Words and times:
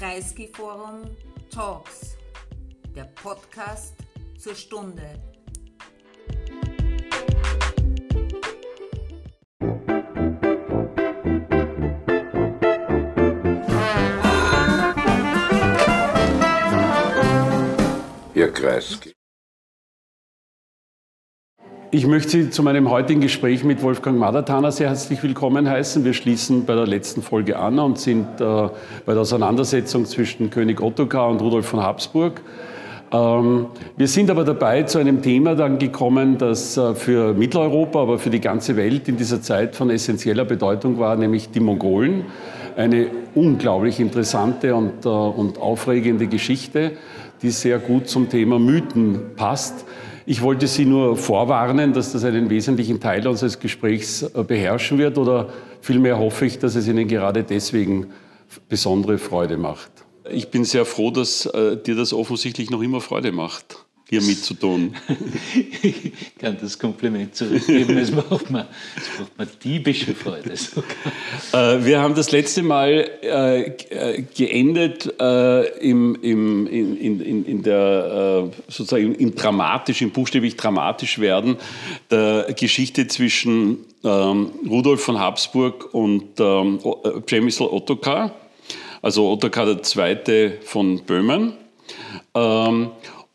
Kreisky 0.00 0.48
Forum 0.48 1.14
Talks, 1.50 2.16
der 2.96 3.04
Podcast 3.04 3.92
zur 4.38 4.54
Stunde. 4.54 5.02
Herr 18.32 18.52
Kreisky. 18.52 19.19
Ich 21.92 22.06
möchte 22.06 22.30
Sie 22.30 22.50
zu 22.50 22.62
meinem 22.62 22.88
heutigen 22.88 23.20
Gespräch 23.20 23.64
mit 23.64 23.82
Wolfgang 23.82 24.16
Madatana 24.16 24.70
sehr 24.70 24.90
herzlich 24.90 25.20
willkommen 25.24 25.68
heißen. 25.68 26.04
Wir 26.04 26.12
schließen 26.12 26.64
bei 26.64 26.76
der 26.76 26.86
letzten 26.86 27.20
Folge 27.20 27.58
an 27.58 27.80
und 27.80 27.98
sind 27.98 28.40
äh, 28.40 28.68
bei 29.04 29.12
der 29.12 29.22
Auseinandersetzung 29.22 30.04
zwischen 30.04 30.50
König 30.50 30.80
Ottokar 30.80 31.28
und 31.28 31.42
Rudolf 31.42 31.66
von 31.66 31.82
Habsburg. 31.82 32.42
Ähm, 33.10 33.66
wir 33.96 34.06
sind 34.06 34.30
aber 34.30 34.44
dabei 34.44 34.84
zu 34.84 34.98
einem 34.98 35.20
Thema 35.20 35.56
dann 35.56 35.80
gekommen, 35.80 36.38
das 36.38 36.76
äh, 36.76 36.94
für 36.94 37.34
Mitteleuropa, 37.34 38.02
aber 38.02 38.20
für 38.20 38.30
die 38.30 38.40
ganze 38.40 38.76
Welt 38.76 39.08
in 39.08 39.16
dieser 39.16 39.42
Zeit 39.42 39.74
von 39.74 39.90
essentieller 39.90 40.44
Bedeutung 40.44 41.00
war, 41.00 41.16
nämlich 41.16 41.50
die 41.50 41.58
Mongolen. 41.58 42.26
Eine 42.76 43.08
unglaublich 43.34 43.98
interessante 43.98 44.76
und, 44.76 45.04
äh, 45.04 45.08
und 45.08 45.58
aufregende 45.58 46.28
Geschichte, 46.28 46.92
die 47.42 47.50
sehr 47.50 47.80
gut 47.80 48.08
zum 48.08 48.28
Thema 48.28 48.60
Mythen 48.60 49.34
passt. 49.34 49.84
Ich 50.30 50.42
wollte 50.42 50.68
Sie 50.68 50.84
nur 50.84 51.16
vorwarnen, 51.16 51.92
dass 51.92 52.12
das 52.12 52.22
einen 52.22 52.50
wesentlichen 52.50 53.00
Teil 53.00 53.26
unseres 53.26 53.58
Gesprächs 53.58 54.22
äh, 54.22 54.44
beherrschen 54.44 54.96
wird 54.96 55.18
oder 55.18 55.48
vielmehr 55.80 56.18
hoffe 56.18 56.46
ich, 56.46 56.60
dass 56.60 56.76
es 56.76 56.86
Ihnen 56.86 57.08
gerade 57.08 57.42
deswegen 57.42 58.12
besondere 58.68 59.18
Freude 59.18 59.56
macht. 59.56 59.90
Ich 60.30 60.52
bin 60.52 60.64
sehr 60.64 60.84
froh, 60.84 61.10
dass 61.10 61.46
äh, 61.46 61.76
dir 61.76 61.96
das 61.96 62.12
offensichtlich 62.12 62.70
noch 62.70 62.80
immer 62.80 63.00
Freude 63.00 63.32
macht 63.32 63.84
hier 64.10 64.20
mitzutun. 64.22 64.94
ich 65.82 66.12
kann 66.38 66.58
das 66.60 66.78
Kompliment 66.78 67.34
zurückgeben. 67.34 67.96
Es 67.96 68.10
macht 68.10 68.50
mir, 68.50 68.66
es 68.96 69.20
macht 69.20 69.38
mir 69.38 69.46
diebische 69.46 70.14
Freude 70.14 70.56
sogar. 70.56 70.90
Äh, 71.52 71.84
wir 71.84 72.00
haben 72.00 72.16
das 72.16 72.32
letzte 72.32 72.62
Mal 72.62 73.08
äh, 73.22 73.60
äh 73.62 74.24
geendet 74.36 75.14
äh, 75.20 75.78
im, 75.78 76.16
im, 76.22 76.66
in, 76.66 77.20
in, 77.20 77.44
in 77.44 77.62
der, 77.62 78.50
äh, 78.50 78.70
sozusagen 78.70 79.14
im 79.14 79.34
dramatisch, 79.36 80.02
im 80.02 80.10
buchstäblich 80.10 80.56
dramatisch 80.56 81.20
werden 81.20 81.56
der 82.10 82.52
Geschichte 82.58 83.06
zwischen 83.06 83.78
ähm, 84.02 84.50
Rudolf 84.68 85.02
von 85.02 85.20
Habsburg 85.20 85.94
und 85.94 86.40
ähm, 86.40 86.80
äh, 87.04 87.20
Przemysl 87.20 87.64
Ottokar, 87.64 88.32
also 89.02 89.30
Ottokar 89.30 89.68
II. 89.68 90.52
von 90.62 91.00
Böhmen. 91.04 91.52
Ähm, 92.34 92.90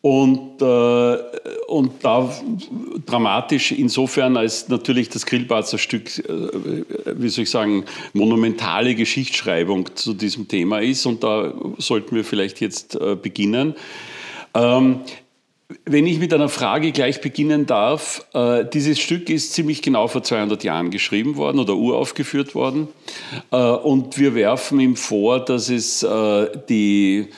und, 0.06 0.61
äh, 0.61 1.17
und 1.66 1.92
da 2.03 2.31
dramatisch 3.08 3.72
insofern, 3.72 4.38
als 4.38 4.70
natürlich 4.70 5.09
das 5.09 5.25
Grillbarzer 5.25 5.80
Stück, 5.80 6.20
äh, 6.20 6.84
wie 7.16 7.28
soll 7.30 7.45
ich 7.45 7.50
sagen, 7.50 7.86
monumentale 8.14 8.94
Geschichtsschreibung 8.94 9.95
zu 9.95 10.14
diesem 10.14 10.47
Thema 10.47 10.78
ist. 10.78 11.08
Und 11.08 11.23
da 11.23 11.56
sollten 11.80 12.16
wir 12.16 12.23
vielleicht 12.23 12.62
jetzt 12.62 12.94
äh, 12.94 13.16
beginnen. 13.16 13.73
Ähm, 14.53 15.00
wenn 15.86 16.06
ich 16.06 16.19
mit 16.19 16.31
einer 16.31 16.50
Frage 16.50 16.92
gleich 16.92 17.22
beginnen 17.22 17.66
darf, 17.66 18.28
äh, 18.34 18.64
dieses 18.72 19.00
Stück 19.00 19.31
ist 19.31 19.53
ziemlich 19.53 19.81
genau 19.81 20.08
vor 20.08 20.22
200 20.22 20.64
Jahren 20.64 20.92
geschrieben 20.92 21.38
worden 21.38 21.58
oder 21.58 21.75
uraufgeführt 21.75 22.53
worden. 22.53 22.90
Äh, 23.50 23.58
und 23.58 24.19
wir 24.19 24.36
werfen 24.36 24.80
ihm 24.80 24.95
vor, 24.95 25.44
dass 25.44 25.69
es 25.69 26.03
äh, 26.03 26.50
die 26.69 27.30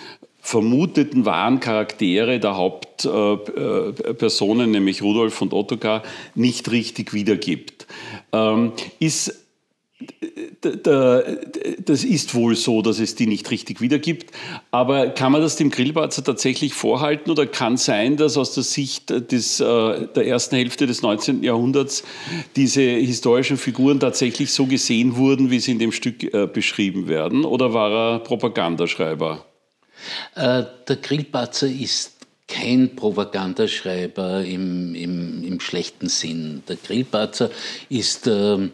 vermuteten 0.48 1.26
wahren 1.26 1.60
Charaktere 1.60 2.40
der 2.40 2.56
Hauptpersonen, 2.56 4.72
nämlich 4.72 5.02
Rudolf 5.02 5.42
und 5.42 5.52
Ottokar, 5.52 6.04
nicht 6.36 6.72
richtig 6.72 7.14
wiedergibt. 7.14 7.86
Ähm, 8.32 8.72
ist 9.00 9.44
das 10.62 12.04
ist 12.04 12.36
wohl 12.36 12.56
so, 12.56 12.84
dass 12.84 13.00
es 13.00 13.16
die 13.16 13.26
nicht 13.26 13.50
richtig 13.52 13.82
wiedergibt. 13.82 14.30
Aber 14.70 15.10
kann 15.10 15.32
man 15.32 15.42
das 15.42 15.56
dem 15.56 15.72
Grillparzer 15.72 16.24
tatsächlich 16.24 16.76
vorhalten 16.76 17.32
oder 17.32 17.48
kann 17.48 17.78
sein, 17.78 18.16
dass 18.16 18.38
aus 18.38 18.54
der 18.54 18.62
Sicht 18.64 19.10
des, 19.10 19.60
äh, 19.60 20.08
der 20.16 20.28
ersten 20.28 20.56
Hälfte 20.56 20.86
des 20.88 21.02
19. 21.02 21.44
Jahrhunderts 21.44 22.04
diese 22.56 22.82
historischen 22.82 23.58
Figuren 23.58 24.00
tatsächlich 24.00 24.54
so 24.54 24.68
gesehen 24.68 25.18
wurden, 25.18 25.50
wie 25.50 25.60
sie 25.60 25.72
in 25.72 25.80
dem 25.80 25.92
Stück 25.92 26.32
äh, 26.32 26.48
beschrieben 26.48 27.08
werden? 27.08 27.44
Oder 27.44 27.74
war 27.74 27.92
er 27.92 28.20
Propagandaschreiber? 28.20 29.44
Äh, 30.36 30.64
der 30.88 30.96
Grillparzer 30.98 31.68
ist 31.68 32.18
kein 32.48 32.96
Propagandaschreiber 32.96 34.44
im, 34.44 34.96
im, 34.96 35.44
im 35.44 35.60
schlechten 35.60 36.08
Sinn. 36.08 36.64
Der 36.68 36.78
Grillparzer 36.78 37.50
ist 37.90 38.26
äh, 38.28 38.70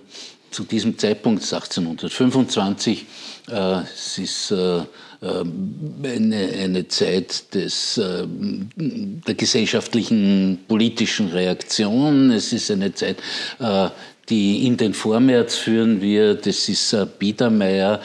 zu 0.52 0.64
diesem 0.64 0.98
Zeitpunkt, 0.98 1.42
1825, 1.42 3.06
äh, 3.50 3.82
es 3.82 4.18
ist 4.20 4.52
äh, 4.52 4.84
eine, 5.22 6.50
eine, 6.60 6.88
Zeit 6.88 7.54
des, 7.56 7.98
äh, 7.98 8.26
der 8.28 9.36
gesellschaftlichen 9.36 10.60
politischen 10.68 11.30
Reaktion. 11.30 12.32
Es 12.32 12.54
ist 12.54 12.70
eine 12.70 12.94
Zeit, 12.94 13.18
äh, 13.60 13.90
die 14.30 14.68
in 14.68 14.78
den 14.78 14.94
Vormärz 14.94 15.56
führen 15.56 16.02
wird. 16.02 16.48
Es 16.48 16.70
ist 16.70 16.96
Biedermeier. 17.20 18.00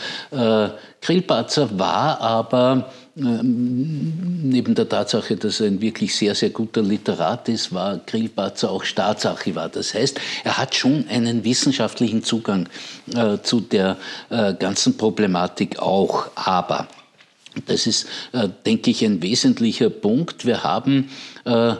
Grillparzer 1.00 1.78
war 1.78 2.20
aber 2.20 2.72
ähm, 2.72 2.84
neben 3.18 4.74
der 4.74 4.88
Tatsache, 4.88 5.36
dass 5.36 5.60
er 5.60 5.66
ein 5.66 5.80
wirklich 5.80 6.14
sehr, 6.14 6.34
sehr 6.34 6.50
guter 6.50 6.82
Literat 6.82 7.48
ist, 7.48 7.72
war 7.72 7.98
Grillparzer 7.98 8.70
auch 8.70 8.84
Staatsarchivar. 8.84 9.68
Das 9.68 9.92
heißt, 9.92 10.20
er 10.44 10.56
hat 10.56 10.74
schon 10.74 11.04
einen 11.08 11.44
wissenschaftlichen 11.44 12.22
Zugang 12.22 12.68
äh, 13.14 13.38
zu 13.42 13.60
der 13.60 13.96
äh, 14.30 14.54
ganzen 14.54 14.96
Problematik 14.96 15.80
auch. 15.80 16.28
Aber, 16.36 16.86
das 17.66 17.86
ist, 17.86 18.06
äh, 18.32 18.48
denke 18.64 18.90
ich, 18.90 19.04
ein 19.04 19.20
wesentlicher 19.20 19.90
Punkt, 19.90 20.46
wir 20.46 20.62
haben 20.62 21.10
äh, 21.44 21.74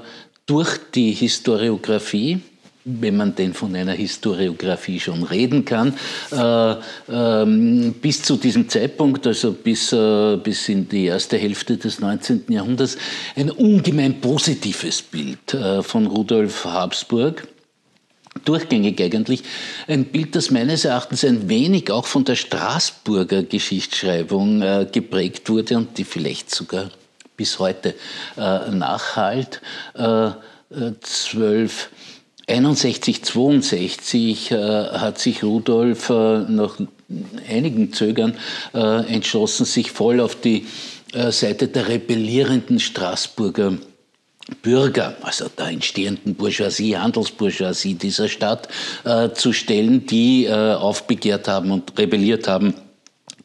durch 0.47 0.78
die 0.94 1.12
Historiografie, 1.12 2.41
wenn 2.88 3.16
man 3.16 3.34
denn 3.34 3.54
von 3.54 3.75
einer 3.75 3.93
Historiografie 3.93 4.99
schon 4.99 5.22
reden 5.22 5.65
kann, 5.65 5.94
äh, 6.32 6.72
äh, 6.72 7.91
bis 8.00 8.22
zu 8.22 8.37
diesem 8.37 8.69
Zeitpunkt, 8.69 9.26
also 9.26 9.53
bis, 9.53 9.93
äh, 9.93 10.37
bis 10.43 10.69
in 10.69 10.88
die 10.88 11.06
erste 11.06 11.37
Hälfte 11.37 11.76
des 11.76 12.00
19. 12.00 12.44
Jahrhunderts, 12.49 12.97
ein 13.37 13.50
ungemein 13.50 14.21
positives 14.21 15.03
Bild 15.03 15.54
äh, 15.54 15.82
von 15.82 16.06
Rudolf 16.06 16.65
Habsburg 16.65 17.47
durchgängig 18.44 19.00
eigentlich. 19.03 19.43
Ein 19.87 20.06
Bild, 20.06 20.34
das 20.34 20.50
meines 20.50 20.84
Erachtens 20.84 21.25
ein 21.25 21.49
wenig 21.49 21.91
auch 21.91 22.06
von 22.06 22.25
der 22.25 22.37
Straßburger 22.37 23.43
Geschichtsschreibung 23.43 24.62
äh, 24.62 24.87
geprägt 24.91 25.49
wurde 25.50 25.76
und 25.76 25.99
die 25.99 26.05
vielleicht 26.05 26.50
sogar 26.50 26.91
bis 27.37 27.59
heute 27.59 27.94
äh, 28.37 28.70
nachhalt. 28.70 29.60
Äh, 29.94 30.31
12 31.00 31.88
61, 32.48 33.22
62 33.22 34.50
äh, 34.50 34.56
hat 34.56 35.19
sich 35.19 35.42
Rudolf 35.42 36.10
äh, 36.10 36.41
nach 36.48 36.78
einigen 37.48 37.92
Zögern 37.92 38.36
äh, 38.75 39.06
entschlossen, 39.12 39.64
sich 39.64 39.92
voll 39.92 40.20
auf 40.20 40.41
die 40.41 40.66
Seite 41.31 41.69
der 41.69 41.88
rebellierenden 41.88 42.78
Straßburger 42.78 43.78
Bürger, 44.62 45.16
also 45.22 45.47
der 45.48 45.66
entstehenden 45.66 46.34
Bourgeoisie, 46.34 46.97
Handelsbourgeoisie 46.97 47.94
dieser 47.94 48.28
Stadt 48.28 48.69
äh, 49.04 49.31
zu 49.31 49.53
stellen, 49.53 50.06
die 50.06 50.47
äh, 50.47 50.75
aufbegehrt 50.75 51.48
haben 51.48 51.70
und 51.70 51.98
rebelliert 51.98 52.48
haben 52.48 52.75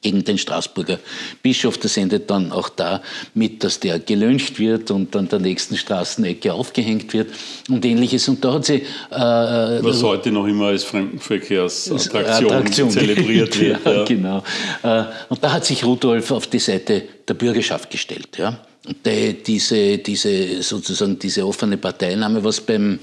gegen 0.03 0.23
den 0.23 0.37
Straßburger 0.37 0.99
Bischof. 1.41 1.77
Das 1.79 1.97
endet 1.97 2.29
dann 2.29 2.51
auch 2.51 2.69
damit, 2.69 3.63
dass 3.63 3.79
der 3.79 3.99
gelöncht 3.99 4.59
wird 4.59 4.91
und 4.91 5.15
an 5.15 5.29
der 5.29 5.39
nächsten 5.39 5.77
Straßenecke 5.77 6.53
aufgehängt 6.53 7.13
wird 7.13 7.31
und 7.69 7.83
ähnliches. 7.83 8.27
Und 8.27 8.43
da 8.45 8.53
hat 8.53 8.65
sie... 8.65 8.75
Äh, 8.75 8.83
Was 9.11 10.03
heute 10.03 10.31
noch 10.31 10.45
immer 10.45 10.67
als 10.67 10.83
Fremdenverkehrsattraktion 10.83 12.51
Attraktion 12.51 12.91
zelebriert 12.91 13.59
wird. 13.59 13.85
ja, 13.85 13.91
ja. 13.91 14.03
Genau. 14.03 14.43
Äh, 14.83 15.03
und 15.29 15.43
da 15.43 15.51
hat 15.51 15.65
sich 15.65 15.83
Rudolf 15.83 16.31
auf 16.31 16.47
die 16.47 16.59
Seite 16.59 17.03
der 17.27 17.33
Bürgerschaft 17.33 17.89
gestellt. 17.89 18.37
Ja? 18.37 18.59
Die, 19.05 19.41
diese, 19.41 19.97
diese, 19.99 20.61
sozusagen 20.61 21.17
diese 21.17 21.47
offene 21.47 21.77
Parteinahme, 21.77 22.43
was 22.43 22.59
beim 22.59 22.99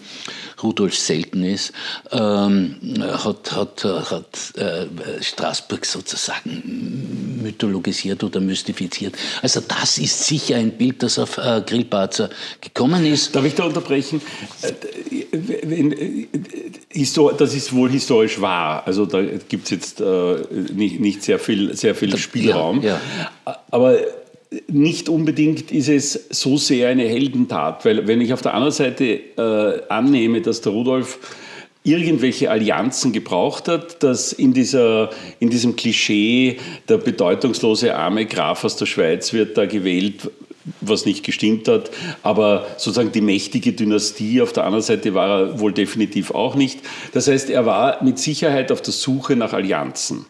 Rudolf 0.63 0.97
selten 0.97 1.45
ist, 1.45 1.73
ähm, 2.13 2.77
hat, 3.01 3.53
hat, 3.53 3.85
hat 3.85 4.57
äh, 4.57 4.87
Straßburg 5.23 5.85
sozusagen 5.85 7.41
mythologisiert 7.43 8.23
oder 8.23 8.41
mystifiziert. 8.41 9.15
Also 9.43 9.61
das 9.61 9.99
ist 9.99 10.25
sicher 10.27 10.57
ein 10.57 10.73
Bild, 10.73 11.03
das 11.03 11.19
auf 11.19 11.39
äh, 11.39 11.63
Grillparzer 11.67 12.31
gekommen 12.61 13.07
ist. 13.07 13.35
Darf 13.35 13.45
ich 13.45 13.55
da 13.55 13.65
unterbrechen? 13.65 14.21
Äh, 14.63 14.73
das 17.39 17.55
ist 17.55 17.73
wohl 17.73 17.91
historisch 17.91 18.41
wahr. 18.41 18.83
Also 18.87 19.07
da 19.07 19.23
gibt 19.23 19.65
es 19.65 19.71
jetzt 19.71 20.01
äh, 20.01 20.37
nicht, 20.73 21.01
nicht 21.01 21.23
sehr 21.23 21.39
viel, 21.39 21.77
sehr 21.77 21.95
viel 21.95 22.17
Spielraum. 22.17 22.83
Ja, 22.83 23.01
ja. 23.47 23.59
aber 23.71 23.99
nicht 24.67 25.09
unbedingt 25.09 25.71
ist 25.71 25.89
es 25.89 26.27
so 26.31 26.57
sehr 26.57 26.89
eine 26.89 27.05
Heldentat, 27.05 27.85
weil 27.85 28.07
wenn 28.09 28.21
ich 28.21 28.33
auf 28.33 28.43
der 28.43 28.55
anderen 28.55 28.73
Seite 28.73 29.05
äh, 29.05 29.83
annehme, 29.89 30.41
dass 30.41 30.61
der 30.61 30.73
Rudolf 30.73 31.19
irgendwelche 31.83 32.51
Allianzen 32.51 33.13
gebraucht 33.13 33.69
hat, 33.69 34.03
dass 34.03 34.33
in, 34.33 34.53
dieser, 34.53 35.11
in 35.39 35.51
diesem 35.51 35.77
Klischee 35.77 36.59
der 36.89 36.99
bedeutungslose 36.99 37.95
arme 37.95 38.27
Graf 38.27 38.65
aus 38.65 38.77
der 38.77 38.87
Schweiz 38.87 39.33
wird 39.33 39.57
da 39.57 39.67
gewählt, 39.67 40.31
was 40.83 41.07
nicht 41.07 41.25
gestimmt 41.25 41.69
hat, 41.69 41.91
aber 42.23 42.67
sozusagen 42.77 43.13
die 43.13 43.23
mächtige 43.23 43.73
Dynastie 43.73 44.43
auf 44.43 44.53
der 44.53 44.65
anderen 44.65 44.83
Seite 44.83 45.15
war 45.15 45.41
er 45.41 45.61
wohl 45.61 45.73
definitiv 45.73 46.33
auch 46.33 46.55
nicht. 46.55 46.81
Das 47.13 47.29
heißt, 47.29 47.49
er 47.49 47.65
war 47.65 48.03
mit 48.05 48.19
Sicherheit 48.19 48.71
auf 48.71 48.83
der 48.83 48.93
Suche 48.93 49.37
nach 49.37 49.55
Allianzen. 49.55 50.27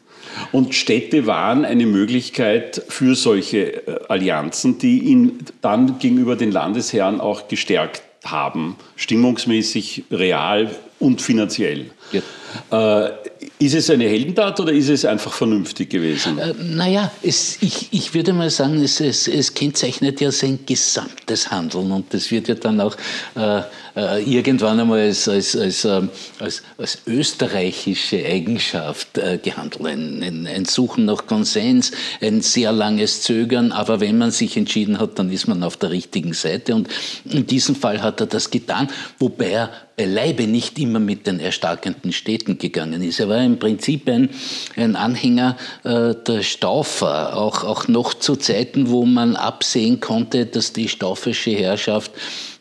Und 0.53 0.75
Städte 0.75 1.27
waren 1.27 1.65
eine 1.65 1.87
Möglichkeit 1.87 2.83
für 2.89 3.15
solche 3.15 3.87
äh, 3.87 4.01
Allianzen, 4.09 4.79
die 4.79 5.01
ihn 5.01 5.39
dann 5.61 5.99
gegenüber 5.99 6.37
den 6.37 6.53
Landesherren 6.53 7.21
auch 7.21 7.49
gestärkt 7.49 8.03
haben, 8.25 8.77
stimmungsmäßig, 8.97 10.05
real 10.11 10.75
und 10.99 11.23
finanziell. 11.23 11.91
Ja. 12.13 13.07
Äh, 13.07 13.11
ist 13.59 13.75
es 13.75 13.91
eine 13.91 14.05
Heldentat 14.05 14.59
oder 14.61 14.73
ist 14.73 14.89
es 14.89 15.05
einfach 15.05 15.33
vernünftig 15.33 15.91
gewesen? 15.91 16.39
Äh, 16.39 16.55
naja, 16.59 17.11
es, 17.23 17.59
ich, 17.61 17.89
ich 17.91 18.15
würde 18.15 18.33
mal 18.33 18.51
sagen, 18.51 18.83
es, 18.83 19.01
es, 19.01 19.29
es 19.29 19.55
kennzeichnet 19.55 20.21
ja 20.21 20.33
sein 20.33 20.61
gesamtes 20.67 21.51
Handeln 21.51 21.93
und 21.93 22.13
das 22.13 22.31
wird 22.31 22.49
ja 22.49 22.55
dann 22.55 22.81
auch 22.81 22.97
äh, 23.35 23.63
äh, 23.97 24.23
irgendwann 24.23 24.81
einmal 24.81 25.01
als, 25.01 25.29
als, 25.29 25.57
als, 25.57 25.85
äh, 25.85 26.03
als, 26.39 26.63
als 26.79 26.99
österreichische 27.07 28.25
Eigenschaft 28.25 29.19
äh, 29.19 29.39
gehandelt. 29.39 29.85
Ein, 29.85 30.23
ein, 30.23 30.47
ein, 30.47 30.65
Suchen 30.65 31.05
nach 31.05 31.27
Konsens, 31.27 31.93
ein 32.21 32.41
sehr 32.41 32.73
langes 32.73 33.23
Zögern, 33.23 33.73
aber 33.73 34.01
wenn 34.01 34.19
man 34.19 34.31
sich 34.31 34.57
entschieden 34.57 34.99
hat, 34.99 35.19
dann 35.19 35.31
ist 35.31 35.49
man 35.49 35.63
auf 35.63 35.77
der 35.77 35.91
richtigen 35.91 36.33
Seite 36.33 36.75
und 36.75 36.89
in 37.25 37.47
diesem 37.47 37.75
Fall 37.75 38.03
hat 38.03 38.21
er 38.21 38.27
das 38.27 38.51
getan, 38.51 38.89
wobei 39.19 39.51
er 39.51 39.71
beileibe 40.01 40.47
nicht 40.47 40.79
immer 40.79 40.99
mit 40.99 41.27
den 41.27 41.41
erstarkenden 41.41 42.13
Städten 42.13 42.57
gegangen 42.57 43.03
ist. 43.03 43.21
Er 43.21 43.29
war 43.29 43.45
im 43.45 43.59
Prinzip 43.59 44.09
ein, 44.09 44.31
ein 44.75 44.97
Anhänger 44.97 45.59
äh, 45.85 46.15
der 46.15 46.43
Staufer, 46.43 47.37
auch, 47.37 47.65
auch 47.65 47.87
noch 47.87 48.15
zu 48.15 48.37
Zeiten, 48.37 48.89
wo 48.89 49.05
man 49.05 49.37
absehen 49.37 50.01
konnte, 50.01 50.47
dass 50.47 50.73
die 50.73 50.89
staufische 50.89 51.51
Herrschaft 51.51 52.13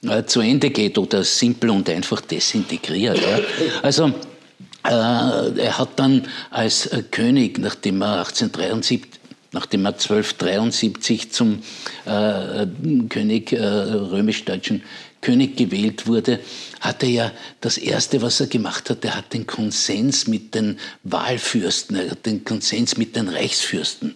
äh, 0.06 0.26
zu 0.26 0.42
Ende 0.42 0.70
geht 0.70 0.98
oder 0.98 1.24
simpel 1.24 1.70
und 1.70 1.90
einfach 1.90 2.20
desintegriert. 2.20 3.22
Ja. 3.22 3.40
Also 3.84 4.08
äh, 4.84 4.90
er 4.90 5.78
hat 5.78 5.92
dann 5.96 6.28
als 6.52 6.88
äh, 6.88 7.04
König, 7.10 7.58
nachdem 7.58 8.02
er 8.02 8.20
1873 8.20 9.20
nachdem 9.52 9.86
er 9.86 9.94
1273 9.94 11.32
zum 11.32 11.64
äh, 12.06 12.68
König 13.10 13.52
äh, 13.52 13.66
römisch-deutschen 13.66 14.84
König 15.22 15.58
gewählt 15.58 16.08
wurde, 16.08 16.40
hat 16.80 17.04
er 17.04 17.10
ja 17.10 17.32
das 17.62 17.78
Erste, 17.78 18.22
was 18.22 18.40
er 18.40 18.48
gemacht 18.48 18.90
hat, 18.90 19.04
er 19.04 19.16
hat 19.16 19.34
den 19.34 19.46
Konsens 19.46 20.28
mit 20.28 20.56
den 20.56 20.80
Wahlfürsten, 21.04 21.98
er 21.98 22.12
hat 22.12 22.26
den 22.26 22.44
Konsens 22.44 22.98
mit 22.98 23.16
den 23.16 23.30
Reichsfürsten 23.30 24.16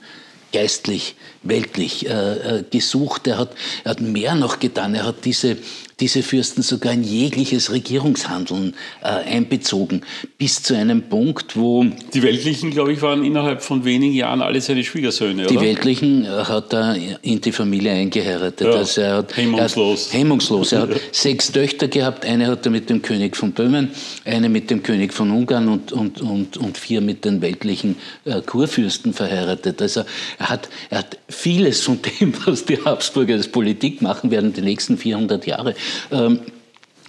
geistlich, 0.53 1.15
weltlich 1.41 2.07
äh, 2.07 2.59
äh, 2.59 2.63
gesucht. 2.69 3.27
Er 3.27 3.39
hat, 3.39 3.55
er 3.83 3.91
hat 3.91 4.01
mehr 4.01 4.35
noch 4.35 4.59
getan. 4.59 4.95
Er 4.95 5.05
hat 5.05 5.25
diese 5.25 5.57
diese 6.00 6.24
Fürsten 6.24 6.62
sogar 6.62 6.94
in 6.94 7.04
jegliches 7.04 7.72
Regierungshandeln 7.72 8.75
äh, 9.01 9.07
einbezogen, 9.07 10.01
bis 10.38 10.63
zu 10.63 10.75
einem 10.75 11.04
Punkt, 11.04 11.56
wo... 11.56 11.86
Die 12.13 12.24
Weltlichen, 12.24 12.72
glaube 12.72 12.94
ich, 12.94 13.01
waren 13.01 13.24
innerhalb 13.24 13.62
von 13.62 13.86
wenigen 13.86 14.13
Jahren 14.13 14.42
alle 14.42 14.62
seine 14.62 14.84
Schwiegersöhne, 14.84 15.48
Die 15.48 15.57
oder? 15.57 15.66
Weltlichen 15.66 16.25
äh, 16.25 16.28
hat 16.28 16.74
er 16.74 16.95
in 17.22 17.42
die 17.42 17.51
Familie 17.51 17.92
eingeheiratet. 17.92 18.68
Ja, 18.68 18.74
also 18.74 19.01
er 19.01 19.18
hat, 19.18 19.38
hemmungslos. 19.38 20.07
Er 20.07 20.13
hat, 20.13 20.19
hemmungslos. 20.19 20.72
Er 20.72 20.81
hat 20.81 20.90
sechs 21.12 21.51
Töchter 21.51 21.88
gehabt, 21.88 22.25
eine 22.25 22.48
hat 22.48 22.66
er 22.66 22.72
mit 22.72 22.90
dem 22.90 23.01
König 23.01 23.36
von 23.38 23.51
Böhmen, 23.51 23.92
eine 24.25 24.50
mit 24.50 24.69
dem 24.69 24.84
König 24.84 25.13
von 25.13 25.31
Ungarn 25.31 25.68
und, 25.68 25.92
und, 25.92 26.22
und, 26.22 26.57
und 26.57 26.78
vier 26.78 27.01
mit 27.01 27.25
den 27.25 27.42
weltlichen 27.42 27.95
äh, 28.25 28.42
Kurfürsten 28.42 29.13
verheiratet. 29.13 29.81
Also 29.81 30.04
er 30.40 30.50
hat, 30.50 30.69
er 30.90 31.00
hat 31.00 31.18
vieles 31.30 31.81
von 31.81 32.00
dem, 32.01 32.34
was 32.45 32.66
die 32.66 32.78
Habsburger 32.84 33.36
als 33.36 33.48
Politik 33.48 34.01
machen 34.01 34.31
werden, 34.31 34.54
die 34.54 34.62
nächsten 34.62 34.98
400 34.98 35.45
Jahre, 35.45 35.75
ähm, 36.12 36.40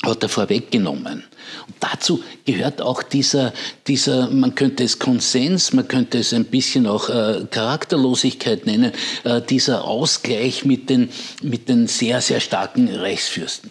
hat 0.03 0.23
er 0.23 0.29
vorweggenommen. 0.29 1.25
Und 1.67 1.77
dazu 1.81 2.23
gehört 2.45 2.81
auch 2.81 3.03
dieser, 3.03 3.53
dieser, 3.87 4.29
man 4.31 4.55
könnte 4.55 4.85
es 4.85 4.99
Konsens, 4.99 5.73
man 5.73 5.89
könnte 5.89 6.19
es 6.19 6.33
ein 6.33 6.45
bisschen 6.45 6.87
auch 6.87 7.09
äh, 7.09 7.47
Charakterlosigkeit 7.51 8.67
nennen, 8.67 8.93
äh, 9.25 9.41
dieser 9.41 9.85
Ausgleich 9.85 10.65
mit 10.65 10.91
den, 10.91 11.11
mit 11.43 11.69
den 11.69 11.87
sehr, 11.87 12.21
sehr 12.21 12.41
starken 12.41 12.89
Reichsfürsten. 12.89 13.71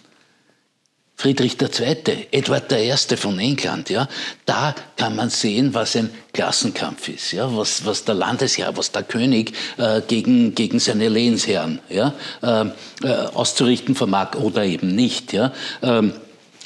Friedrich 1.16 1.56
II., 1.60 2.26
Edward 2.32 2.72
I. 2.72 3.16
von 3.16 3.38
England, 3.38 3.88
ja, 3.88 4.08
da 4.46 4.74
kann 4.96 5.14
man 5.14 5.30
sehen, 5.30 5.72
was 5.72 5.96
ein 5.96 6.10
Klassenkampf 6.32 7.08
ist, 7.08 7.32
ja, 7.32 7.56
was, 7.56 7.86
was 7.86 8.04
der 8.04 8.16
Landesherr, 8.16 8.76
was 8.76 8.90
der 8.90 9.04
König 9.04 9.52
äh, 9.76 10.00
gegen, 10.06 10.54
gegen 10.54 10.80
seine 10.80 11.08
Lehnsherren 11.08 11.78
ja, 11.88 12.12
äh, 12.42 12.66
äh, 13.06 13.26
auszurichten 13.32 13.94
vermag 13.94 14.34
oder 14.34 14.64
eben 14.64 14.94
nicht. 14.94 15.32
Ja. 15.32 15.52
Ähm, 15.82 16.12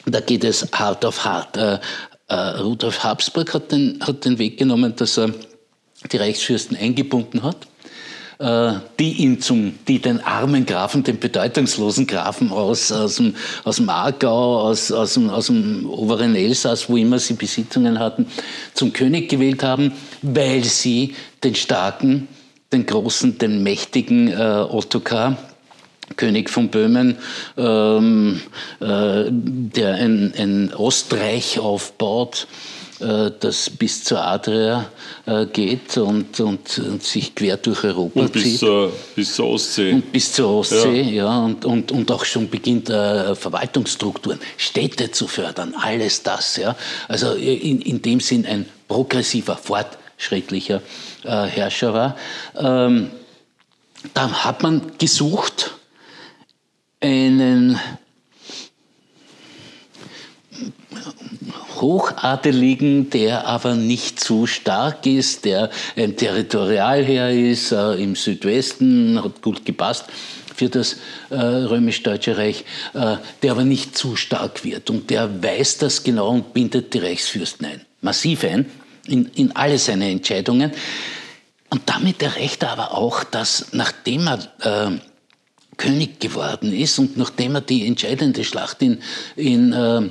da 0.06 0.20
geht 0.20 0.44
es 0.44 0.66
hart 0.72 1.04
auf 1.04 1.24
hart. 1.24 1.56
Äh, 1.56 1.78
äh, 2.28 2.34
Rudolf 2.34 3.04
Habsburg 3.04 3.52
hat 3.52 3.70
den, 3.70 4.00
hat 4.00 4.24
den 4.24 4.38
Weg 4.38 4.58
genommen, 4.58 4.96
dass 4.96 5.18
er 5.18 5.32
die 6.10 6.16
Reichsfürsten 6.16 6.76
eingebunden 6.76 7.42
hat 7.42 7.66
die 8.40 9.12
ihn 9.14 9.40
zum, 9.40 9.74
die 9.88 9.98
den 9.98 10.20
armen 10.20 10.64
Grafen, 10.64 11.02
den 11.02 11.18
bedeutungslosen 11.18 12.06
Grafen 12.06 12.52
aus, 12.52 12.92
aus, 12.92 13.16
dem, 13.16 13.34
aus 13.64 13.76
dem 13.76 13.88
Aargau, 13.88 14.60
aus, 14.60 14.92
aus, 14.92 15.14
dem, 15.14 15.28
aus 15.28 15.46
dem 15.46 15.90
oberen 15.90 16.36
Elsass, 16.36 16.88
wo 16.88 16.96
immer 16.96 17.18
sie 17.18 17.34
Besitzungen 17.34 17.98
hatten, 17.98 18.26
zum 18.74 18.92
König 18.92 19.28
gewählt 19.28 19.64
haben, 19.64 19.90
weil 20.22 20.62
sie 20.62 21.16
den 21.42 21.56
starken, 21.56 22.28
den 22.72 22.86
großen, 22.86 23.38
den 23.38 23.64
mächtigen 23.64 24.28
äh, 24.28 24.64
Ottokar, 24.68 25.36
König 26.16 26.48
von 26.48 26.68
Böhmen, 26.68 27.18
ähm, 27.56 28.40
äh, 28.80 29.24
der 29.30 29.94
ein, 29.94 30.32
ein 30.36 30.74
Ostreich 30.74 31.58
aufbaut, 31.58 32.46
äh, 32.46 32.78
das 33.00 33.70
bis 33.70 34.04
zur 34.04 34.24
Adria 34.24 34.90
äh, 35.26 35.46
geht 35.46 35.96
und, 35.98 36.40
und, 36.40 36.78
und 36.78 37.02
sich 37.02 37.34
quer 37.34 37.56
durch 37.56 37.84
Europa 37.84 38.20
und 38.20 38.32
bis 38.32 38.42
zieht. 38.42 38.58
Zur, 38.58 38.92
bis 39.14 39.34
zur 39.34 39.46
Ostsee. 39.46 39.92
Und 39.92 40.12
bis 40.12 40.32
zur 40.32 40.50
Ostsee, 40.50 41.02
ja, 41.02 41.24
ja 41.24 41.38
und, 41.38 41.64
und, 41.64 41.92
und 41.92 42.10
auch 42.10 42.24
schon 42.24 42.48
beginnt 42.48 42.90
äh, 42.90 43.34
Verwaltungsstrukturen, 43.34 44.40
Städte 44.56 45.10
zu 45.10 45.28
fördern, 45.28 45.74
alles 45.80 46.22
das. 46.22 46.56
Ja. 46.56 46.76
Also 47.06 47.34
in, 47.34 47.80
in 47.82 48.02
dem 48.02 48.20
Sinn 48.20 48.44
ein 48.46 48.66
progressiver, 48.88 49.56
fortschrittlicher 49.56 50.82
äh, 51.24 51.46
Herrscher 51.46 51.94
war. 51.94 52.16
Ähm, 52.56 53.10
da 54.14 54.44
hat 54.44 54.62
man 54.62 54.82
gesucht, 54.98 55.74
einen 57.00 57.78
Hochadeligen, 61.80 63.10
der 63.10 63.46
aber 63.46 63.74
nicht 63.74 64.20
zu 64.20 64.46
stark 64.46 65.06
ist, 65.06 65.44
der 65.44 65.70
ein 65.96 66.16
Territorialherr 66.16 67.30
ist, 67.30 67.72
äh, 67.72 67.94
im 67.94 68.16
Südwesten, 68.16 69.22
hat 69.22 69.42
gut 69.42 69.64
gepasst 69.64 70.06
für 70.54 70.68
das 70.68 70.96
äh, 71.30 71.36
römisch-deutsche 71.36 72.36
Reich, 72.36 72.64
äh, 72.94 73.16
der 73.42 73.52
aber 73.52 73.64
nicht 73.64 73.96
zu 73.96 74.16
stark 74.16 74.64
wird. 74.64 74.90
Und 74.90 75.08
der 75.10 75.42
weiß 75.42 75.78
das 75.78 76.02
genau 76.02 76.30
und 76.30 76.52
bindet 76.52 76.92
die 76.94 76.98
Reichsfürsten 76.98 77.66
ein. 77.66 77.80
Massiv 78.00 78.44
ein, 78.44 78.66
in, 79.06 79.30
in 79.34 79.54
alle 79.54 79.78
seine 79.78 80.10
Entscheidungen. 80.10 80.72
Und 81.70 81.82
damit 81.86 82.22
erreicht 82.22 82.62
er 82.62 82.70
aber 82.70 82.96
auch, 82.96 83.24
dass 83.24 83.66
nachdem 83.72 84.26
er 84.26 84.38
äh, 84.60 84.98
König 85.76 86.18
geworden 86.18 86.72
ist 86.72 86.98
und 86.98 87.16
nachdem 87.16 87.54
er 87.54 87.60
die 87.60 87.86
entscheidende 87.86 88.42
Schlacht 88.42 88.82
in, 88.82 89.00
in 89.36 89.72
äh, 89.72 90.08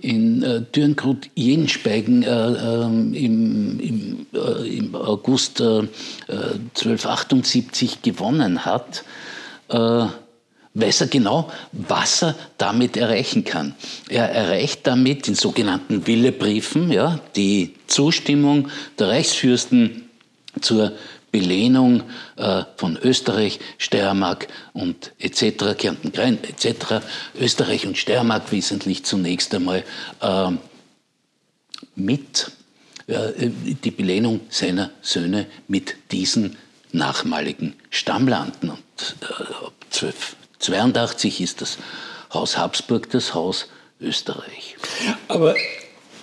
in 0.00 0.42
äh, 0.42 0.62
Dürnkrut-Jenspeigen 0.62 2.22
äh, 2.22 2.28
ähm, 2.28 3.14
im, 3.14 3.80
im, 3.80 4.26
äh, 4.34 4.76
im, 4.76 4.94
August 4.94 5.60
äh, 5.60 5.82
1278 6.28 8.02
gewonnen 8.02 8.64
hat, 8.64 9.04
äh, 9.68 10.06
weiß 10.74 11.00
er 11.02 11.06
genau, 11.08 11.50
was 11.72 12.22
er 12.22 12.34
damit 12.58 12.96
erreichen 12.96 13.44
kann. 13.44 13.74
Er 14.08 14.30
erreicht 14.30 14.86
damit 14.86 15.28
in 15.28 15.34
sogenannten 15.34 16.06
Willebriefen 16.06 16.90
ja, 16.92 17.20
die 17.36 17.74
Zustimmung 17.86 18.68
der 18.98 19.08
Reichsfürsten 19.08 20.08
zur 20.60 20.92
Belehnung 21.30 22.02
äh, 22.36 22.64
von 22.76 22.96
Österreich, 22.96 23.60
Steiermark 23.78 24.48
und 24.72 25.12
etc., 25.18 25.76
Kärnten, 25.76 26.12
Grein 26.12 26.38
etc., 26.42 27.04
Österreich 27.38 27.86
und 27.86 27.96
Steiermark 27.96 28.50
wesentlich 28.52 29.04
zunächst 29.04 29.54
einmal 29.54 29.84
äh, 30.20 30.50
mit, 31.94 32.50
äh, 33.06 33.32
die 33.38 33.90
Belehnung 33.90 34.40
seiner 34.48 34.90
Söhne 35.02 35.46
mit 35.68 35.96
diesen 36.10 36.56
nachmaligen 36.92 37.74
Stammlanden. 37.90 38.70
Und 38.70 39.16
äh, 39.22 39.26
ab 39.66 39.74
1282 39.92 41.40
ist 41.40 41.60
das 41.60 41.78
Haus 42.32 42.56
Habsburg 42.56 43.10
das 43.10 43.34
Haus 43.34 43.68
Österreich. 44.00 44.76
Aber 45.28 45.54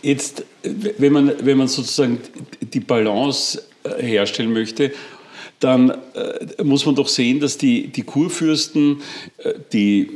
jetzt, 0.02 0.44
wenn 0.64 1.14
man, 1.14 1.46
wenn 1.46 1.58
man 1.58 1.68
sozusagen 1.68 2.20
die 2.62 2.80
Balance 2.80 3.62
herstellen 4.00 4.54
möchte, 4.54 4.92
dann 5.60 5.90
äh, 5.90 6.64
muss 6.64 6.86
man 6.86 6.96
doch 6.96 7.08
sehen, 7.08 7.40
dass 7.40 7.58
die, 7.58 7.88
die 7.88 8.04
Kurfürsten, 8.04 9.02
äh, 9.38 9.54
die 9.74 10.10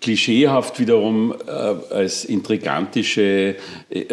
klischeehaft 0.00 0.78
wiederum 0.78 1.34
äh, 1.46 1.50
als 1.50 2.24
intrigantische 2.24 3.56
äh, 3.90 4.04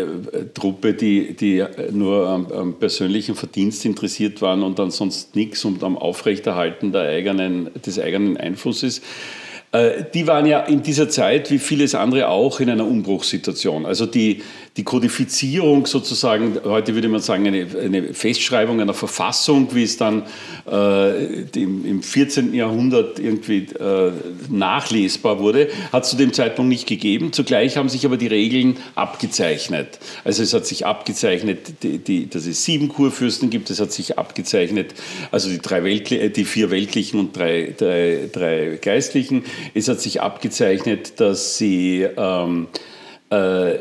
Truppe, 0.53 0.93
die, 0.93 1.33
die 1.33 1.63
nur 1.91 2.27
am, 2.27 2.51
am, 2.51 2.73
persönlichen 2.73 3.35
Verdienst 3.35 3.85
interessiert 3.85 4.41
waren 4.41 4.63
und 4.63 4.79
dann 4.79 4.91
sonst 4.91 5.35
nichts 5.35 5.63
und 5.63 5.83
am 5.83 5.97
Aufrechterhalten 5.97 6.91
der 6.91 7.03
eigenen, 7.03 7.69
des 7.85 7.99
eigenen 7.99 8.35
Einflusses, 8.35 8.99
äh, 8.99 9.01
die 10.13 10.27
waren 10.27 10.45
ja 10.45 10.61
in 10.61 10.83
dieser 10.83 11.09
Zeit, 11.09 11.51
wie 11.51 11.59
vieles 11.59 11.95
andere 11.95 12.29
auch, 12.29 12.59
in 12.59 12.69
einer 12.69 12.85
Umbruchssituation. 12.85 13.85
Also 13.85 14.05
die, 14.05 14.43
die 14.77 14.83
Kodifizierung 14.83 15.85
sozusagen, 15.85 16.59
heute 16.65 16.95
würde 16.95 17.07
man 17.07 17.21
sagen, 17.21 17.47
eine, 17.47 17.65
eine 17.81 18.13
Festschreibung 18.13 18.81
einer 18.81 18.93
Verfassung, 18.93 19.73
wie 19.73 19.83
es 19.83 19.95
dann 19.95 20.23
äh, 20.69 21.43
im, 21.55 21.85
im 21.85 22.03
14. 22.03 22.53
Jahrhundert 22.53 23.17
irgendwie 23.19 23.67
äh, 23.79 24.11
nachlesbar 24.49 25.39
wurde, 25.39 25.69
hat 25.93 26.03
es 26.03 26.09
zu 26.09 26.17
dem 26.17 26.33
Zeitpunkt 26.33 26.67
nicht 26.67 26.87
gegeben. 26.87 27.31
Zugleich 27.31 27.77
haben 27.77 27.87
sich 27.87 28.05
aber 28.05 28.17
die 28.17 28.27
Regeln 28.27 28.77
abgezeichnet. 28.95 29.99
Also 30.25 30.43
es 30.43 30.53
hat 30.53 30.65
sich 30.65 30.85
abgezeichnet, 30.85 31.83
die, 31.83 31.99
die, 31.99 32.29
dass 32.29 32.45
es 32.45 32.65
sieben 32.65 32.89
Kurfürsten 32.89 33.49
gibt, 33.49 33.69
es 33.69 33.79
hat 33.79 33.93
sich 33.93 34.19
abgezeichnet, 34.19 34.93
also 35.31 35.49
die, 35.49 35.59
drei 35.59 35.83
Weltli 35.85 36.17
äh, 36.17 36.29
die 36.29 36.43
vier 36.43 36.69
weltlichen 36.69 37.19
und 37.19 37.37
drei, 37.37 37.73
drei, 37.77 38.29
drei 38.31 38.77
geistlichen. 38.81 39.43
Es 39.73 39.87
hat 39.87 39.99
sich 39.99 40.21
abgezeichnet, 40.21 41.19
dass 41.19 41.57
sie 41.57 42.07
ähm, 42.17 42.67
äh, 43.29 43.75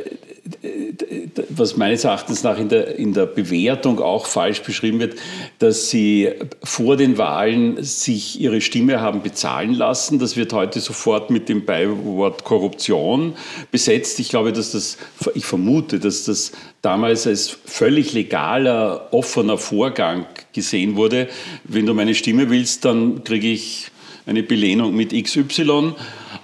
was 1.49 1.76
meines 1.76 2.05
Erachtens 2.05 2.43
nach 2.43 2.59
in 2.59 2.69
der, 2.69 2.99
in 2.99 3.14
der 3.14 3.25
Bewertung 3.25 4.00
auch 4.00 4.26
falsch 4.26 4.61
beschrieben 4.61 5.00
wird, 5.00 5.17
dass 5.59 5.88
sie 5.88 6.33
vor 6.62 6.97
den 6.97 7.17
Wahlen 7.17 7.83
sich 7.83 8.41
ihre 8.41 8.61
Stimme 8.61 9.00
haben 9.00 9.23
bezahlen 9.23 9.73
lassen. 9.73 10.19
Das 10.19 10.37
wird 10.37 10.53
heute 10.53 10.81
sofort 10.81 11.31
mit 11.31 11.49
dem 11.49 11.64
Beiwort 11.64 12.45
Korruption 12.45 13.35
besetzt. 13.71 14.21
Ich 14.21 14.29
glaube, 14.29 14.53
dass 14.53 14.73
das, 14.73 14.99
ich 15.35 15.47
vermute, 15.47 15.99
dass 15.99 16.25
das 16.25 16.53
damals 16.83 17.26
als 17.26 17.49
völlig 17.64 18.12
legaler, 18.12 19.09
offener 19.12 19.57
Vorgang 19.57 20.26
gesehen 20.53 20.97
wurde. 20.97 21.29
Wenn 21.64 21.87
du 21.87 21.95
meine 21.95 22.14
Stimme 22.14 22.50
willst, 22.50 22.85
dann 22.85 23.25
kriege 23.25 23.49
ich 23.49 23.91
eine 24.26 24.43
Belehnung 24.43 24.95
mit 24.95 25.12
XY 25.12 25.95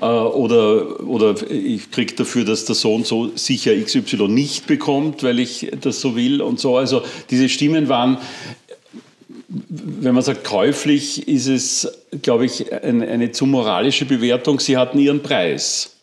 äh, 0.00 0.04
oder, 0.04 1.00
oder 1.00 1.34
ich 1.50 1.90
kriege 1.90 2.14
dafür, 2.14 2.44
dass 2.44 2.64
der 2.64 2.74
Sohn 2.74 3.04
so 3.04 3.30
sicher 3.34 3.72
XY 3.74 4.28
nicht 4.28 4.66
bekommt, 4.66 5.22
weil 5.22 5.38
ich 5.38 5.70
das 5.80 6.00
so 6.00 6.16
will 6.16 6.42
und 6.42 6.60
so. 6.60 6.76
Also 6.76 7.02
diese 7.30 7.48
Stimmen 7.48 7.88
waren, 7.88 8.18
wenn 9.48 10.14
man 10.14 10.22
sagt 10.22 10.44
käuflich, 10.44 11.26
ist 11.26 11.48
es, 11.48 11.88
glaube 12.22 12.46
ich, 12.46 12.72
eine, 12.72 13.08
eine 13.08 13.32
zu 13.32 13.46
moralische 13.46 14.04
Bewertung. 14.04 14.60
Sie 14.60 14.76
hatten 14.76 14.98
ihren 14.98 15.22
Preis. 15.22 15.96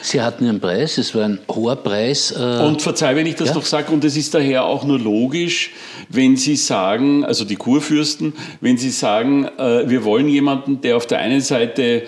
Sie 0.00 0.20
hatten 0.20 0.46
ihren 0.46 0.60
Preis, 0.60 0.96
es 0.98 1.14
war 1.14 1.24
ein 1.24 1.38
hoher 1.50 1.76
Preis. 1.76 2.30
Äh 2.30 2.62
und 2.62 2.82
verzeih, 2.82 3.16
wenn 3.16 3.26
ich 3.26 3.34
das 3.34 3.48
ja? 3.48 3.54
noch 3.54 3.64
sage, 3.64 3.92
und 3.92 4.04
es 4.04 4.16
ist 4.16 4.32
daher 4.34 4.64
auch 4.64 4.84
nur 4.84 4.98
logisch, 4.98 5.72
wenn 6.08 6.36
Sie 6.36 6.56
sagen, 6.56 7.24
also 7.24 7.44
die 7.44 7.56
Kurfürsten, 7.56 8.32
wenn 8.60 8.78
Sie 8.78 8.90
sagen, 8.90 9.46
äh, 9.58 9.88
wir 9.88 10.04
wollen 10.04 10.28
jemanden, 10.28 10.80
der 10.80 10.96
auf 10.96 11.06
der 11.06 11.18
einen 11.18 11.40
Seite 11.40 12.04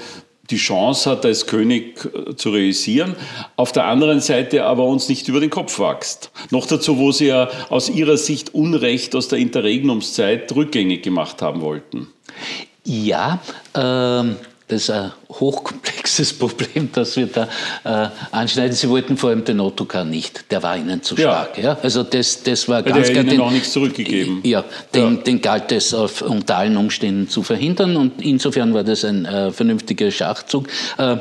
die 0.51 0.57
Chance 0.57 1.11
hat, 1.11 1.25
als 1.25 1.47
König 1.47 2.05
äh, 2.05 2.35
zu 2.35 2.51
realisieren, 2.51 3.17
auf 3.57 3.73
der 3.73 3.87
anderen 3.87 4.21
Seite 4.21 4.65
aber 4.65 4.85
uns 4.85 5.09
nicht 5.09 5.29
über 5.29 5.41
den 5.41 5.51
Kopf 5.51 5.79
wächst. 5.79 6.31
Noch 6.51 6.67
dazu, 6.67 6.99
wo 6.99 7.13
sie 7.13 7.27
ja 7.27 7.51
aus 7.69 7.91
ihrer 7.91 8.17
Sicht 8.17 8.55
Unrecht 8.55 9.15
aus 9.15 9.29
der 9.29 9.39
Interregnumszeit 9.39 10.55
rückgängig 10.55 11.03
gemacht 11.03 11.43
haben 11.43 11.61
wollten. 11.61 12.09
Ja, 12.85 13.41
ähm, 13.75 14.37
das 14.69 14.83
ist 14.83 14.91
ein 14.91 15.13
hochkomplexes 15.31 16.33
Problem, 16.39 16.91
das 16.93 17.17
wir 17.17 17.27
da 17.27 17.49
äh, 17.85 18.09
anschneiden. 18.31 18.73
Sie 18.73 18.89
wollten 18.89 19.17
vor 19.17 19.31
allem 19.31 19.45
den 19.45 19.61
Ottokar 19.61 20.05
nicht. 20.05 20.51
Der 20.51 20.63
war 20.63 20.77
ihnen 20.77 21.03
zu 21.03 21.17
stark. 21.17 21.57
Ja. 21.57 21.65
ja? 21.65 21.79
Also 21.83 22.03
das, 22.03 22.43
das 22.43 22.69
war 22.69 22.83
ganz 22.83 23.09
klar. 23.09 23.25
Ihnen 23.25 23.41
auch 23.41 23.51
nichts 23.51 23.73
zurückgegeben. 23.73 24.41
Ja, 24.45 24.65
den, 24.95 25.17
ja. 25.17 25.23
den 25.23 25.41
galt 25.41 25.73
es 25.73 25.95
auf, 25.95 26.23
unter 26.23 26.59
allen 26.59 26.77
Umständen 26.77 27.29
zu 27.29 27.43
verhindern 27.43 27.97
und 27.97 28.23
insofern 28.23 28.75
war 28.75 28.85
das 28.85 29.05
ein 29.05 29.25
äh, 29.25 29.51
vernünftiger 29.51 30.11
Schachzug. 30.11 30.69
Äh, 30.99 31.17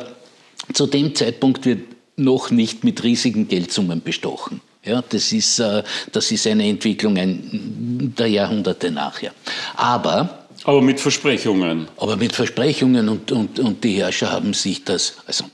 zu 0.73 0.85
dem 0.85 1.15
Zeitpunkt 1.15 1.65
wird 1.65 1.79
noch 2.17 2.51
nicht 2.51 2.83
mit 2.83 3.03
riesigen 3.03 3.47
Geldsummen 3.47 4.01
bestochen. 4.01 4.61
Ja, 4.83 5.03
das, 5.07 5.31
ist, 5.31 5.59
äh, 5.59 5.83
das 6.11 6.31
ist 6.31 6.47
eine 6.47 6.67
Entwicklung 6.67 7.17
ein, 7.17 8.13
der 8.17 8.27
Jahrhunderte 8.27 8.91
nachher. 8.91 9.31
Aber 9.75 10.46
aber 10.67 10.81
mit 10.81 10.99
Versprechungen. 10.99 11.87
Aber 11.95 12.17
mit 12.17 12.35
Versprechungen 12.35 13.07
und, 13.07 13.31
und, 13.31 13.57
und 13.57 13.83
die 13.85 14.01
Herrscher 14.01 14.31
haben 14.31 14.53
sich 14.53 14.83
das, 14.83 15.15
also 15.25 15.45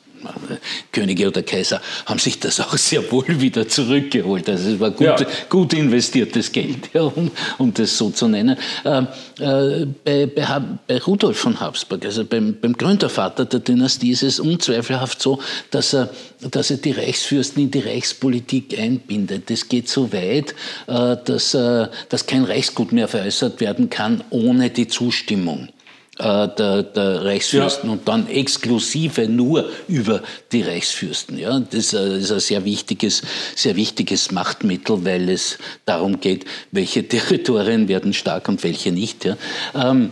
Könige 0.92 1.28
oder 1.28 1.44
Kaiser 1.44 1.82
haben 2.06 2.20
sich 2.20 2.40
das 2.40 2.60
auch 2.60 2.78
sehr 2.78 3.12
wohl 3.12 3.42
wieder 3.42 3.68
zurückgeholt. 3.68 4.50
Also 4.50 4.72
es 4.72 4.80
war 4.80 4.92
gut, 4.92 5.08
ja. 5.08 5.28
gut 5.50 5.74
investiertes 5.74 6.52
Geld, 6.52 6.90
ja, 6.94 7.02
um, 7.02 7.32
um, 7.58 7.74
das 7.74 7.98
so 7.98 8.10
zu 8.10 8.28
nennen. 8.28 8.58
Ähm, 8.86 9.08
äh, 9.40 9.86
bei, 10.04 10.26
bei, 10.28 10.62
bei, 10.88 10.98
Rudolf 11.00 11.38
von 11.38 11.60
Habsburg, 11.60 12.06
also 12.06 12.26
beim, 12.26 12.58
beim, 12.60 12.74
Gründervater 12.74 13.46
der 13.46 13.60
Dynastie, 13.60 14.12
ist 14.12 14.24
es 14.24 14.40
unzweifelhaft 14.40 15.22
so, 15.22 15.40
dass 15.72 15.94
er, 15.94 16.10
dass 16.52 16.72
er 16.72 16.78
die 16.78 16.92
Reichsfürsten 16.92 17.64
in 17.64 17.72
die 17.72 17.80
Reichspolitik 17.80 18.78
einbindet. 18.80 19.50
Das 19.50 19.68
geht 19.68 19.90
so 19.90 20.12
weit, 20.14 20.56
äh, 20.88 21.18
dass, 21.26 21.54
äh, 21.54 21.88
dass 22.10 22.26
kein 22.26 22.44
Reichsgut 22.44 22.92
mehr 22.92 23.08
veräußert 23.08 23.60
werden 23.62 23.90
kann 23.90 24.24
ohne 24.30 24.70
die 24.70 24.88
Zustimmung 24.88 25.70
äh, 26.20 26.48
der, 26.48 26.84
der 26.84 27.26
Reichsfürsten 27.26 27.90
ja. 27.90 27.94
und 27.94 28.08
dann 28.08 28.28
exklusive 28.28 29.28
nur 29.28 29.70
über 29.88 30.22
die 30.52 30.62
Reichsfürsten. 30.62 31.40
Ja, 31.40 31.60
das 31.60 31.94
äh, 31.94 32.18
ist 32.20 32.32
ein 32.32 32.40
sehr 32.40 32.66
wichtiges, 32.66 33.24
sehr 33.56 33.76
wichtiges 33.76 34.32
Machtmittel, 34.32 35.04
weil 35.06 35.30
es 35.30 35.58
darum 35.86 36.20
geht, 36.20 36.46
welche 36.72 37.08
Territorien 37.08 37.88
werden 37.88 38.14
stark 38.14 38.48
und 38.48 38.64
welche 38.64 38.92
nicht. 38.92 39.26
Ja. 39.26 39.38
Ähm, 39.74 40.12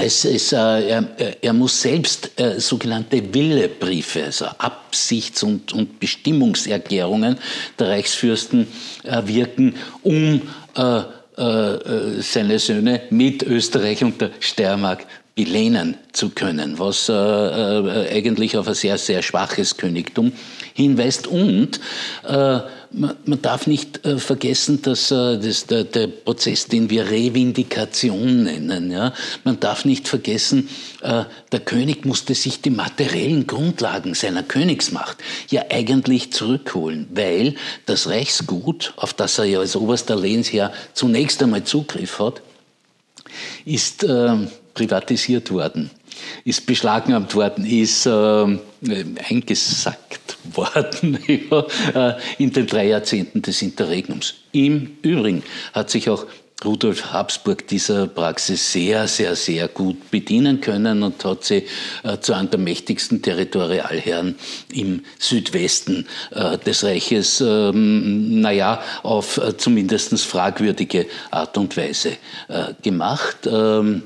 es 0.00 0.24
ist, 0.24 0.52
äh, 0.52 0.56
er, 0.56 1.04
er, 1.42 1.52
muss 1.52 1.82
selbst 1.82 2.30
äh, 2.40 2.60
sogenannte 2.60 3.34
Willebriefe, 3.34 4.26
also 4.26 4.46
Absichts- 4.46 5.42
und, 5.42 5.72
und 5.72 5.98
Bestimmungserklärungen 5.98 7.36
der 7.78 7.88
Reichsfürsten 7.88 8.68
äh, 9.02 9.26
wirken, 9.26 9.74
um 10.04 10.42
äh, 10.76 11.02
seine 11.38 12.58
Söhne 12.58 13.02
mit 13.10 13.42
Österreich 13.42 14.02
und 14.02 14.20
der 14.20 14.30
Steiermark 14.40 15.06
belehnen 15.38 15.96
zu 16.12 16.30
können, 16.30 16.80
was 16.80 17.08
äh, 17.08 17.12
äh, 17.12 18.10
eigentlich 18.10 18.56
auf 18.56 18.66
ein 18.66 18.74
sehr, 18.74 18.98
sehr 18.98 19.22
schwaches 19.22 19.76
Königtum 19.76 20.32
hinweist. 20.74 21.28
Und 21.28 21.78
äh, 22.26 22.58
man, 22.90 23.14
man, 23.24 23.40
darf 23.40 23.68
nicht 23.68 24.04
äh, 24.04 24.18
vergessen, 24.18 24.82
dass 24.82 25.12
äh, 25.12 25.38
das, 25.38 25.66
der, 25.66 25.84
der, 25.84 26.08
Prozess, 26.08 26.66
den 26.66 26.90
wir 26.90 27.08
Revindikation 27.08 28.42
nennen, 28.42 28.90
ja, 28.90 29.14
man 29.44 29.60
darf 29.60 29.84
nicht 29.84 30.08
vergessen, 30.08 30.68
äh, 31.02 31.22
der 31.52 31.60
König 31.60 32.04
musste 32.04 32.34
sich 32.34 32.60
die 32.60 32.70
materiellen 32.70 33.46
Grundlagen 33.46 34.14
seiner 34.14 34.42
Königsmacht 34.42 35.18
ja 35.50 35.66
eigentlich 35.70 36.32
zurückholen, 36.32 37.06
weil 37.14 37.54
das 37.86 38.08
Reichsgut, 38.08 38.92
auf 38.96 39.14
das 39.14 39.38
er 39.38 39.44
ja 39.44 39.60
als 39.60 39.76
oberster 39.76 40.16
Lehnsherr 40.16 40.72
zunächst 40.94 41.40
einmal 41.44 41.62
Zugriff 41.62 42.18
hat, 42.18 42.42
ist 43.64 44.02
äh, 44.02 44.36
privatisiert 44.78 45.50
worden, 45.50 45.90
ist 46.44 46.64
beschlagnahmt 46.64 47.34
worden, 47.34 47.66
ist 47.66 48.06
äh, 48.06 48.58
eingesackt 49.28 50.36
worden 50.54 51.18
äh, 51.26 52.12
in 52.38 52.52
den 52.52 52.66
drei 52.68 52.86
Jahrzehnten 52.86 53.42
des 53.42 53.60
Interregnums. 53.60 54.34
Im 54.52 54.98
Übrigen 55.02 55.42
hat 55.72 55.90
sich 55.90 56.08
auch 56.08 56.26
Rudolf 56.64 57.12
Habsburg 57.12 57.66
dieser 57.66 58.06
Praxis 58.06 58.72
sehr, 58.72 59.08
sehr, 59.08 59.34
sehr 59.34 59.66
gut 59.68 60.10
bedienen 60.12 60.60
können 60.60 61.02
und 61.02 61.24
hat 61.24 61.44
sie 61.44 61.64
äh, 62.04 62.18
zu 62.20 62.34
einem 62.34 62.50
der 62.50 62.60
mächtigsten 62.60 63.20
Territorialherren 63.20 64.36
im 64.72 65.04
Südwesten 65.18 66.06
äh, 66.30 66.58
des 66.58 66.84
Reiches, 66.84 67.40
ähm, 67.40 68.40
naja, 68.40 68.80
auf 69.02 69.38
äh, 69.38 69.56
zumindest 69.56 70.20
fragwürdige 70.24 71.06
Art 71.32 71.58
und 71.58 71.76
Weise 71.76 72.16
äh, 72.48 72.74
gemacht. 72.82 73.48
Ähm, 73.50 74.02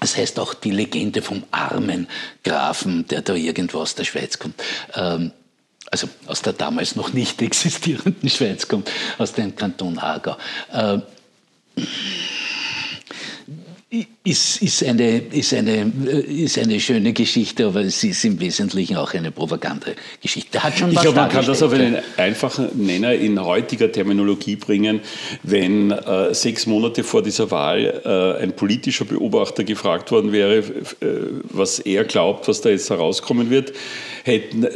das 0.00 0.16
heißt 0.16 0.38
auch 0.38 0.54
die 0.54 0.70
Legende 0.70 1.22
vom 1.22 1.44
armen 1.50 2.08
Grafen, 2.44 3.06
der 3.08 3.22
da 3.22 3.34
irgendwo 3.34 3.80
aus 3.80 3.94
der 3.94 4.04
Schweiz 4.04 4.38
kommt. 4.38 4.62
Ähm, 4.94 5.32
also 5.90 6.08
aus 6.26 6.42
der 6.42 6.52
damals 6.52 6.96
noch 6.96 7.12
nicht 7.12 7.40
existierenden 7.40 8.28
Schweiz 8.28 8.68
kommt, 8.68 8.90
aus 9.16 9.32
dem 9.32 9.56
Kanton 9.56 9.98
Aargau. 9.98 10.36
Äh, 10.72 10.98
ist, 14.22 14.60
ist, 14.60 14.84
eine, 14.84 15.16
ist, 15.18 15.54
eine, 15.54 15.90
ist 16.26 16.58
eine 16.58 16.78
schöne 16.78 17.14
Geschichte, 17.14 17.66
aber 17.66 17.80
es 17.80 18.04
ist 18.04 18.22
im 18.26 18.38
Wesentlichen 18.38 18.98
auch 18.98 19.14
eine 19.14 19.30
Propagandageschichte. 19.30 20.62
Hat 20.62 20.76
schon 20.76 20.92
ich 20.92 21.00
glaube, 21.00 21.16
man 21.16 21.30
kann 21.30 21.46
das 21.46 21.62
auf 21.62 21.72
einen 21.72 21.96
einfachen 22.18 22.68
Nenner 22.74 23.14
in 23.14 23.42
heutiger 23.42 23.90
Terminologie 23.90 24.56
bringen. 24.56 25.00
Wenn 25.42 25.90
äh, 25.90 26.34
sechs 26.34 26.66
Monate 26.66 27.02
vor 27.02 27.22
dieser 27.22 27.50
Wahl 27.50 28.02
äh, 28.04 28.42
ein 28.42 28.54
politischer 28.54 29.06
Beobachter 29.06 29.64
gefragt 29.64 30.10
worden 30.10 30.32
wäre, 30.32 30.58
äh, 30.58 30.64
was 31.44 31.78
er 31.78 32.04
glaubt, 32.04 32.46
was 32.46 32.60
da 32.60 32.68
jetzt 32.68 32.90
herauskommen 32.90 33.48
wird, 33.48 33.72
hätten 34.24 34.66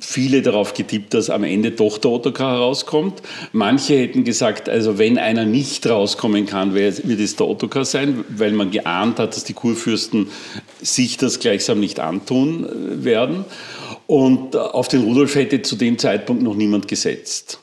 viele 0.00 0.42
darauf 0.42 0.74
getippt, 0.74 1.14
dass 1.14 1.30
am 1.30 1.44
Ende 1.44 1.70
doch 1.70 1.98
der 1.98 2.10
Ottokar 2.10 2.54
herauskommt. 2.54 3.22
Manche 3.52 3.98
hätten 3.98 4.24
gesagt, 4.24 4.68
also 4.68 4.98
wenn 4.98 5.16
einer 5.16 5.44
nicht 5.44 5.86
rauskommen 5.86 6.46
kann, 6.46 6.74
wird 6.74 7.04
es 7.04 7.36
der 7.36 7.46
Ottokar 7.46 7.84
sein, 7.84 8.24
weil 8.28 8.47
man 8.54 8.70
geahnt 8.70 9.18
hat, 9.18 9.36
dass 9.36 9.44
die 9.44 9.54
Kurfürsten 9.54 10.28
sich 10.80 11.16
das 11.16 11.40
gleichsam 11.40 11.80
nicht 11.80 12.00
antun 12.00 12.64
äh, 12.64 13.04
werden. 13.04 13.44
Und 14.06 14.56
auf 14.56 14.88
den 14.88 15.02
Rudolf 15.02 15.34
hätte 15.34 15.62
zu 15.62 15.76
dem 15.76 15.98
Zeitpunkt 15.98 16.42
noch 16.42 16.54
niemand 16.54 16.88
gesetzt. 16.88 17.60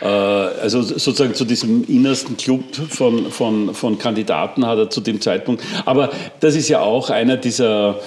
Äh, 0.00 0.06
also 0.06 0.82
sozusagen 0.82 1.34
zu 1.34 1.44
diesem 1.44 1.84
innersten 1.84 2.36
Club 2.36 2.74
von, 2.74 3.30
von, 3.30 3.74
von 3.74 3.98
Kandidaten 3.98 4.66
hat 4.66 4.78
er 4.78 4.90
zu 4.90 5.00
dem 5.00 5.20
Zeitpunkt. 5.20 5.62
Aber 5.84 6.10
das 6.40 6.54
ist 6.54 6.68
ja 6.68 6.80
auch 6.80 7.10
einer 7.10 7.36
dieser 7.36 8.00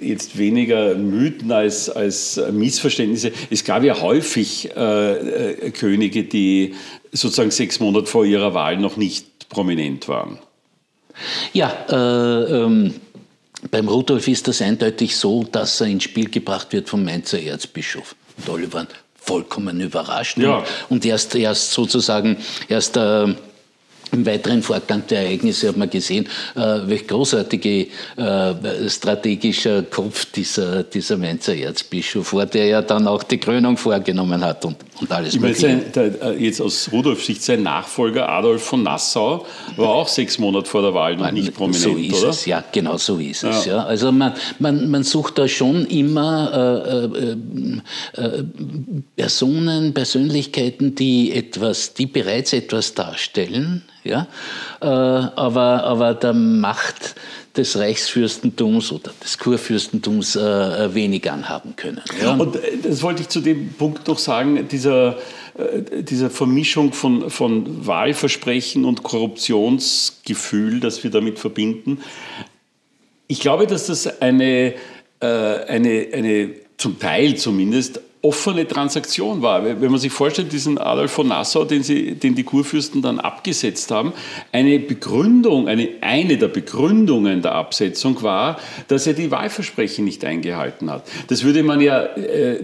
jetzt 0.00 0.38
weniger 0.38 0.94
Mythen 0.94 1.52
als, 1.52 1.90
als 1.90 2.40
Missverständnisse. 2.52 3.32
Es 3.50 3.64
gab 3.64 3.82
ja 3.84 4.00
häufig 4.00 4.70
äh, 4.76 5.12
äh, 5.12 5.70
Könige, 5.70 6.24
die 6.24 6.74
sozusagen 7.12 7.50
sechs 7.50 7.80
Monate 7.80 8.06
vor 8.06 8.24
ihrer 8.24 8.54
Wahl 8.54 8.76
noch 8.76 8.96
nicht 8.96 9.48
prominent 9.48 10.08
waren. 10.08 10.38
Ja, 11.52 11.72
äh, 11.88 12.64
ähm, 12.64 12.94
beim 13.70 13.88
Rudolf 13.88 14.28
ist 14.28 14.46
das 14.48 14.62
eindeutig 14.62 15.16
so, 15.16 15.44
dass 15.44 15.80
er 15.80 15.88
ins 15.88 16.04
Spiel 16.04 16.30
gebracht 16.30 16.72
wird 16.72 16.88
vom 16.88 17.04
Mainzer 17.04 17.40
Erzbischof. 17.40 18.14
Und 18.36 18.54
alle 18.54 18.72
waren 18.72 18.86
vollkommen 19.20 19.80
überrascht. 19.80 20.38
Ja. 20.38 20.64
Und 20.88 21.04
erst, 21.04 21.34
erst 21.34 21.72
sozusagen, 21.72 22.38
erst 22.68 22.96
äh, 22.96 23.34
im 24.12 24.26
weiteren 24.26 24.62
Vorgang 24.62 25.02
der 25.08 25.22
Ereignisse 25.22 25.68
hat 25.68 25.76
man 25.76 25.90
gesehen, 25.90 26.26
äh, 26.54 26.60
welch 26.60 27.06
großartige 27.06 27.86
äh, 28.16 28.88
strategischer 28.88 29.82
Kopf 29.82 30.26
dieser, 30.32 30.82
dieser 30.82 31.16
Mainzer 31.16 31.56
Erzbischof 31.56 32.32
war, 32.32 32.46
der 32.46 32.66
ja 32.66 32.82
dann 32.82 33.06
auch 33.06 33.22
die 33.22 33.38
Krönung 33.38 33.76
vorgenommen 33.76 34.44
hat 34.44 34.64
und, 34.64 34.76
und 35.00 35.12
alles 35.12 35.34
ich 35.34 35.40
meine, 35.40 35.54
sein, 35.54 35.82
äh, 35.94 36.32
Jetzt 36.38 36.60
aus 36.60 36.90
Rudolf 36.92 37.24
Sicht, 37.24 37.42
sein 37.42 37.62
Nachfolger 37.62 38.28
Adolf 38.28 38.62
von 38.62 38.82
Nassau 38.82 39.46
war 39.76 39.88
auch 39.88 40.08
sechs 40.08 40.38
Monate 40.38 40.68
vor 40.68 40.82
der 40.82 40.94
Wahl 40.94 41.16
noch 41.16 41.30
nicht 41.30 41.54
prominent, 41.54 41.82
so 41.82 41.96
ist 41.96 42.14
oder? 42.14 42.30
Es, 42.30 42.46
ja, 42.46 42.64
genau 42.72 42.96
so 42.96 43.18
ist 43.18 43.42
ja. 43.42 43.50
es. 43.50 43.64
Ja. 43.64 43.84
Also 43.84 44.12
man, 44.12 44.34
man, 44.58 44.90
man 44.90 45.04
sucht 45.04 45.38
da 45.38 45.48
schon 45.48 45.86
immer 45.86 47.02
äh, 48.16 48.22
äh, 48.22 48.36
äh, 48.38 48.44
Personen, 49.16 49.94
Persönlichkeiten, 49.94 50.94
die 50.94 51.32
etwas, 51.32 51.94
die 51.94 52.06
bereits 52.06 52.52
etwas 52.52 52.94
darstellen, 52.94 53.82
ja? 54.04 54.26
Äh, 54.80 54.86
aber, 54.86 55.84
aber 55.84 56.14
der 56.14 56.32
Macht 56.32 57.14
des 57.56 57.76
Reichsfürstentums 57.76 58.92
oder 58.92 59.12
des 59.22 59.38
Kurfürstentums 59.38 60.36
äh, 60.36 60.94
wenig 60.94 61.30
anhaben 61.30 61.74
können. 61.76 62.00
Ja? 62.20 62.34
Und 62.34 62.56
äh, 62.56 62.78
das 62.82 63.02
wollte 63.02 63.22
ich 63.22 63.28
zu 63.28 63.40
dem 63.40 63.72
Punkt 63.72 64.06
noch 64.06 64.18
sagen, 64.18 64.68
dieser, 64.68 65.18
äh, 65.58 66.02
dieser 66.02 66.30
Vermischung 66.30 66.92
von, 66.92 67.30
von 67.30 67.86
Wahlversprechen 67.86 68.84
und 68.84 69.02
Korruptionsgefühl, 69.02 70.80
das 70.80 71.02
wir 71.02 71.10
damit 71.10 71.38
verbinden. 71.38 71.98
Ich 73.26 73.40
glaube, 73.40 73.66
dass 73.66 73.86
das 73.86 74.20
eine, 74.22 74.74
äh, 75.20 75.26
eine, 75.26 76.06
eine 76.12 76.50
zum 76.76 76.98
Teil 76.98 77.34
zumindest 77.36 78.00
offene 78.22 78.66
Transaktion 78.66 79.42
war. 79.42 79.64
Wenn 79.64 79.90
man 79.90 80.00
sich 80.00 80.12
vorstellt, 80.12 80.52
diesen 80.52 80.78
Adolf 80.78 81.12
von 81.12 81.28
Nassau, 81.28 81.64
den, 81.64 81.82
sie, 81.82 82.14
den 82.14 82.34
die 82.34 82.42
Kurfürsten 82.42 83.00
dann 83.00 83.20
abgesetzt 83.20 83.90
haben, 83.90 84.12
eine 84.52 84.78
Begründung, 84.78 85.68
eine, 85.68 85.88
eine 86.00 86.36
der 86.36 86.48
Begründungen 86.48 87.42
der 87.42 87.54
Absetzung 87.54 88.22
war, 88.22 88.58
dass 88.88 89.06
er 89.06 89.14
die 89.14 89.30
Wahlversprechen 89.30 90.04
nicht 90.04 90.24
eingehalten 90.24 90.90
hat. 90.90 91.04
Das 91.28 91.44
würde 91.44 91.62
man 91.62 91.80
ja, 91.80 92.04
äh, 92.16 92.58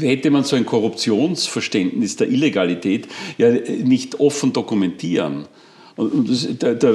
hätte 0.00 0.30
man 0.30 0.44
so 0.44 0.56
ein 0.56 0.66
Korruptionsverständnis 0.66 2.16
der 2.16 2.28
Illegalität 2.28 3.08
ja 3.38 3.50
nicht 3.50 4.18
offen 4.20 4.52
dokumentieren. 4.52 5.46
Und 5.96 6.30
das, 6.30 6.46
der, 6.58 6.74
der, 6.74 6.94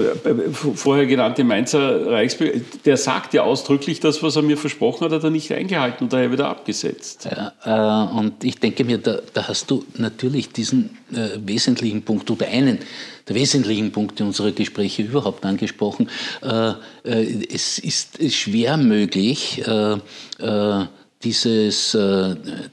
vorher 0.52 1.06
genannte 1.06 1.44
Mainzer 1.44 2.08
Reichsbürger, 2.08 2.60
der 2.86 2.98
sagt 2.98 3.34
ja 3.34 3.44
ausdrücklich, 3.44 4.00
das, 4.00 4.24
was 4.24 4.36
er 4.36 4.42
mir 4.42 4.58
versprochen 4.58 5.06
hat, 5.06 5.12
hat 5.12 5.24
er 5.24 5.30
nicht 5.30 5.52
eingehalten 5.52 6.06
und 6.06 6.14
daher 6.14 6.32
wieder 6.32 6.50
abgesetzt. 6.50 7.28
Ja, 7.30 8.08
äh, 8.12 8.18
und 8.18 8.44
ich 8.44 8.60
denke 8.60 8.84
mir, 8.84 8.98
da, 8.98 9.20
da 9.34 9.48
hast 9.48 9.70
du 9.72 9.86
natürlich 9.98 10.50
diesen 10.50 10.98
äh, 11.14 11.38
wesentlichen 11.46 12.04
Punkt 12.04 12.30
oder 12.32 12.48
einen 12.48 12.80
der 13.28 13.36
wesentlichen 13.36 13.92
Punkte 13.92 14.24
unserer 14.24 14.52
Gespräche 14.52 15.04
überhaupt 15.04 15.46
angesprochen. 15.46 16.10
Äh, 16.42 16.74
äh 17.04 17.46
es 17.54 17.80
ist 17.80 18.20
schwer 18.34 18.78
möglich, 18.78 19.64
äh, 19.66 19.98
äh, 20.40 20.86
dieses, 21.24 21.98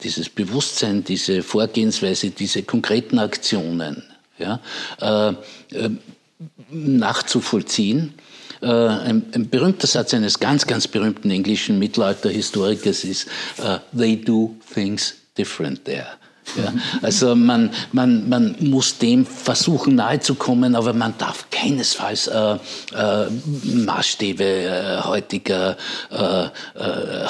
dieses 0.03 0.29
Bewusstsein, 0.29 1.03
diese 1.03 1.43
Vorgehensweise, 1.43 2.29
diese 2.29 2.63
konkreten 2.63 3.19
Aktionen, 3.19 4.03
ja, 4.39 4.61
nachzuvollziehen. 6.71 8.15
Äh, 8.61 8.67
ein, 8.67 9.25
ein, 9.35 9.49
berühmter 9.51 9.87
Satz 9.87 10.15
eines 10.15 10.39
ganz, 10.41 10.67
ganz 10.67 10.89
berühmten 10.89 11.31
englischen 11.31 11.79
Mittelalterhistorikers 11.79 13.05
ist, 13.05 13.27
uh, 13.59 13.79
they 13.97 14.17
do 14.17 14.55
things 14.73 15.15
different 15.37 15.85
there. 15.85 16.07
Ja, 16.57 16.73
also 17.03 17.35
man, 17.35 17.71
man, 17.93 18.29
man 18.29 18.55
muss 18.61 18.99
dem 18.99 19.27
versuchen 19.27 19.97
nahezukommen, 19.97 20.75
aber 20.77 20.93
man 20.93 21.15
darf 21.19 21.47
keinesfalls 21.51 22.29
äh, 22.29 22.59
äh, 22.95 23.31
Maßstäbe 23.65 24.45
äh, 24.45 25.01
heutiger, 25.03 25.77
äh, 26.11 26.45
äh, 26.45 26.49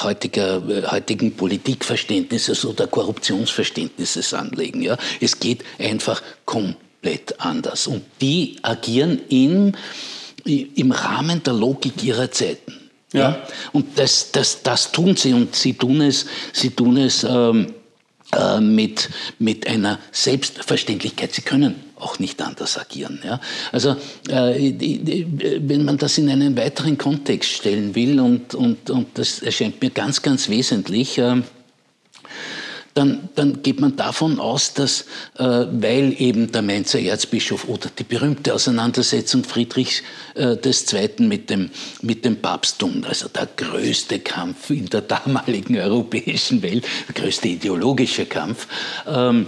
heutiger, 0.03 0.61
heutigen 0.91 1.35
Politikverständnisses 1.35 2.65
oder 2.65 2.87
Korruptionsverständnisses 2.87 4.33
anlegen. 4.33 4.81
Ja. 4.81 4.97
Es 5.21 5.39
geht 5.39 5.63
einfach 5.79 6.21
komplett 6.45 6.84
komplett 7.05 7.39
anders. 7.39 7.87
Und 7.87 8.03
die 8.21 8.57
agieren 8.63 9.21
im, 9.29 9.73
im 10.43 10.91
Rahmen 10.91 11.43
der 11.43 11.53
Logik 11.53 12.03
ihrer 12.03 12.31
Zeiten. 12.31 12.73
Ja. 13.13 13.19
ja? 13.19 13.47
Und 13.73 13.97
das, 13.97 14.31
das, 14.31 14.63
das 14.63 14.91
tun 14.91 15.15
sie 15.15 15.33
und 15.33 15.55
sie 15.55 15.73
tun 15.73 16.01
es, 16.01 16.25
sie 16.51 16.71
tun 16.71 16.97
es 16.97 17.23
ähm, 17.23 17.73
äh, 18.33 18.59
mit, 18.59 19.09
mit 19.37 19.67
einer 19.67 19.99
Selbstverständlichkeit. 20.11 21.33
Sie 21.33 21.43
können 21.43 21.75
auch 21.97 22.17
nicht 22.17 22.41
anders 22.41 22.77
agieren. 22.77 23.19
Ja? 23.23 23.39
Also 23.71 23.95
äh, 24.27 24.73
wenn 25.59 25.85
man 25.85 25.97
das 25.97 26.17
in 26.17 26.29
einen 26.29 26.57
weiteren 26.57 26.97
Kontext 26.97 27.51
stellen 27.51 27.93
will, 27.93 28.19
und, 28.19 28.55
und, 28.55 28.89
und 28.89 29.07
das 29.13 29.39
erscheint 29.39 29.79
mir 29.79 29.91
ganz, 29.91 30.23
ganz 30.23 30.49
wesentlich, 30.49 31.19
äh, 31.19 31.41
dann, 32.95 33.27
dann 33.35 33.61
geht 33.61 33.81
man 33.81 33.97
davon 33.97 34.39
aus, 34.39 34.73
dass, 34.73 35.01
äh, 35.37 35.43
weil 35.43 36.15
eben 36.17 36.51
der 36.53 36.61
Mainzer 36.61 36.99
Erzbischof 36.99 37.67
oder 37.67 37.89
die 37.89 38.05
berühmte 38.05 38.53
Auseinandersetzung 38.53 39.43
Friedrichs 39.43 40.01
äh, 40.33 40.55
II. 40.63 41.27
mit 41.27 41.49
dem, 41.49 41.71
mit 42.01 42.23
dem 42.23 42.37
Papsttum, 42.37 43.03
also 43.03 43.27
der 43.27 43.49
größte 43.57 44.19
Kampf 44.19 44.69
in 44.69 44.85
der 44.85 45.01
damaligen 45.01 45.77
europäischen 45.77 46.61
Welt, 46.61 46.85
der 47.09 47.21
größte 47.21 47.49
ideologische 47.49 48.25
Kampf, 48.25 48.65
ähm, 49.05 49.47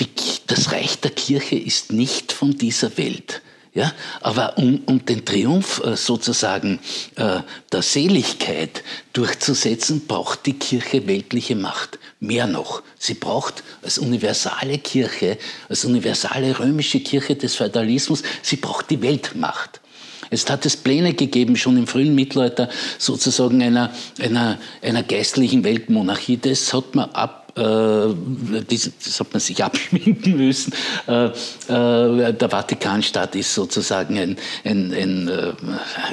die, 0.00 0.08
das 0.46 0.72
Reich 0.72 0.98
der 0.98 1.10
Kirche 1.10 1.56
ist 1.56 1.92
nicht 1.92 2.32
von 2.32 2.56
dieser 2.56 2.96
Welt. 2.96 3.42
Ja, 3.74 3.90
aber 4.20 4.58
um, 4.58 4.82
um 4.84 5.06
den 5.06 5.24
Triumph 5.24 5.80
äh, 5.82 5.96
sozusagen 5.96 6.78
äh, 7.16 7.40
der 7.72 7.80
Seligkeit 7.80 8.84
durchzusetzen, 9.14 10.06
braucht 10.06 10.44
die 10.44 10.52
Kirche 10.52 11.06
weltliche 11.06 11.56
Macht. 11.56 11.98
Mehr 12.20 12.46
noch, 12.46 12.82
sie 12.98 13.14
braucht 13.14 13.62
als 13.80 13.96
universale 13.96 14.76
Kirche, 14.76 15.38
als 15.70 15.86
universale 15.86 16.58
römische 16.58 17.00
Kirche 17.00 17.34
des 17.34 17.56
Feudalismus, 17.56 18.22
sie 18.42 18.56
braucht 18.56 18.90
die 18.90 19.00
Weltmacht. 19.00 19.80
Es 20.28 20.48
hat 20.50 20.66
es 20.66 20.76
Pläne 20.76 21.14
gegeben, 21.14 21.56
schon 21.56 21.76
im 21.78 21.86
frühen 21.86 22.14
Mittelalter, 22.14 22.68
sozusagen 22.98 23.62
einer, 23.62 23.90
einer, 24.18 24.58
einer 24.82 25.02
geistlichen 25.02 25.64
Weltmonarchie. 25.64 26.38
Das 26.38 26.72
hat 26.72 26.94
man 26.94 27.10
ab 27.10 27.41
das 27.54 29.20
hat 29.20 29.32
man 29.32 29.40
sich 29.40 29.62
abschminken 29.64 30.36
müssen. 30.36 30.72
Äh, 31.06 31.26
äh, 31.26 32.32
der 32.32 32.48
Vatikanstaat 32.48 33.34
ist 33.36 33.54
sozusagen 33.54 34.18
ein, 34.18 34.36
ein, 34.64 34.92
ein 34.92 35.30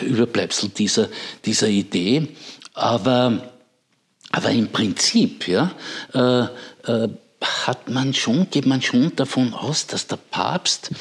Überbleibsel 0.01 0.69
dieser, 0.69 1.07
dieser 1.45 1.67
Idee. 1.67 2.27
Aber, 2.73 3.51
aber 4.31 4.51
im 4.51 4.67
Prinzip 4.69 5.47
ja, 5.47 5.71
hat 6.13 7.89
man 7.89 8.13
schon, 8.13 8.49
geht 8.49 8.65
man 8.65 8.81
schon 8.81 9.15
davon 9.15 9.53
aus, 9.53 9.87
dass 9.87 10.07
der 10.07 10.17
Papst 10.17 10.91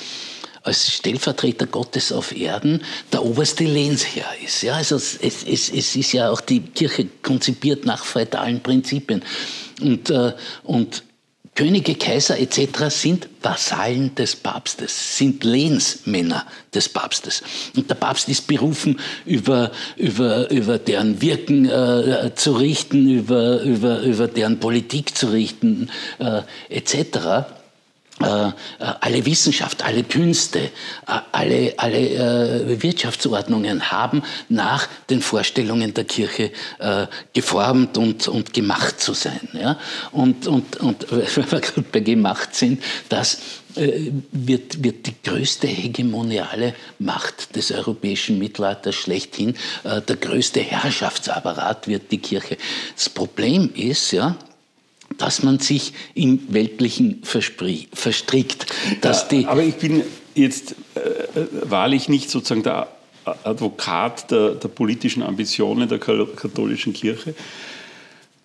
als 0.68 0.92
Stellvertreter 0.92 1.66
Gottes 1.66 2.12
auf 2.12 2.36
Erden 2.36 2.82
der 3.12 3.24
oberste 3.24 3.64
Lehnsherr 3.64 4.30
ist. 4.44 4.62
Ja, 4.62 4.74
also 4.74 4.96
es, 4.96 5.16
es, 5.22 5.70
es 5.70 5.96
ist 5.96 6.12
ja 6.12 6.30
auch 6.30 6.40
die 6.40 6.60
Kirche 6.60 7.06
konzipiert 7.22 7.86
nach 7.86 8.04
feudalen 8.04 8.62
Prinzipien. 8.62 9.22
Und, 9.80 10.10
äh, 10.10 10.32
und 10.64 11.02
Könige, 11.58 11.96
Kaiser 11.96 12.38
etc. 12.38 12.88
sind 12.88 13.28
Vasallen 13.42 14.14
des 14.14 14.36
Papstes, 14.36 15.18
sind 15.18 15.42
Lehnsmänner 15.42 16.46
des 16.72 16.88
Papstes. 16.88 17.42
Und 17.74 17.90
der 17.90 17.96
Papst 17.96 18.28
ist 18.28 18.46
berufen, 18.46 19.00
über, 19.26 19.72
über, 19.96 20.48
über 20.52 20.78
deren 20.78 21.20
Wirken 21.20 21.68
äh, 21.68 22.30
zu 22.36 22.52
richten, 22.52 23.10
über, 23.10 23.62
über, 23.62 24.02
über 24.02 24.28
deren 24.28 24.60
Politik 24.60 25.18
zu 25.18 25.32
richten 25.32 25.90
äh, 26.20 26.42
etc. 26.68 27.57
Äh, 28.20 28.48
äh, 28.48 28.52
alle 28.78 29.24
Wissenschaft, 29.24 29.84
alle 29.84 30.02
Künste, 30.02 30.58
äh, 30.58 30.70
alle, 31.30 31.74
alle 31.76 32.82
Wirtschaftsordnungen 32.82 33.92
haben 33.92 34.22
nach 34.48 34.88
den 35.08 35.20
Vorstellungen 35.20 35.94
der 35.94 36.04
Kirche 36.04 36.50
geformt 37.32 37.96
und, 37.96 38.28
und 38.28 38.52
gemacht 38.52 39.00
zu 39.00 39.14
sein. 39.14 39.48
Ja? 39.52 39.78
Und, 40.12 40.46
und, 40.46 40.76
und 40.78 41.06
wenn 41.10 41.50
wir 41.50 41.60
gerade 41.60 41.82
bei 41.92 42.00
gemacht 42.00 42.54
sind, 42.54 42.82
das 43.08 43.38
wird, 43.74 44.82
wird 44.82 45.06
die 45.06 45.14
größte 45.22 45.68
hegemoniale 45.68 46.74
Macht 46.98 47.54
des 47.54 47.70
europäischen 47.70 48.38
Mittelalters 48.38 48.94
schlechthin, 48.94 49.54
der 49.84 50.16
größte 50.16 50.60
Herrschaftsapparat 50.60 51.86
wird 51.86 52.10
die 52.10 52.18
Kirche. 52.18 52.56
Das 52.96 53.08
Problem 53.08 53.70
ist, 53.74 54.12
ja, 54.12 54.36
dass 55.18 55.42
man 55.42 55.58
sich 55.58 55.92
im 56.14 56.40
Weltlichen 56.48 57.22
verstrickt. 57.22 58.66
Dass 59.00 59.22
ja, 59.22 59.28
die 59.28 59.46
aber 59.46 59.62
ich 59.62 59.76
bin 59.76 60.02
jetzt 60.34 60.72
äh, 60.94 61.42
wahrlich 61.62 62.08
nicht 62.08 62.30
sozusagen 62.30 62.62
der 62.62 62.88
Advokat 63.44 64.30
der, 64.30 64.54
der 64.54 64.68
politischen 64.68 65.22
Ambitionen 65.22 65.88
der 65.88 65.98
katholischen 65.98 66.92
Kirche. 66.92 67.34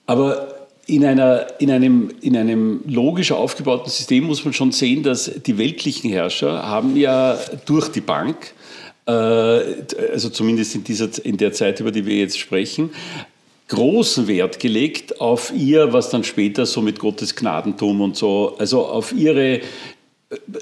Aber 0.05 0.67
in, 0.85 1.05
einer, 1.05 1.47
in, 1.59 1.71
einem, 1.71 2.11
in 2.21 2.35
einem 2.35 2.81
logisch 2.85 3.31
aufgebauten 3.31 3.89
System 3.89 4.25
muss 4.25 4.43
man 4.43 4.53
schon 4.53 4.71
sehen, 4.71 5.03
dass 5.03 5.31
die 5.45 5.57
weltlichen 5.57 6.09
Herrscher 6.09 6.63
haben 6.63 6.97
ja 6.97 7.37
durch 7.65 7.89
die 7.89 8.01
Bank, 8.01 8.53
äh, 9.05 9.11
also 9.11 10.29
zumindest 10.29 10.75
in, 10.75 10.83
dieser, 10.83 11.09
in 11.23 11.37
der 11.37 11.53
Zeit, 11.53 11.79
über 11.79 11.91
die 11.91 12.05
wir 12.05 12.17
jetzt 12.17 12.37
sprechen, 12.37 12.89
großen 13.67 14.27
Wert 14.27 14.59
gelegt 14.59 15.21
auf 15.21 15.53
ihr, 15.55 15.93
was 15.93 16.09
dann 16.09 16.23
später 16.23 16.65
so 16.65 16.81
mit 16.81 16.99
Gottes 16.99 17.35
Gnadentum 17.35 18.01
und 18.01 18.15
so, 18.15 18.55
also 18.57 18.85
auf 18.85 19.13
ihre 19.13 19.59
äh, 19.59 19.61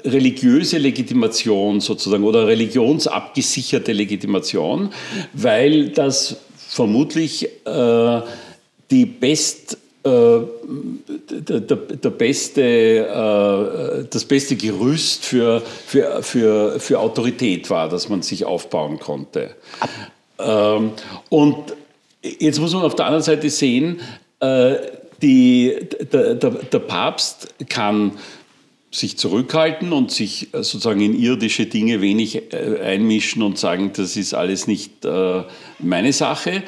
religiöse 0.04 0.78
Legitimation 0.78 1.80
sozusagen 1.80 2.24
oder 2.24 2.46
religionsabgesicherte 2.46 3.92
Legitimation, 3.92 4.90
weil 5.32 5.88
das 5.90 6.36
vermutlich 6.56 7.48
äh, 7.66 8.20
die 8.90 9.06
best 9.06 9.78
äh, 10.04 10.40
der, 11.30 11.60
der, 11.60 11.76
der, 11.76 12.10
beste, 12.10 12.62
äh, 12.62 14.04
das 14.10 14.24
beste 14.24 14.56
Gerüst 14.56 15.24
für, 15.24 15.60
für, 15.60 16.22
für, 16.22 16.80
für 16.80 16.98
Autorität 16.98 17.70
war, 17.70 17.88
das 17.88 18.08
man 18.08 18.22
sich 18.22 18.44
aufbauen 18.44 18.98
konnte. 18.98 19.50
Ähm, 20.40 20.92
und 21.28 21.56
Jetzt 22.22 22.60
muss 22.60 22.72
man 22.72 22.82
auf 22.82 22.94
der 22.94 23.06
anderen 23.06 23.22
Seite 23.22 23.50
sehen, 23.50 24.00
äh, 24.40 24.76
die, 25.20 25.76
der, 26.12 26.34
der, 26.34 26.50
der, 26.50 26.78
Papst 26.78 27.54
kann 27.68 28.12
sich 28.90 29.16
zurückhalten 29.16 29.92
und 29.92 30.10
sich 30.10 30.54
äh, 30.54 30.62
sozusagen 30.62 31.00
in 31.00 31.18
irdische 31.18 31.66
Dinge 31.66 32.00
wenig 32.00 32.52
äh, 32.52 32.80
einmischen 32.80 33.42
und 33.42 33.58
sagen, 33.58 33.92
das 33.94 34.16
ist 34.16 34.34
alles 34.34 34.66
nicht 34.66 35.06
meine 35.78 36.12
Sache, 36.12 36.62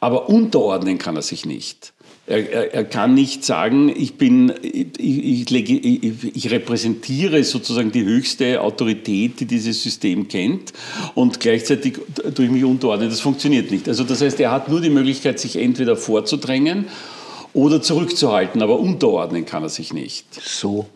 aber 0.00 0.28
unterordnen 0.28 0.98
kann 0.98 1.16
er 1.16 1.22
sich 1.22 1.46
nicht. 1.46 1.92
Er, 2.28 2.52
er, 2.52 2.74
er, 2.74 2.84
kann 2.84 3.14
nicht 3.14 3.44
sagen, 3.44 3.88
ich 3.88 4.16
bin, 4.16 4.52
ich, 4.60 4.98
ich, 4.98 5.50
ich, 5.50 6.36
ich, 6.36 6.50
repräsentiere 6.50 7.42
sozusagen 7.42 7.90
die 7.90 8.04
höchste 8.04 8.60
Autorität, 8.60 9.40
die 9.40 9.46
dieses 9.46 9.82
System 9.82 10.28
kennt 10.28 10.72
und 11.14 11.40
gleichzeitig 11.40 11.98
durch 12.34 12.50
mich 12.50 12.64
unterordnen. 12.64 13.08
Das 13.08 13.20
funktioniert 13.20 13.70
nicht. 13.70 13.88
Also 13.88 14.04
das 14.04 14.20
heißt, 14.20 14.38
er 14.40 14.50
hat 14.50 14.68
nur 14.68 14.80
die 14.80 14.90
Möglichkeit, 14.90 15.40
sich 15.40 15.56
entweder 15.56 15.96
vorzudrängen 15.96 16.86
oder 17.54 17.80
zurückzuhalten, 17.80 18.62
aber 18.62 18.78
unterordnen 18.78 19.46
kann 19.46 19.62
er 19.62 19.70
sich 19.70 19.94
nicht. 19.94 20.26
So, 20.34 20.86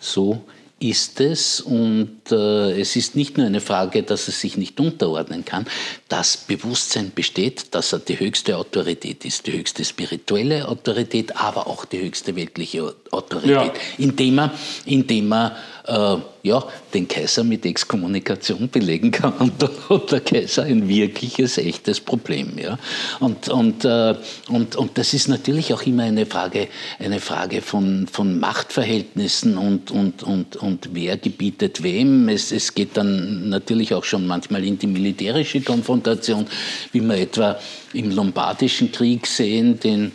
so 0.00 0.42
ist 0.80 1.20
es 1.20 1.60
und 1.60 2.30
äh, 2.30 2.80
es 2.80 2.94
ist 2.94 3.16
nicht 3.16 3.36
nur 3.36 3.46
eine 3.46 3.60
Frage, 3.60 4.04
dass 4.04 4.28
er 4.28 4.32
sich 4.32 4.56
nicht 4.56 4.78
unterordnen 4.78 5.44
kann. 5.44 5.66
Das 6.08 6.36
Bewusstsein 6.36 7.10
besteht, 7.12 7.74
dass 7.74 7.92
er 7.92 7.98
die 7.98 8.18
höchste 8.20 8.56
Autorität 8.56 9.24
ist, 9.24 9.46
die 9.46 9.52
höchste 9.52 9.84
spirituelle 9.84 10.68
Autorität, 10.68 11.36
aber 11.36 11.66
auch 11.66 11.84
die 11.84 12.00
höchste 12.00 12.36
weltliche 12.36 12.94
Autorität, 13.10 13.50
ja. 13.50 13.72
indem 13.98 14.38
er, 14.38 14.52
indem 14.84 15.32
er 15.32 15.56
äh, 15.88 16.16
ja, 16.42 16.64
den 16.94 17.08
Kaiser 17.08 17.44
mit 17.44 17.66
Exkommunikation 17.66 18.68
belegen 18.68 19.10
kann. 19.10 19.32
Und 19.38 19.62
hat 19.88 20.12
der 20.12 20.20
Kaiser 20.20 20.64
ein 20.64 20.88
wirkliches, 20.88 21.58
echtes 21.58 22.00
Problem. 22.00 22.58
Ja? 22.58 22.78
Und, 23.20 23.48
und, 23.48 23.84
äh, 23.84 24.14
und, 24.48 24.76
und 24.76 24.98
das 24.98 25.14
ist 25.14 25.28
natürlich 25.28 25.72
auch 25.72 25.82
immer 25.82 26.04
eine 26.04 26.26
Frage, 26.26 26.68
eine 26.98 27.20
Frage 27.20 27.62
von, 27.62 28.06
von 28.06 28.38
Machtverhältnissen 28.38 29.56
und, 29.56 29.90
und, 29.90 30.22
und, 30.22 30.56
und 30.56 30.90
wer 30.92 31.16
gebietet 31.16 31.82
wem. 31.82 32.28
Es, 32.28 32.52
es 32.52 32.74
geht 32.74 32.96
dann 32.96 33.48
natürlich 33.48 33.94
auch 33.94 34.04
schon 34.04 34.26
manchmal 34.26 34.64
in 34.64 34.78
die 34.78 34.86
militärische 34.86 35.60
Konfrontation, 35.60 36.46
wie 36.92 37.00
wir 37.00 37.16
etwa 37.16 37.58
im 37.94 38.10
Lombardischen 38.10 38.92
Krieg 38.92 39.26
sehen, 39.26 39.80
den 39.80 40.12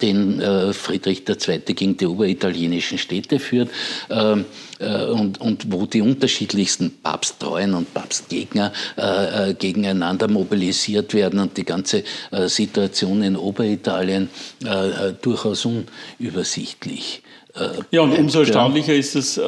den 0.00 0.40
äh, 0.40 0.72
Friedrich 0.72 1.24
II. 1.28 1.60
gegen 1.74 1.96
die 1.96 2.06
oberitalienischen 2.06 2.98
Städte 2.98 3.38
führt 3.38 3.70
ähm, 4.08 4.44
äh, 4.78 5.04
und, 5.06 5.40
und 5.40 5.72
wo 5.72 5.86
die 5.86 6.00
unterschiedlichsten 6.00 6.98
Papsttreuen 7.02 7.74
und 7.74 7.92
Papstgegner 7.92 8.72
äh, 8.96 9.54
gegeneinander 9.54 10.28
mobilisiert 10.28 11.14
werden 11.14 11.40
und 11.40 11.56
die 11.56 11.64
ganze 11.64 12.04
Situation 12.46 13.22
in 13.22 13.36
Oberitalien 13.36 14.28
durchaus 15.22 15.66
unübersichtlich. 15.66 17.22
ja, 17.90 18.00
und 18.00 18.16
umso 18.18 18.40
erstaunlicher 18.40 18.94
ist 18.94 19.16
es, 19.16 19.40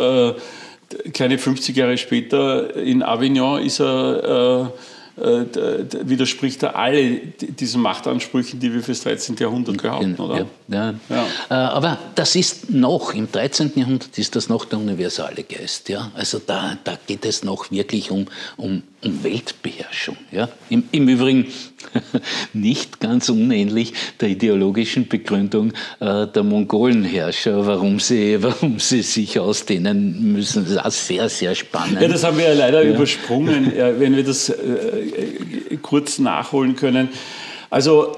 keine 1.13 1.39
50 1.39 1.77
Jahre 1.77 1.99
später 1.99 2.77
in 2.77 3.03
Avignon 3.03 3.63
ist 3.63 3.81
er 3.81 4.73
widerspricht 5.17 6.63
er 6.63 6.77
alle 6.77 7.21
diesen 7.41 7.83
Machtansprüchen, 7.83 8.59
die 8.61 8.73
wir 8.73 8.83
fürs 8.83 9.03
13. 9.03 9.37
Jahrhundert 9.37 9.83
behaupten, 9.83 10.17
oder? 10.17 10.47
Ja, 10.69 10.91
ja. 10.91 10.95
ja. 11.11 11.27
Äh, 11.51 11.55
aber 11.55 11.99
das 12.15 12.35
ist 12.35 12.71
noch, 12.71 13.13
im 13.15 13.31
13. 13.31 13.73
Jahrhundert 13.75 14.17
ist 14.17 14.35
das 14.37 14.49
noch 14.49 14.65
der 14.65 14.79
universale 14.79 15.43
Geist. 15.43 15.89
Ja? 15.89 16.11
Also 16.15 16.41
da, 16.45 16.79
da 16.85 16.99
geht 17.07 17.27
es 17.27 17.45
noch 17.45 17.71
wirklich 17.71 18.11
um, 18.11 18.27
um, 18.57 18.83
um 19.03 19.25
Weltbeherrschung. 19.25 20.17
Ja? 20.31 20.49
Im, 20.71 20.85
Im 20.93 21.09
Übrigen 21.09 21.47
nicht 22.55 23.01
ganz 23.01 23.29
unähnlich 23.29 23.93
der 24.21 24.31
ideologischen 24.31 25.09
Begründung 25.09 25.73
äh, 26.01 26.27
der 26.27 26.43
Mongolenherrscher, 26.43 27.67
warum 27.67 28.01
sie, 28.01 28.43
warum 28.43 28.79
sie 28.79 29.03
sich 29.03 29.39
ausdehnen 29.39 30.33
müssen. 30.33 30.65
Das 30.65 30.73
ist 30.73 30.79
auch 30.79 30.91
sehr, 30.91 31.29
sehr 31.29 31.55
spannend. 31.55 32.01
Ja, 32.01 32.09
das 32.09 32.25
haben 32.25 32.39
wir 32.39 32.47
ja 32.47 32.55
leider 32.55 32.83
übersprungen, 32.83 33.73
wenn 33.99 34.17
wir 34.17 34.25
das 34.25 34.49
äh, 35.03 35.77
kurz 35.81 36.19
nachholen 36.19 36.77
können. 36.77 37.09
Also 37.71 38.17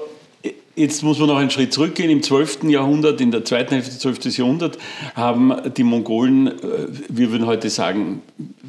Jetzt 0.77 1.03
muss 1.03 1.19
man 1.19 1.29
noch 1.29 1.37
einen 1.37 1.49
Schritt 1.49 1.71
zurückgehen. 1.71 2.09
Im 2.09 2.21
12. 2.21 2.63
Jahrhundert, 2.65 3.21
in 3.21 3.31
der 3.31 3.45
zweiten 3.45 3.75
Hälfte 3.75 3.91
des 3.91 3.99
12. 3.99 4.37
Jahrhunderts, 4.37 4.77
haben 5.15 5.53
die 5.77 5.83
Mongolen, 5.83 6.47
äh, 6.47 6.51
wir 7.07 7.31
würden 7.31 7.47
heute 7.47 7.69
sagen, 7.69 8.21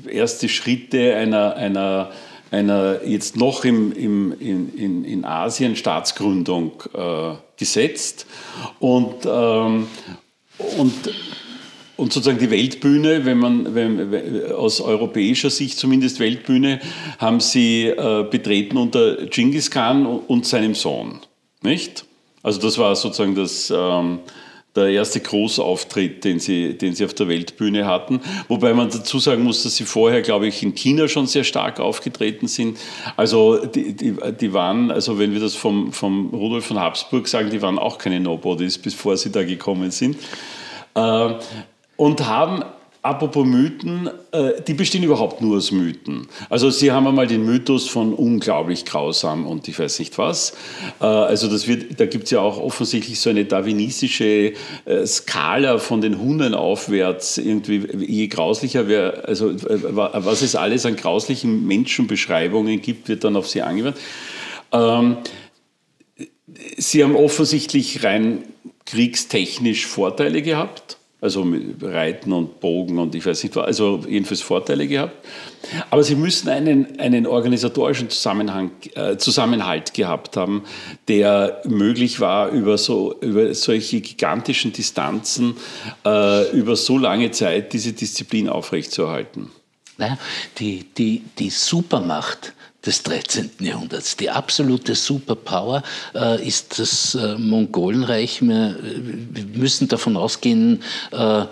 erste 0.09 0.49
Schritte 0.49 1.17
einer, 1.17 1.57
einer, 1.57 2.13
einer 2.53 3.05
jetzt 3.05 3.37
noch 3.37 3.65
im, 3.65 3.93
im, 3.93 4.33
in, 4.39 5.05
in 5.05 5.25
Asien 5.25 5.75
Staatsgründung 5.75 6.81
äh, 6.95 7.35
gesetzt. 7.57 8.27
Und, 8.79 9.27
ähm, 9.27 9.89
und, 10.79 10.95
und 11.97 12.13
sozusagen 12.13 12.39
die 12.39 12.51
Weltbühne, 12.51 13.25
wenn 13.25 13.39
man 13.39 13.75
wenn, 13.75 14.53
aus 14.53 14.81
europäischer 14.81 15.51
Sicht 15.51 15.79
zumindest 15.79 16.21
Weltbühne, 16.21 16.81
haben 17.19 17.41
sie 17.41 17.87
äh, 17.87 18.25
betreten 18.31 18.77
unter 18.77 19.27
Genghis 19.27 19.71
Khan 19.71 20.07
und 20.07 20.47
seinem 20.47 20.75
Sohn. 20.75 21.21
Nicht? 21.63 22.05
Also 22.43 22.61
das 22.61 22.79
war 22.79 22.95
sozusagen 22.95 23.35
das, 23.35 23.73
ähm, 23.75 24.21
der 24.77 24.89
erste 24.89 25.21
Großauftritt, 25.21 26.23
den 26.23 26.39
sie, 26.39 26.77
den 26.77 26.95
sie 26.95 27.05
auf 27.05 27.15
der 27.15 27.29
Weltbühne 27.29 27.87
hatten. 27.87 28.21
Wobei 28.49 28.75
man 28.75 28.91
dazu 28.91 29.19
sagen 29.19 29.43
muss, 29.43 29.63
dass 29.63 29.77
sie 29.77 29.85
vorher, 29.85 30.21
glaube 30.21 30.47
ich, 30.47 30.63
in 30.63 30.75
China 30.75 31.09
schon 31.09 31.27
sehr 31.27 31.45
stark 31.45 31.81
aufgetreten 31.81 32.47
sind. 32.47 32.79
Also 33.17 33.65
die, 33.65 33.95
die, 33.95 34.15
die 34.39 34.53
waren, 34.53 34.91
also 34.91 35.19
wenn 35.19 35.33
wir 35.33 35.41
das 35.41 35.55
vom, 35.55 35.93
vom 35.93 36.29
Rudolf 36.29 36.67
von 36.67 36.79
Habsburg 36.79 37.27
sagen, 37.27 37.51
die 37.51 37.63
waren 37.63 37.79
auch 37.79 37.97
keine 37.97 38.21
Nobodies, 38.21 38.77
bevor 38.79 39.17
sie 39.17 39.33
da 39.33 39.43
gekommen 39.43 39.91
sind. 39.91 40.19
Äh, 40.95 41.35
und 41.97 42.27
haben 42.27 42.65
Apropos 43.07 43.47
Mythen, 43.47 44.11
äh, 44.33 44.61
die 44.67 44.75
bestehen 44.75 45.05
überhaupt 45.05 45.41
nur 45.41 45.59
aus 45.59 45.71
Mythen. 45.71 46.27
Also 46.51 46.71
Sie 46.71 46.91
haben 46.91 47.07
einmal 47.07 47.29
den 47.29 47.45
Mythos 47.45 47.87
von 47.87 48.13
unglaublich 48.13 48.85
grausam 48.85 49.47
und 49.47 49.69
ich 49.69 49.79
weiß 49.79 50.01
nicht 50.01 50.19
was. 50.19 50.55
Äh, 51.01 51.05
also 51.05 51.47
das 51.47 51.69
wird, 51.69 52.01
da 52.01 52.07
gibt 52.07 52.25
es 52.25 52.33
ja 52.33 52.41
auch 52.41 52.59
offensichtlich 52.59 53.21
so 53.21 53.31
eine 53.31 53.45
darwinistische 53.45 54.55
äh, 54.87 55.07
Skala 55.07 55.79
von 55.79 56.01
den 56.01 56.19
Hunden 56.19 56.53
aufwärts. 56.53 57.39
Irgendwie, 57.39 57.87
je 57.97 58.27
grauslicher 58.27 58.89
wäre, 58.89 59.23
also 59.25 59.55
was 59.55 60.43
es 60.43 60.57
alles 60.57 60.85
an 60.85 60.97
grauslichen 60.97 61.65
Menschenbeschreibungen 61.65 62.83
gibt, 62.83 63.09
wird 63.09 63.23
dann 63.23 63.37
auf 63.37 63.47
Sie 63.49 63.63
angewandt. 63.63 63.99
Ähm, 64.73 65.19
Sie 66.77 67.05
haben 67.05 67.15
offensichtlich 67.15 68.03
rein 68.03 68.43
kriegstechnisch 68.85 69.87
Vorteile 69.87 70.43
gehabt 70.43 70.97
also 71.27 71.45
mit 71.45 71.83
Reiten 71.83 72.33
und 72.33 72.61
Bogen 72.61 73.01
und 73.01 73.15
ich 73.17 73.27
weiß 73.27 73.43
nicht, 73.43 73.57
also 73.57 74.01
jedenfalls 74.09 74.43
Vorteile 74.43 74.87
gehabt. 74.87 75.27
Aber 75.91 76.05
sie 76.05 76.15
müssen 76.15 76.49
einen, 76.49 77.01
einen 77.01 77.27
organisatorischen 77.27 78.09
Zusammenhang, 78.11 78.71
äh, 78.95 79.17
Zusammenhalt 79.17 79.93
gehabt 79.93 80.37
haben, 80.37 80.63
der 81.09 81.63
möglich 81.65 82.21
war, 82.21 82.51
über, 82.51 82.79
so, 82.79 83.17
über 83.21 83.53
solche 83.55 84.01
gigantischen 84.01 84.73
Distanzen, 84.73 85.57
äh, 86.05 86.49
über 86.53 86.77
so 86.77 86.97
lange 86.97 87.33
Zeit 87.33 87.73
diese 87.73 87.93
Disziplin 87.93 88.49
aufrechtzuerhalten. 88.49 89.51
Naja, 89.99 90.19
die, 90.59 90.85
die, 90.97 91.25
die 91.41 91.51
Supermacht 91.51 92.53
des 92.87 93.03
13. 93.03 93.51
Jahrhunderts. 93.61 94.17
Die 94.17 94.31
absolute 94.31 94.95
Superpower 94.95 95.83
äh, 96.15 96.47
ist 96.47 96.79
das 96.79 97.15
äh, 97.15 97.37
Mongolenreich. 97.37 98.43
Wir, 98.43 98.77
wir, 98.81 99.45
müssen 99.45 99.89
davon 99.89 100.17
ausgehen, 100.17 100.83
äh, 101.11 101.45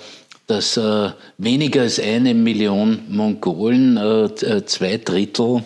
dass 0.47 0.77
äh, 0.77 1.11
weniger 1.39 1.83
als 1.83 1.99
eine 1.99 2.35
Million 2.35 3.03
Mongolen, 3.09 3.97
äh, 3.97 4.25
äh, 4.25 4.65
zwei 4.65 4.99
Drittel 4.99 5.65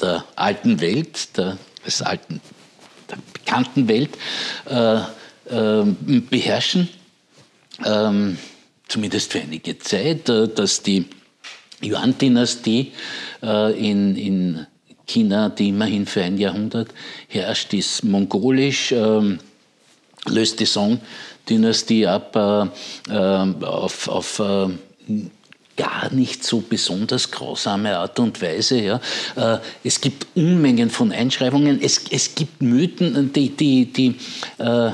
der 0.00 0.24
alten 0.36 0.80
Welt, 0.80 1.36
der, 1.36 1.58
des 1.86 2.02
alten, 2.02 2.40
der 3.10 3.18
bekannten 3.32 3.88
Welt, 3.88 4.10
beherrschen. 6.30 6.88
Ähm, 7.84 8.38
zumindest 8.86 9.32
für 9.32 9.40
einige 9.40 9.78
Zeit, 9.78 10.28
dass 10.28 10.82
die 10.82 11.06
Yuan-Dynastie 11.82 12.92
äh, 13.42 13.90
in, 13.90 14.16
in 14.16 14.66
China, 15.06 15.48
die 15.48 15.68
immerhin 15.68 16.06
für 16.06 16.22
ein 16.22 16.38
Jahrhundert 16.38 16.88
herrscht, 17.28 17.72
ist 17.74 18.04
mongolisch, 18.04 18.92
ähm, 18.92 19.38
löst 20.26 20.60
die 20.60 20.66
Song-Dynastie 20.66 22.06
ab 22.06 22.36
äh, 22.36 23.12
äh, 23.12 23.64
auf, 23.64 24.08
auf 24.08 24.38
äh, 24.40 24.68
gar 25.76 26.12
nicht 26.12 26.44
so 26.44 26.60
besonders 26.60 27.30
grausame 27.30 27.96
Art 27.96 28.18
und 28.18 28.42
Weise. 28.42 28.80
Ja. 28.80 29.00
Äh, 29.36 29.58
es 29.84 30.00
gibt 30.00 30.26
Unmengen 30.34 30.90
von 30.90 31.12
Einschreibungen, 31.12 31.80
es, 31.80 32.02
es 32.10 32.34
gibt 32.34 32.60
Mythen, 32.60 33.32
die, 33.32 33.50
die, 33.50 33.86
die 33.86 34.16
äh, 34.58 34.92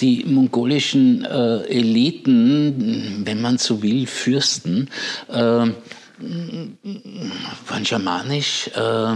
die 0.00 0.24
mongolischen 0.24 1.24
äh, 1.24 1.62
Eliten, 1.68 3.22
wenn 3.24 3.40
man 3.40 3.58
so 3.58 3.82
will, 3.82 4.06
Fürsten, 4.08 4.88
äh, 5.32 5.66
waren 7.66 7.84
schamanisch, 7.84 8.70
äh, 8.74 9.12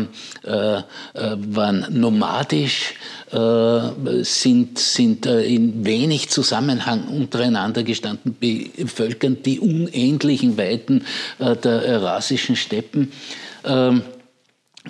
äh, 0.49 0.83
waren 1.13 1.87
nomadisch, 1.91 2.95
äh, 3.33 4.23
sind, 4.23 4.79
sind 4.79 5.27
äh, 5.27 5.43
in 5.43 5.85
wenig 5.85 6.29
Zusammenhang 6.31 7.09
untereinander 7.09 7.83
gestanden, 7.83 8.37
bevölkern 8.39 9.43
die 9.43 9.61
unendlichen 9.61 10.57
Weiten 10.59 11.05
äh, 11.39 11.57
der 11.57 11.83
eurasischen 11.83 12.57
Steppen. 12.57 13.13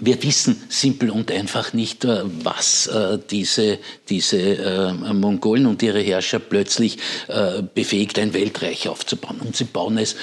Wir 0.00 0.22
wissen 0.22 0.62
simpel 0.68 1.10
und 1.10 1.30
einfach 1.30 1.72
nicht, 1.72 2.04
äh, 2.04 2.22
was 2.24 2.86
äh, 2.86 3.18
diese, 3.30 3.78
diese 4.08 4.38
äh, 4.38 4.92
Mongolen 4.92 5.66
und 5.66 5.82
ihre 5.82 6.00
Herrscher 6.00 6.38
plötzlich 6.38 6.98
befähigt, 7.74 8.18
ein 8.18 8.34
Weltreich 8.34 8.88
aufzubauen. 8.88 9.40
Und 9.40 9.56
sie 9.56 9.64
bauen 9.64 9.98
es 9.98 10.16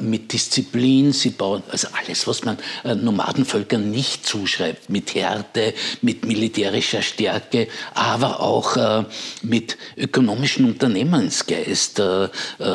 mit 0.00 0.32
Disziplin, 0.32 1.12
sie 1.12 1.30
bauen 1.30 1.62
also 1.70 1.88
alles, 1.98 2.26
was 2.26 2.44
man 2.44 2.58
Nomadenvölkern 2.84 3.90
nicht 3.90 4.26
zuschreibt, 4.26 4.90
mit 4.90 5.14
Härte, 5.14 5.74
mit 6.02 6.24
militärischer 6.24 7.02
Stärke, 7.02 7.68
aber 7.94 8.40
auch 8.40 9.04
mit 9.42 9.76
ökonomischem 9.96 10.66
Unternehmensgeist. 10.66 12.02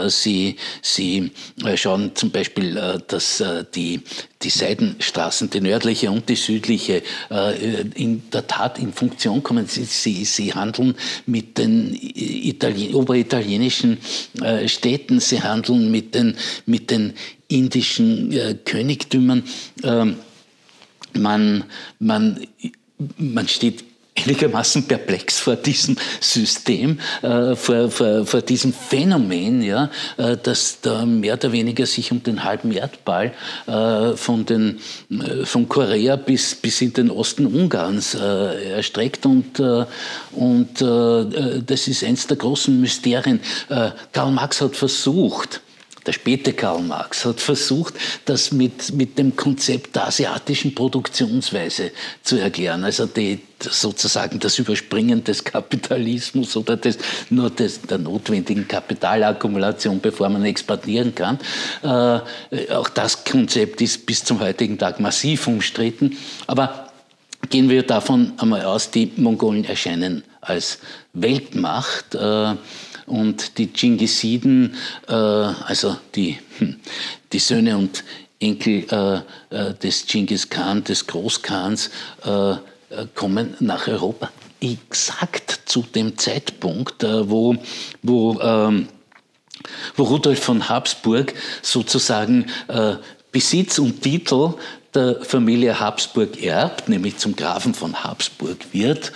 Sie, 0.07 0.55
sie 0.81 1.31
schauen 1.75 2.15
zum 2.15 2.31
Beispiel, 2.31 3.01
dass 3.07 3.43
die 3.75 4.01
die 4.45 4.49
Seidenstraßen, 4.51 5.49
die 5.49 5.59
nördliche 5.59 6.11
und 6.11 6.29
die 6.29 6.35
südliche, 6.45 7.01
äh, 7.31 7.81
in 7.95 8.29
der 8.31 8.47
Tat 8.47 8.79
in 8.79 8.93
Funktion 8.93 9.43
kommen. 9.43 9.67
Sie, 9.67 9.83
sie, 9.85 10.25
sie 10.25 10.53
handeln 10.53 10.95
mit 11.25 11.57
den 11.57 11.97
Italien, 12.01 12.95
oberitalienischen 12.95 13.97
äh, 14.41 14.67
Städten, 14.67 15.19
sie 15.19 15.41
handeln 15.41 15.91
mit 15.91 16.15
den, 16.15 16.35
mit 16.65 16.91
den 16.91 17.13
indischen 17.47 18.31
äh, 18.31 18.55
Königtümern. 18.63 19.43
Ähm, 19.83 20.15
man, 21.13 21.63
man, 21.99 22.39
man 23.17 23.47
steht 23.47 23.83
einigermaßen 24.17 24.87
perplex 24.87 25.39
vor 25.39 25.55
diesem 25.55 25.97
System, 26.19 26.99
äh, 27.21 27.55
vor, 27.55 27.91
vor, 27.91 28.25
vor, 28.25 28.41
diesem 28.41 28.73
Phänomen, 28.73 29.61
ja, 29.61 29.89
äh, 30.17 30.37
dass 30.37 30.79
da 30.81 31.05
mehr 31.05 31.33
oder 31.33 31.51
weniger 31.51 31.85
sich 31.85 32.11
um 32.11 32.23
den 32.23 32.43
halben 32.43 32.71
Erdball 32.71 33.33
äh, 33.67 34.15
von, 34.15 34.45
den, 34.45 34.79
äh, 35.09 35.45
von 35.45 35.67
Korea 35.67 36.15
bis, 36.15 36.55
bis 36.55 36.81
in 36.81 36.93
den 36.93 37.11
Osten 37.11 37.45
Ungarns 37.45 38.15
äh, 38.15 38.71
erstreckt. 38.71 39.25
Und, 39.25 39.59
äh, 39.59 39.85
und 40.31 40.81
das 40.81 41.87
ist 41.87 42.03
eines 42.03 42.27
der 42.27 42.37
großen 42.37 42.79
Mysterien. 42.79 43.39
Karl 44.11 44.31
Marx 44.31 44.61
hat 44.61 44.75
versucht, 44.75 45.61
der 46.05 46.13
späte 46.13 46.53
Karl 46.53 46.81
Marx 46.81 47.25
hat 47.25 47.41
versucht, 47.41 47.95
das 48.25 48.51
mit, 48.51 48.93
mit 48.93 49.17
dem 49.17 49.35
Konzept 49.35 49.95
der 49.95 50.07
asiatischen 50.07 50.75
Produktionsweise 50.75 51.91
zu 52.21 52.37
erklären. 52.37 52.83
Also 52.83 53.05
die, 53.07 53.39
sozusagen 53.59 54.39
das 54.39 54.59
Überspringen 54.59 55.23
des 55.23 55.43
Kapitalismus 55.43 56.55
oder 56.55 56.77
des, 56.77 56.97
nur 57.29 57.49
des, 57.49 57.81
der 57.81 57.97
notwendigen 57.97 58.67
Kapitalakkumulation, 58.67 59.99
bevor 59.99 60.29
man 60.29 60.45
exportieren 60.45 61.15
kann. 61.15 61.39
Äh, 61.81 62.71
auch 62.71 62.89
das 62.89 63.23
Konzept 63.23 63.81
ist 63.81 64.05
bis 64.05 64.23
zum 64.23 64.39
heutigen 64.39 64.77
Tag 64.77 64.99
massiv 64.99 65.47
umstritten. 65.47 66.17
Aber 66.45 66.89
gehen 67.49 67.69
wir 67.69 67.83
davon 67.83 68.33
einmal 68.37 68.63
aus, 68.63 68.91
die 68.91 69.11
Mongolen 69.15 69.65
erscheinen 69.65 70.23
als 70.41 70.79
Weltmacht. 71.13 72.13
Äh, 72.13 72.55
und 73.05 73.57
die 73.57 73.71
Dschingisiden, 73.71 74.75
äh, 75.07 75.13
also 75.13 75.97
die, 76.15 76.37
hm, 76.57 76.79
die 77.31 77.39
Söhne 77.39 77.77
und 77.77 78.03
Enkel 78.39 78.85
äh, 78.91 79.55
äh, 79.55 79.73
des 79.75 80.05
Genghis 80.05 80.49
Khan, 80.49 80.83
des 80.83 81.07
Großkhans, 81.07 81.89
äh, 82.25 82.51
äh, 82.51 82.57
kommen 83.13 83.55
nach 83.59 83.87
Europa. 83.87 84.29
Exakt 84.59 85.61
zu 85.65 85.81
dem 85.81 86.17
Zeitpunkt, 86.17 87.03
äh, 87.03 87.29
wo, 87.29 87.55
wo, 88.01 88.39
ähm, 88.39 88.87
wo 89.95 90.03
Rudolf 90.03 90.43
von 90.43 90.69
Habsburg 90.69 91.33
sozusagen 91.61 92.45
Besitz 93.31 93.79
und 93.79 94.01
Titel 94.01 94.53
der 94.93 95.23
Familie 95.23 95.79
Habsburg 95.79 96.41
erbt, 96.41 96.87
nämlich 96.87 97.17
zum 97.17 97.35
Grafen 97.35 97.73
von 97.73 98.03
Habsburg 98.03 98.57
wird, 98.73 99.11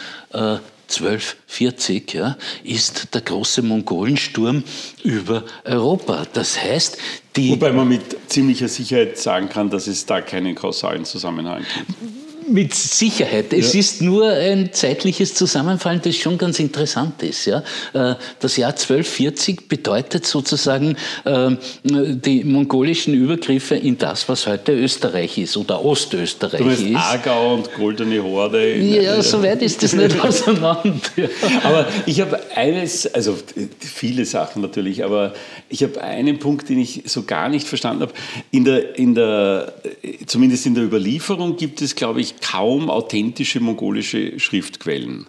1240 0.90 2.14
ja, 2.14 2.38
ist 2.64 3.14
der 3.14 3.22
große 3.22 3.62
Mongolensturm 3.62 4.64
über 5.04 5.44
Europa. 5.64 6.26
Das 6.34 6.62
heißt, 6.62 6.98
die. 7.36 7.52
Wobei 7.52 7.72
man 7.72 7.88
mit 7.88 8.18
ziemlicher 8.28 8.68
Sicherheit 8.68 9.18
sagen 9.18 9.50
kann, 9.50 9.70
dass 9.70 9.88
es 9.88 10.06
da 10.06 10.22
keinen 10.22 10.56
kausalen 10.56 11.06
Zusammenhang 11.06 11.64
gibt. 11.64 12.19
Mit 12.52 12.74
Sicherheit. 12.74 13.54
Es 13.54 13.74
ja. 13.74 13.80
ist 13.80 14.02
nur 14.02 14.28
ein 14.28 14.74
zeitliches 14.74 15.34
Zusammenfallen, 15.36 16.02
das 16.04 16.16
schon 16.16 16.38
ganz 16.38 16.60
interessant 16.60 17.22
ist. 17.22 17.46
Ja? 17.46 17.64
Äh, 17.94 18.16
das 18.40 18.58
Jahr 18.58 18.72
1240 18.72 19.68
bedeutet 19.68 20.26
sozusagen 20.26 20.96
äh, 21.26 21.52
die 21.84 22.44
mongolischen 22.44 23.14
Übergriffe 23.14 23.76
in 23.76 23.98
das, 23.98 24.28
was 24.28 24.48
heute 24.48 24.74
Österreich 24.74 25.38
ist 25.38 25.58
oder 25.58 25.84
Ostösterreich 25.84 26.62
du 26.62 26.70
ist. 26.70 26.96
Aargau 26.96 27.56
und 27.56 27.74
Goldene 27.74 28.24
Horde. 28.24 28.78
Ja, 28.78 29.22
so 29.22 29.44
weit 29.44 29.62
ist 29.62 29.84
das 29.84 29.94
nicht 29.94 30.20
auseinander. 30.24 31.00
Aber 31.64 31.88
ich 32.06 32.20
habe 32.22 32.40
eines, 32.56 33.14
also 33.14 33.38
viele 33.80 34.26
Sachen 34.26 34.62
natürlich, 34.62 35.04
aber 35.04 35.34
ich 35.70 35.84
habe 35.84 36.02
einen 36.02 36.40
Punkt, 36.40 36.70
den 36.70 36.80
ich 36.80 37.04
so 37.06 37.24
gar 37.24 37.50
nicht 37.50 37.68
verstanden 37.68 38.04
habe. 38.04 38.14
In 38.52 38.66
der, 38.66 38.98
in 38.98 39.14
der, 39.14 39.74
zumindest 40.26 40.66
in 40.66 40.76
der 40.76 40.84
Überlieferung 40.84 41.58
gibt 41.58 41.82
es, 41.82 41.96
glaube 41.96 42.22
ich, 42.22 42.39
kaum 42.42 42.90
authentische 42.90 43.60
mongolische 43.60 44.40
Schriftquellen. 44.40 45.28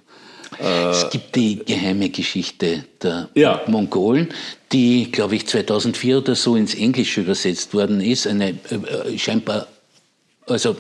es 0.59 1.09
gibt 1.11 1.37
die 1.37 1.61
geheime 1.65 2.11
Geschichte 2.11 2.85
der 3.03 3.29
Ja. 3.35 3.63
Mongolen, 3.67 4.29
die, 4.73 5.11
glaube 5.11 5.37
ich, 5.37 5.47
2004 5.47 6.19
oder 6.19 6.35
so 6.35 6.57
ins 6.57 6.75
Englische 6.75 7.23
übersetzt 7.23 7.73
worden 7.73 8.01
ist. 8.01 8.27
Eine 8.27 8.51
äh, 8.51 9.15
äh, 9.15 9.19
scheinbar, 9.19 9.67
also 10.47 10.77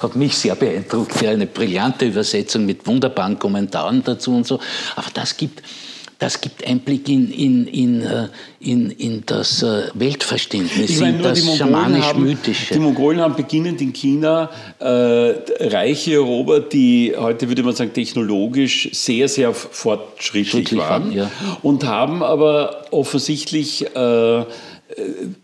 hat 0.00 0.16
mich 0.16 0.36
sehr 0.36 0.54
beeindruckt, 0.56 1.22
ja, 1.22 1.30
eine 1.30 1.46
brillante 1.46 2.06
Übersetzung 2.06 2.66
mit 2.66 2.86
wunderbaren 2.86 3.38
Kommentaren 3.38 4.02
dazu 4.04 4.34
und 4.34 4.46
so. 4.46 4.60
Aber 4.96 5.08
das 5.14 5.36
gibt, 5.36 5.62
das 6.18 6.40
gibt 6.40 6.66
Einblick 6.66 7.08
in, 7.08 7.30
in, 7.30 7.66
in, 7.66 8.02
äh, 8.02 8.28
in, 8.60 8.90
in 8.90 9.22
das 9.26 9.62
äh, 9.62 9.88
Weltverständnis, 9.94 10.90
Ich 10.90 11.00
meine, 11.00 11.18
in 11.18 11.22
das 11.22 11.40
haben, 11.40 11.52
die 11.52 11.56
schamanisch-mythische. 11.58 12.78
Mongolen 12.78 13.20
haben 13.20 13.36
beginnend 13.36 13.82
in 13.82 13.92
China 13.92 14.50
äh, 14.78 14.86
Reiche 14.86 16.14
erobert, 16.14 16.72
die 16.72 17.14
heute 17.16 17.48
würde 17.48 17.62
man 17.62 17.74
sagen 17.74 17.92
technologisch 17.92 18.88
sehr, 18.92 19.28
sehr 19.28 19.52
fortschrittlich 19.52 20.50
Schrittlich 20.50 20.80
waren. 20.80 21.04
waren, 21.04 21.12
ja. 21.12 21.30
Und 21.62 21.84
haben 21.84 22.22
aber 22.22 22.86
offensichtlich 22.92 23.84
äh, 23.94 24.44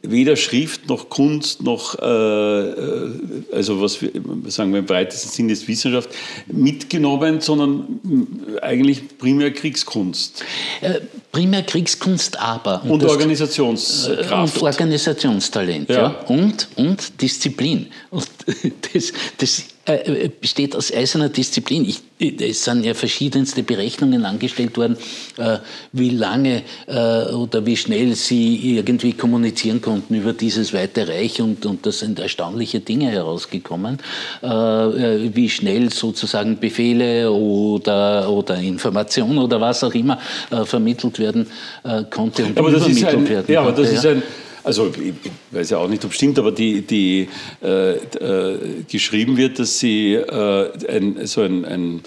weder 0.02 0.37
Schrift 0.37 0.88
noch 0.88 1.09
Kunst 1.09 1.62
noch, 1.62 1.98
äh, 1.98 2.05
äh, 2.05 3.11
also 3.52 3.81
was 3.83 4.00
wir 4.00 4.11
sagen 4.46 4.72
wir 4.72 4.78
im 4.81 4.88
weitesten 4.88 5.28
Sinne 5.31 5.52
ist 5.52 5.66
Wissenschaft, 5.66 6.09
mitgenommen, 6.46 7.40
sondern 7.40 7.98
mh, 8.02 8.61
eigentlich 8.62 9.18
primär 9.18 9.52
Kriegskunst 9.52 10.44
Äh, 10.81 11.00
primär 11.33 11.62
Kriegskunst, 11.64 12.38
aber. 12.38 12.85
und 12.85 13.02
das- 13.02 13.11
Organisationskraft. 13.11 14.57
Und 14.57 14.62
Organisationstalent, 14.62 15.88
ja. 15.88 15.96
Ja. 15.96 16.09
Und, 16.28 16.68
und 16.76 17.20
Disziplin. 17.20 17.88
Und 18.11 18.28
das, 18.94 19.12
das 19.38 19.64
äh, 19.85 20.29
besteht 20.40 20.77
aus 20.77 20.92
eiserner 20.92 21.29
Disziplin. 21.29 21.85
Ich, 21.85 22.03
es 22.40 22.64
sind 22.64 22.85
ja 22.85 22.95
verschiedenste 22.95 23.64
Berechnungen 23.64 24.25
angestellt 24.25 24.77
worden, 24.77 24.97
äh, 25.38 25.59
wie 25.92 26.11
lange 26.11 26.62
äh, 26.87 27.33
oder 27.33 27.66
wie 27.66 27.77
schnell 27.77 28.14
sie 28.14 28.77
irgendwie 28.77 29.12
kommunizieren 29.12 29.81
konnten 29.81 30.14
über 30.14 30.33
dieses 30.33 30.73
weite 30.73 31.09
Reich 31.09 31.40
und, 31.40 31.66
und 31.66 31.85
da 31.85 31.90
sind 31.90 32.21
erstaunliche 32.21 32.79
Dinge 32.79 33.11
herausgekommen, 33.11 33.99
äh, 34.42 34.47
äh, 34.47 35.31
wie 35.35 35.49
schnell 35.49 35.90
sozusagen 35.90 36.61
Befehle 36.61 37.33
oder, 37.33 38.31
oder 38.31 38.57
Informationen 38.59 39.38
oder 39.38 39.61
was 39.61 39.83
auch 39.83 39.95
immer 39.95 40.18
äh, 40.51 40.64
vermittelt 40.64 41.18
werden 41.18 41.49
äh, 41.83 42.05
konnte 42.09 42.45
und 42.45 42.57
Aber 42.57 42.71
das 42.71 42.83
übermittelt 42.87 43.14
ein, 43.14 43.29
werden 43.29 43.53
ja, 43.53 43.62
aber 43.62 43.73
das 43.73 43.88
konnte, 43.88 43.95
ist 43.97 44.07
ein, 44.07 44.23
also 44.64 44.92
ich 44.94 45.14
weiß 45.51 45.70
ja 45.70 45.79
auch 45.79 45.88
nicht, 45.88 46.05
ob 46.05 46.11
es 46.11 46.16
stimmt, 46.16 46.38
aber 46.38 46.53
die, 46.53 46.83
die 46.83 47.29
äh, 47.62 47.92
äh, 47.94 48.85
geschrieben 48.90 49.37
wird, 49.37 49.59
dass 49.59 49.79
sie 49.79 50.14
äh, 50.14 50.70
ein, 50.88 51.27
so 51.27 51.42
ein, 51.42 51.64
ein 51.64 52.03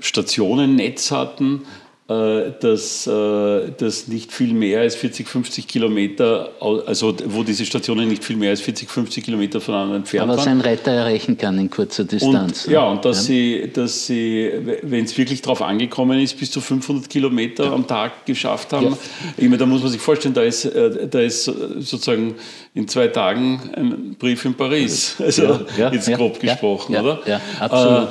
Stationennetz 0.00 1.10
hatten, 1.10 1.62
äh, 2.08 2.52
das, 2.60 3.06
äh, 3.08 3.72
das 3.78 4.06
nicht 4.06 4.32
viel 4.32 4.52
mehr 4.54 4.80
als 4.80 4.94
40, 4.94 5.26
50 5.26 5.66
Kilometer, 5.66 6.50
also 6.60 7.16
wo 7.26 7.42
diese 7.42 7.66
Stationen 7.66 8.06
nicht 8.08 8.22
viel 8.22 8.36
mehr 8.36 8.50
als 8.50 8.60
40, 8.60 8.88
50 8.88 9.24
Kilometer 9.24 9.60
voneinander 9.60 9.96
entfernt 9.96 10.22
Aber 10.30 10.36
waren. 10.36 10.44
sein 10.44 10.60
Reiter 10.60 10.92
erreichen 10.92 11.36
kann 11.36 11.58
in 11.58 11.68
kurzer 11.68 12.04
Distanz. 12.04 12.66
Und, 12.66 12.72
ja, 12.72 12.84
und 12.84 13.04
dass 13.04 13.24
sie, 13.24 13.70
dass 13.72 14.06
sie 14.06 14.52
wenn 14.82 15.04
es 15.04 15.18
wirklich 15.18 15.42
darauf 15.42 15.62
angekommen 15.62 16.20
ist, 16.20 16.38
bis 16.38 16.50
zu 16.52 16.60
500 16.60 17.10
Kilometer 17.10 17.72
am 17.72 17.86
Tag 17.88 18.24
geschafft 18.24 18.72
haben. 18.72 18.86
Ja. 18.86 18.98
Ich 19.36 19.44
meine, 19.44 19.58
da 19.58 19.66
muss 19.66 19.82
man 19.82 19.90
sich 19.90 20.00
vorstellen, 20.00 20.34
da 20.34 20.42
ist, 20.42 20.64
äh, 20.64 21.08
da 21.08 21.18
ist 21.18 21.44
sozusagen 21.44 22.36
in 22.74 22.86
zwei 22.86 23.08
Tagen 23.08 23.60
ein 23.74 24.16
Brief 24.16 24.44
in 24.44 24.54
Paris. 24.54 25.16
Also 25.18 25.42
Ja, 25.42 25.60
ja, 25.76 25.92
jetzt 25.92 26.06
ja, 26.06 26.16
grob 26.16 26.40
ja, 26.42 26.52
gesprochen, 26.52 26.92
ja, 26.92 27.00
oder? 27.00 27.20
ja, 27.26 27.40
absolut. 27.58 28.08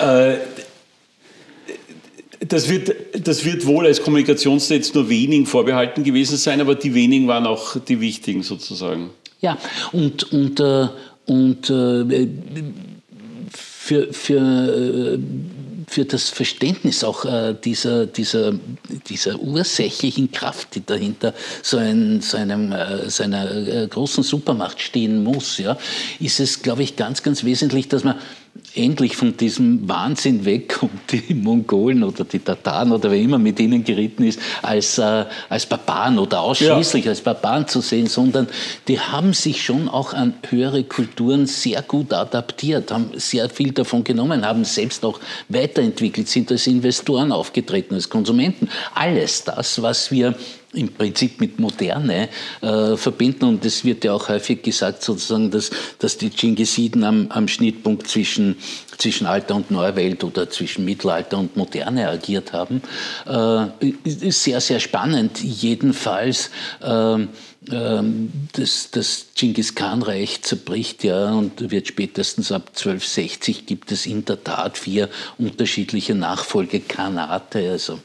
Äh, 0.00 0.34
äh, 0.34 0.38
das 2.48 2.68
wird, 2.68 2.94
das 3.26 3.44
wird 3.44 3.66
wohl 3.66 3.86
als 3.86 4.02
Kommunikationsnetz 4.02 4.94
nur 4.94 5.08
wenigen 5.08 5.46
vorbehalten 5.46 6.04
gewesen 6.04 6.36
sein, 6.36 6.60
aber 6.60 6.74
die 6.74 6.94
wenigen 6.94 7.28
waren 7.28 7.46
auch 7.46 7.76
die 7.78 8.00
wichtigen 8.00 8.42
sozusagen. 8.42 9.10
Ja, 9.40 9.58
und, 9.92 10.32
und, 10.32 10.60
äh, 10.60 10.88
und 11.26 11.70
äh, 11.70 12.28
für, 13.50 14.12
für, 14.12 15.14
äh, 15.14 15.18
für 15.88 16.04
das 16.04 16.28
Verständnis 16.28 17.04
auch 17.04 17.24
äh, 17.24 17.54
dieser, 17.64 18.06
dieser, 18.06 18.52
dieser 19.08 19.40
ursächlichen 19.40 20.30
Kraft, 20.30 20.74
die 20.74 20.84
dahinter 20.84 21.34
so, 21.62 21.78
ein, 21.78 22.20
so, 22.20 22.36
einem, 22.36 22.72
äh, 22.72 23.08
so 23.08 23.22
einer 23.22 23.50
äh, 23.50 23.86
großen 23.88 24.22
Supermacht 24.22 24.80
stehen 24.80 25.24
muss, 25.24 25.58
ja, 25.58 25.78
ist 26.20 26.40
es, 26.40 26.62
glaube 26.62 26.82
ich, 26.82 26.96
ganz, 26.96 27.22
ganz 27.22 27.44
wesentlich, 27.44 27.88
dass 27.88 28.04
man 28.04 28.16
endlich 28.78 29.16
von 29.16 29.36
diesem 29.36 29.88
Wahnsinn 29.88 30.44
wegkommt, 30.44 31.12
die 31.12 31.34
Mongolen 31.34 32.02
oder 32.04 32.24
die 32.24 32.38
Tataren 32.38 32.92
oder 32.92 33.10
wer 33.10 33.18
immer 33.18 33.38
mit 33.38 33.60
ihnen 33.60 33.84
geritten 33.84 34.24
ist, 34.24 34.40
als, 34.62 34.98
äh, 34.98 35.24
als 35.48 35.66
Barbaren 35.66 36.18
oder 36.18 36.40
ausschließlich 36.40 37.08
als 37.08 37.20
Barbaren 37.20 37.66
zu 37.66 37.80
sehen, 37.80 38.06
sondern 38.06 38.48
die 38.86 39.00
haben 39.00 39.32
sich 39.32 39.62
schon 39.64 39.88
auch 39.88 40.14
an 40.14 40.34
höhere 40.48 40.84
Kulturen 40.84 41.46
sehr 41.46 41.82
gut 41.82 42.12
adaptiert, 42.12 42.90
haben 42.90 43.10
sehr 43.14 43.48
viel 43.50 43.72
davon 43.72 44.04
genommen, 44.04 44.46
haben 44.46 44.64
selbst 44.64 45.04
auch 45.04 45.20
weiterentwickelt, 45.48 46.28
sind 46.28 46.50
als 46.50 46.66
Investoren 46.66 47.32
aufgetreten, 47.32 47.94
als 47.94 48.08
Konsumenten. 48.08 48.68
Alles 48.94 49.44
das, 49.44 49.82
was 49.82 50.10
wir 50.10 50.34
im 50.72 50.88
Prinzip 50.92 51.40
mit 51.40 51.58
Moderne 51.58 52.28
äh, 52.60 52.96
verbinden. 52.96 53.44
Und 53.44 53.64
es 53.64 53.84
wird 53.84 54.04
ja 54.04 54.12
auch 54.12 54.28
häufig 54.28 54.62
gesagt, 54.62 55.02
sozusagen, 55.02 55.50
dass, 55.50 55.70
dass 55.98 56.18
die 56.18 56.30
Dschingisiden 56.30 57.04
am, 57.04 57.28
am 57.30 57.48
Schnittpunkt 57.48 58.06
zwischen, 58.08 58.56
zwischen 58.98 59.26
Alter 59.26 59.54
und 59.54 59.70
Neuwelt 59.70 60.24
oder 60.24 60.50
zwischen 60.50 60.84
Mittelalter 60.84 61.38
und 61.38 61.56
Moderne 61.56 62.08
agiert 62.08 62.52
haben. 62.52 62.82
Äh, 63.26 63.92
sehr, 64.30 64.60
sehr 64.60 64.80
spannend. 64.80 65.42
Jedenfalls. 65.42 66.50
ähm, 66.82 67.28
das, 68.52 68.90
das 68.90 69.26
Genghis 69.34 69.74
Khan-Reich 69.74 70.42
zerbricht 70.42 71.04
ja 71.04 71.32
und 71.32 71.70
wird 71.70 71.88
spätestens 71.88 72.52
ab 72.52 72.68
1260 72.68 73.66
gibt 73.66 73.92
es 73.92 74.06
in 74.06 74.24
der 74.24 74.42
Tat 74.42 74.78
vier 74.78 75.08
unterschiedliche 75.38 76.14
Nachfolgekhanate, 76.14 77.70
also 77.70 77.98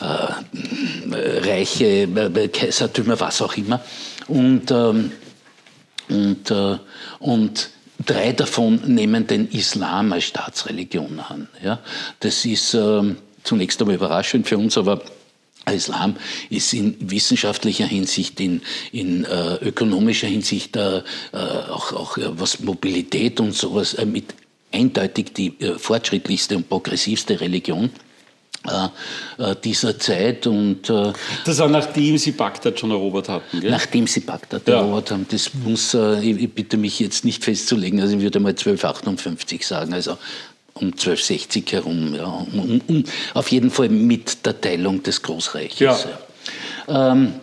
äh, 0.00 1.14
Reiche, 1.14 2.02
äh, 2.04 2.48
Kaisertümer, 2.48 3.20
was 3.20 3.42
auch 3.42 3.56
immer. 3.56 3.80
Und, 4.28 4.70
ähm, 4.70 5.12
und, 6.08 6.50
äh, 6.50 6.78
und 7.20 7.70
drei 8.04 8.32
davon 8.32 8.80
nehmen 8.86 9.26
den 9.26 9.48
Islam 9.48 10.12
als 10.12 10.24
Staatsreligion 10.24 11.20
an. 11.20 11.48
Ja? 11.62 11.80
Das 12.20 12.44
ist 12.44 12.74
ähm, 12.74 13.16
zunächst 13.44 13.80
einmal 13.80 13.96
überraschend 13.96 14.48
für 14.48 14.58
uns, 14.58 14.76
aber 14.78 15.02
Islam 15.70 16.16
ist 16.48 16.72
in 16.72 16.96
wissenschaftlicher 16.98 17.86
Hinsicht, 17.86 18.40
in, 18.40 18.62
in 18.92 19.24
äh, 19.24 19.56
ökonomischer 19.56 20.26
Hinsicht, 20.26 20.76
äh, 20.76 20.98
äh, 20.98 21.02
auch, 21.32 21.92
auch 21.92 22.16
äh, 22.16 22.38
was 22.38 22.60
Mobilität 22.60 23.40
und 23.40 23.54
sowas, 23.54 23.94
äh, 23.94 24.06
mit 24.06 24.34
eindeutig 24.72 25.32
die 25.34 25.60
äh, 25.60 25.78
fortschrittlichste 25.78 26.56
und 26.56 26.68
progressivste 26.68 27.40
Religion 27.40 27.90
dieser 29.64 29.98
Zeit. 29.98 30.46
Und 30.46 30.90
äh, 30.90 31.12
Das 31.44 31.58
war 31.58 31.68
nachdem 31.68 32.18
sie 32.18 32.32
Bagdad 32.32 32.78
schon 32.78 32.90
erobert 32.90 33.28
hatten. 33.28 33.60
Gell? 33.60 33.70
nachdem 33.70 34.06
sie 34.06 34.20
Bagdad 34.20 34.68
Ja. 34.68 34.80
erobert 34.80 35.10
haben, 35.10 35.26
das 35.30 35.50
muss, 35.54 35.94
äh, 35.94 36.20
ich, 36.20 36.42
ich 36.42 36.52
bitte 36.52 36.76
mich 36.76 37.00
jetzt 37.00 37.24
nicht 37.24 37.42
festzulegen, 37.44 38.00
also 38.00 38.16
ich 38.16 38.22
würde 38.22 38.38
mal 38.40 38.50
1258 38.50 39.66
sagen, 39.66 39.94
also 39.94 40.18
um 40.74 40.88
1260 40.88 41.72
herum, 41.72 42.14
ja, 42.14 42.24
um, 42.26 42.58
um, 42.60 42.80
um, 42.86 43.04
auf 43.34 43.50
jeden 43.50 43.70
Fall 43.70 43.88
mit 43.88 44.44
der 44.46 44.60
Teilung 44.60 45.02
des 45.02 45.22
Großreiches. 45.22 45.78
Ja. 45.80 45.98
Ähm, 47.12 47.34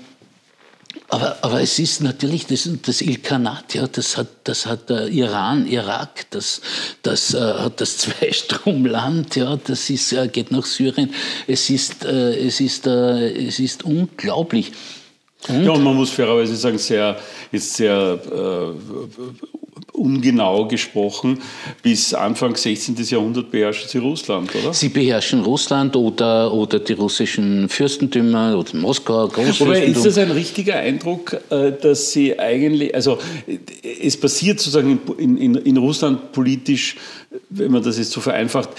aber, 1.09 1.37
aber 1.41 1.61
es 1.61 1.79
ist 1.79 2.01
natürlich 2.01 2.47
das, 2.47 2.69
das 2.85 3.01
Ilkhanat, 3.01 3.75
ja, 3.75 3.87
das 3.87 4.17
hat, 4.17 4.27
das 4.43 4.65
hat 4.65 4.89
der 4.89 5.07
Iran, 5.07 5.65
Irak, 5.65 6.25
das, 6.31 6.61
das 7.01 7.33
äh, 7.33 7.39
hat 7.39 7.79
das 7.79 7.97
Zweistromland, 7.99 9.35
ja, 9.37 9.55
das 9.55 9.89
ist, 9.89 10.11
äh, 10.11 10.27
geht 10.27 10.51
nach 10.51 10.65
Syrien. 10.65 11.13
Es 11.47 11.69
ist, 11.69 12.03
äh, 12.03 12.35
es 12.35 12.59
ist, 12.59 12.87
äh, 12.87 13.47
es 13.47 13.59
ist 13.59 13.85
unglaublich. 13.85 14.73
Ja, 15.47 15.71
und 15.71 15.83
man 15.83 15.95
muss 15.95 16.09
fairerweise 16.09 16.55
sagen, 16.55 16.77
sehr, 16.77 17.17
ist 17.51 17.75
sehr 17.75 18.19
äh, 18.25 18.73
ungenau 19.97 20.67
gesprochen, 20.67 21.39
bis 21.81 22.13
Anfang 22.13 22.55
16. 22.55 22.95
Jahrhundert 23.09 23.51
beherrschten 23.51 23.89
sie 23.89 23.97
Russland, 23.97 24.53
oder? 24.55 24.73
Sie 24.73 24.89
beherrschen 24.89 25.41
Russland 25.41 25.95
oder, 25.95 26.53
oder 26.53 26.79
die 26.79 26.93
russischen 26.93 27.67
Fürstentümer 27.69 28.57
oder 28.57 28.75
Moskau, 28.75 29.23
Wobei, 29.23 29.49
ist 29.49 29.57
Großfürstentum. 29.57 30.03
das 30.03 30.17
ein 30.17 30.31
richtiger 30.31 30.75
Eindruck, 30.75 31.37
äh, 31.49 31.71
dass 31.71 32.11
sie 32.11 32.39
eigentlich, 32.39 32.93
also 32.93 33.17
es 34.01 34.17
passiert 34.17 34.59
sozusagen 34.59 34.99
in, 35.17 35.37
in, 35.37 35.55
in 35.55 35.77
Russland 35.77 36.31
politisch, 36.31 36.95
wenn 37.49 37.71
man 37.71 37.83
das 37.83 37.97
jetzt 37.97 38.11
so 38.11 38.21
vereinfacht, 38.21 38.69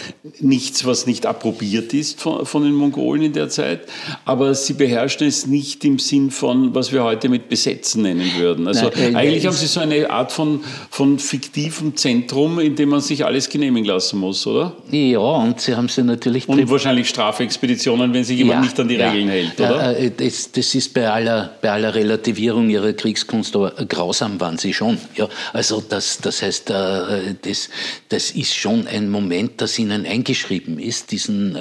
nichts, 0.40 0.84
was 0.86 1.06
nicht 1.06 1.26
approbiert 1.26 1.92
ist 1.94 2.20
von, 2.20 2.46
von 2.46 2.62
den 2.62 2.72
Mongolen 2.72 3.22
in 3.22 3.32
der 3.32 3.48
Zeit, 3.48 3.80
aber 4.24 4.54
sie 4.54 4.74
beherrschen 4.74 5.26
es 5.26 5.46
nicht 5.46 5.84
im 5.84 5.98
Sinn 5.98 6.30
von, 6.30 6.74
was 6.74 6.92
wir 6.92 7.04
heute 7.04 7.28
mit 7.28 7.48
Besetzen 7.48 8.02
nennen 8.02 8.30
würden. 8.36 8.66
Also 8.66 8.90
Nein, 8.94 9.14
äh, 9.14 9.16
eigentlich 9.16 9.46
haben 9.46 9.54
sie 9.54 9.66
so 9.66 9.80
eine 9.80 10.10
Art 10.10 10.32
von, 10.32 10.60
von 10.90 11.07
von 11.08 11.18
fiktivem 11.18 11.96
Zentrum, 11.96 12.58
in 12.60 12.74
dem 12.76 12.90
man 12.90 13.00
sich 13.00 13.24
alles 13.24 13.48
genehmigen 13.48 13.86
lassen 13.86 14.18
muss, 14.18 14.46
oder? 14.46 14.76
Ja, 14.90 15.18
und 15.18 15.60
sie 15.60 15.74
haben 15.74 15.88
sie 15.88 16.02
natürlich... 16.02 16.48
Und 16.48 16.68
wahrscheinlich 16.70 17.08
Strafexpeditionen, 17.08 18.12
wenn 18.12 18.24
sich 18.24 18.38
jemand 18.38 18.56
ja, 18.56 18.60
nicht 18.62 18.80
an 18.80 18.88
die 18.88 18.96
ja. 18.96 19.10
Regeln 19.10 19.28
hält, 19.28 19.60
oder? 19.60 19.96
Äh, 19.96 20.10
das, 20.10 20.52
das, 20.52 20.74
ist 20.74 20.92
bei 20.92 21.08
aller, 21.08 21.52
bei 21.62 21.70
aller 21.70 21.94
Relativierung 21.94 22.68
ihrer 22.68 22.92
Kriegskunst, 22.92 23.54
aber 23.56 23.70
grausam 23.70 24.40
waren 24.40 24.58
sie 24.58 24.74
schon. 24.74 24.98
Ja, 25.16 25.28
also 25.52 25.82
das, 25.86 26.18
das 26.18 26.42
heißt, 26.42 26.70
äh, 26.70 27.34
das, 27.42 27.70
das 28.08 28.30
ist 28.32 28.54
schon 28.54 28.86
ein 28.86 29.08
Moment, 29.08 29.60
das 29.60 29.78
ihnen 29.78 30.04
eingeschrieben 30.04 30.78
ist, 30.78 31.10
diesen 31.10 31.56
äh, 31.56 31.60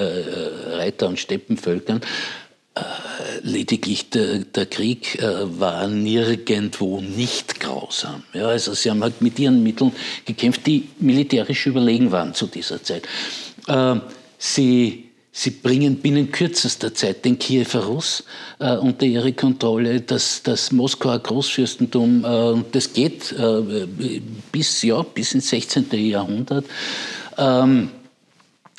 Reiter- 0.75 1.07
und 1.07 1.19
Steppenvölkern. 1.19 2.01
Lediglich 3.41 4.09
der, 4.09 4.39
der 4.39 4.65
Krieg 4.65 5.17
war 5.21 5.87
nirgendwo 5.87 7.01
nicht 7.01 7.59
grausam. 7.59 8.23
Ja, 8.33 8.47
also 8.47 8.73
sie 8.73 8.89
haben 8.89 9.03
halt 9.03 9.21
mit 9.21 9.39
ihren 9.39 9.63
Mitteln 9.63 9.91
gekämpft, 10.25 10.65
die 10.65 10.89
militärisch 10.99 11.67
überlegen 11.67 12.11
waren 12.11 12.33
zu 12.33 12.47
dieser 12.47 12.81
Zeit. 12.83 13.07
Sie 14.37 15.07
Sie 15.39 15.51
bringen 15.51 15.97
binnen 15.97 16.31
kürzester 16.31 16.95
Zeit 16.95 17.23
den 17.23 17.37
Kiewer 17.37 17.83
Russ 17.85 18.23
äh, 18.57 18.75
unter 18.75 19.05
ihre 19.05 19.33
Kontrolle, 19.33 20.01
das, 20.01 20.41
das 20.41 20.71
Moskauer 20.71 21.19
Großfürstentum, 21.19 22.25
äh, 22.25 22.63
das 22.71 22.91
geht 22.91 23.33
äh, 23.33 23.85
bis, 24.51 24.81
ja, 24.81 25.03
bis 25.03 25.35
ins 25.35 25.49
16. 25.49 25.91
Jahrhundert. 25.91 26.65
Ähm, 27.37 27.91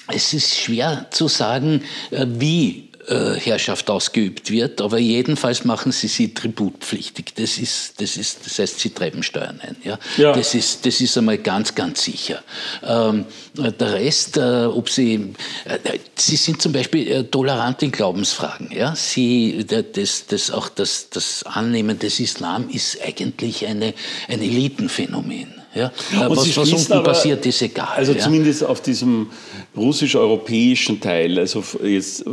es 0.08 0.34
ist 0.34 0.56
schwer 0.56 1.06
zu 1.12 1.28
sagen, 1.28 1.84
äh, 2.10 2.26
wie 2.28 2.87
äh, 3.08 3.34
Herrschaft 3.40 3.88
ausgeübt 3.90 4.50
wird, 4.50 4.80
aber 4.80 4.98
jedenfalls 4.98 5.64
machen 5.64 5.92
sie 5.92 6.08
sie 6.08 6.34
tributpflichtig. 6.34 7.34
Das 7.34 7.58
ist, 7.58 8.00
das 8.00 8.16
ist, 8.16 8.44
das 8.44 8.58
heißt, 8.58 8.80
sie 8.80 8.90
treiben 8.90 9.22
Steuern 9.22 9.60
ein. 9.62 9.76
Ja? 9.82 9.98
ja. 10.16 10.32
Das, 10.32 10.54
ist, 10.54 10.84
das 10.84 11.00
ist 11.00 11.16
einmal 11.16 11.38
ganz, 11.38 11.74
ganz 11.74 12.04
sicher. 12.04 12.42
Ähm, 12.82 13.24
der 13.54 13.94
Rest, 13.94 14.36
äh, 14.36 14.66
ob 14.66 14.90
sie, 14.90 15.34
äh, 15.64 15.98
sie 16.16 16.36
sind 16.36 16.60
zum 16.60 16.72
Beispiel 16.72 17.24
tolerant 17.24 17.82
in 17.82 17.92
Glaubensfragen. 17.92 18.70
Ja? 18.72 18.94
Sie, 18.94 19.64
das, 19.66 20.26
das, 20.26 20.50
auch 20.50 20.68
das, 20.68 21.08
das 21.10 21.44
Annehmen 21.44 21.98
des 21.98 22.20
Islam 22.20 22.68
ist 22.68 23.02
eigentlich 23.02 23.66
eine, 23.66 23.94
ein 24.28 24.42
Elitenphänomen. 24.42 25.57
Ja? 25.78 25.92
Und 26.26 26.36
was, 26.36 26.56
was 26.56 26.72
unten 26.72 26.92
aber, 26.92 27.04
passiert, 27.04 27.46
ist 27.46 27.62
egal. 27.62 27.88
Also 27.96 28.12
ja? 28.12 28.18
zumindest 28.18 28.64
auf 28.64 28.80
diesem 28.80 29.28
russisch-europäischen 29.76 31.00
Teil, 31.00 31.38
also 31.38 31.62
jetzt, 31.84 32.26
äh, 32.26 32.30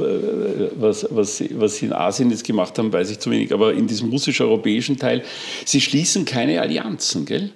was, 0.76 1.06
was, 1.10 1.44
was 1.52 1.76
Sie 1.76 1.86
in 1.86 1.94
Asien 1.94 2.32
jetzt 2.32 2.44
gemacht 2.44 2.78
haben, 2.78 2.92
weiß 2.92 3.12
ich 3.12 3.20
zu 3.20 3.30
wenig, 3.30 3.54
aber 3.54 3.74
in 3.74 3.88
diesem 3.88 4.10
russisch-europäischen 4.10 4.98
Teil, 4.98 5.24
Sie 5.64 5.80
schließen 5.80 6.26
keine 6.26 6.60
Allianzen, 6.60 7.26
gell? 7.26 7.52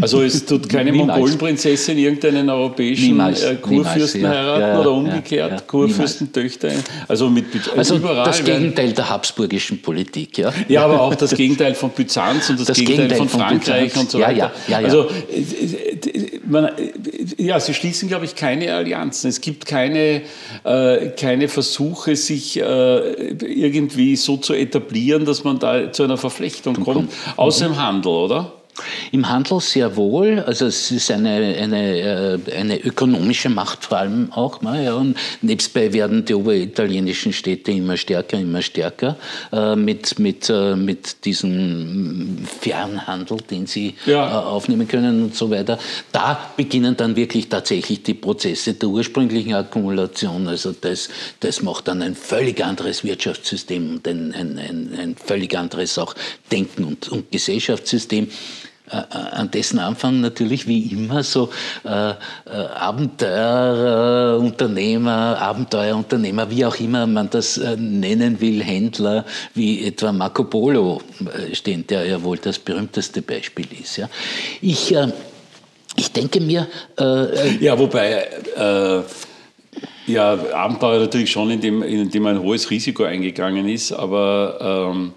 Also 0.00 0.22
es 0.22 0.44
tut 0.44 0.68
keine 0.68 0.92
Mongolenprinzessin 0.92 1.96
irgendeinen 1.98 2.50
europäischen 2.50 3.08
Niemals. 3.08 3.42
Äh, 3.42 3.56
Kurfürsten 3.56 4.22
Niemals, 4.22 4.38
heiraten 4.38 4.60
ja, 4.60 4.68
ja, 4.68 4.80
oder 4.80 4.92
umgekehrt, 4.92 5.52
ja, 5.52 5.60
Kurfürstentöchter. 5.60 6.72
Also, 7.06 7.30
mit, 7.30 7.46
also 7.76 7.96
überall 7.96 8.24
das 8.24 8.42
Gegenteil 8.42 8.92
der 8.92 9.08
habsburgischen 9.08 9.80
Politik. 9.80 10.38
Ja, 10.38 10.52
ja 10.68 10.84
aber 10.84 11.00
auch 11.00 11.14
das 11.14 11.34
Gegenteil 11.34 11.74
von 11.74 11.90
Byzanz 11.90 12.50
und 12.50 12.60
das, 12.60 12.66
das 12.66 12.76
Gegenteil, 12.76 13.08
Gegenteil, 13.08 13.28
von, 13.28 13.40
Frankreich 13.40 13.84
Byzanz. 13.84 14.04
und 14.04 14.10
so 14.10 14.18
weiter. 14.18 14.32
Ja, 14.32 14.52
ja, 14.68 14.80
ja, 14.80 14.86
Also 14.86 15.08
man, 16.46 16.70
ja, 17.38 17.60
sie 17.60 17.74
schließen, 17.74 18.08
glaube 18.08 18.24
ich, 18.24 18.34
keine 18.34 18.74
Allianzen. 18.74 19.30
Es 19.30 19.40
gibt 19.40 19.66
keine, 19.66 20.22
äh, 20.64 21.08
keine 21.10 21.48
Versuche, 21.48 22.16
sich 22.16 22.58
äh, 22.58 22.62
irgendwie 22.62 24.16
so 24.16 24.36
zu 24.36 24.54
etablieren, 24.54 25.24
dass 25.24 25.44
man 25.44 25.58
da 25.58 25.92
zu 25.92 26.02
einer 26.02 26.16
Verflechtung 26.16 26.74
kommt, 26.82 27.12
außer 27.36 27.66
im 27.66 27.80
Handel, 27.80 28.10
oder? 28.10 28.52
Im 29.12 29.28
Handel 29.28 29.60
sehr 29.60 29.96
wohl, 29.96 30.40
also 30.40 30.66
es 30.66 30.90
ist 30.90 31.10
eine, 31.10 31.30
eine, 31.30 31.98
äh, 31.98 32.56
eine 32.56 32.80
ökonomische 32.80 33.48
Macht 33.48 33.84
vor 33.84 33.98
allem 33.98 34.32
auch. 34.32 34.62
Ne, 34.62 34.84
ja, 34.84 34.94
und 34.94 35.16
nebstbei 35.42 35.92
werden 35.92 36.24
die 36.24 36.34
oberitalienischen 36.34 37.32
Städte 37.32 37.70
immer 37.70 37.96
stärker, 37.96 38.38
immer 38.38 38.62
stärker 38.62 39.16
äh, 39.52 39.76
mit, 39.76 40.18
mit, 40.18 40.50
äh, 40.50 40.74
mit 40.74 41.24
diesem 41.24 42.38
Fernhandel, 42.60 43.38
den 43.48 43.66
sie 43.66 43.94
ja. 44.06 44.26
äh, 44.26 44.44
aufnehmen 44.44 44.88
können 44.88 45.24
und 45.24 45.36
so 45.36 45.50
weiter. 45.50 45.78
Da 46.10 46.52
beginnen 46.56 46.96
dann 46.96 47.14
wirklich 47.14 47.48
tatsächlich 47.48 48.02
die 48.02 48.14
Prozesse 48.14 48.74
der 48.74 48.88
ursprünglichen 48.88 49.54
Akkumulation. 49.54 50.48
Also 50.48 50.72
das, 50.72 51.08
das 51.38 51.62
macht 51.62 51.86
dann 51.86 52.02
ein 52.02 52.16
völlig 52.16 52.64
anderes 52.64 53.04
Wirtschaftssystem 53.04 53.96
und 53.96 54.08
ein, 54.08 54.32
ein, 54.32 54.58
ein, 54.58 54.98
ein 54.98 55.16
völlig 55.16 55.56
anderes 55.56 55.96
auch 55.98 56.14
Denken 56.50 56.84
und, 56.84 57.08
und 57.08 57.30
Gesellschaftssystem. 57.30 58.28
Äh, 58.90 58.98
äh, 58.98 59.02
an 59.32 59.50
dessen 59.50 59.78
Anfang 59.78 60.20
natürlich 60.20 60.66
wie 60.66 60.92
immer 60.92 61.22
so 61.22 61.48
äh, 61.84 62.10
äh, 62.10 62.14
Abenteuerunternehmer, 62.74 65.38
Abenteuerunternehmer, 65.40 66.50
wie 66.50 66.66
auch 66.66 66.76
immer 66.76 67.06
man 67.06 67.30
das 67.30 67.56
äh, 67.56 67.78
nennen 67.78 68.42
will, 68.42 68.62
Händler, 68.62 69.24
wie 69.54 69.86
etwa 69.86 70.12
Marco 70.12 70.44
Polo 70.44 71.00
äh, 71.20 71.54
stehen, 71.54 71.86
der 71.86 72.04
ja 72.04 72.22
wohl 72.22 72.36
das 72.36 72.58
berühmteste 72.58 73.22
Beispiel 73.22 73.68
ist. 73.80 73.96
Ja. 73.96 74.10
Ich, 74.60 74.94
ich 75.96 76.12
denke 76.12 76.42
mir... 76.42 76.68
ja, 77.60 77.78
wobei... 77.78 78.28
ja, 80.06 80.38
Abenteuer 80.52 81.00
natürlich 81.00 81.30
schon, 81.30 81.50
indem, 81.50 81.82
indem 81.82 82.26
ein 82.26 82.42
hohes 82.42 82.70
Risiko 82.70 83.04
eingegangen 83.04 83.66
ist, 83.66 83.92
aber 83.92 84.90
ähm, 84.92 85.14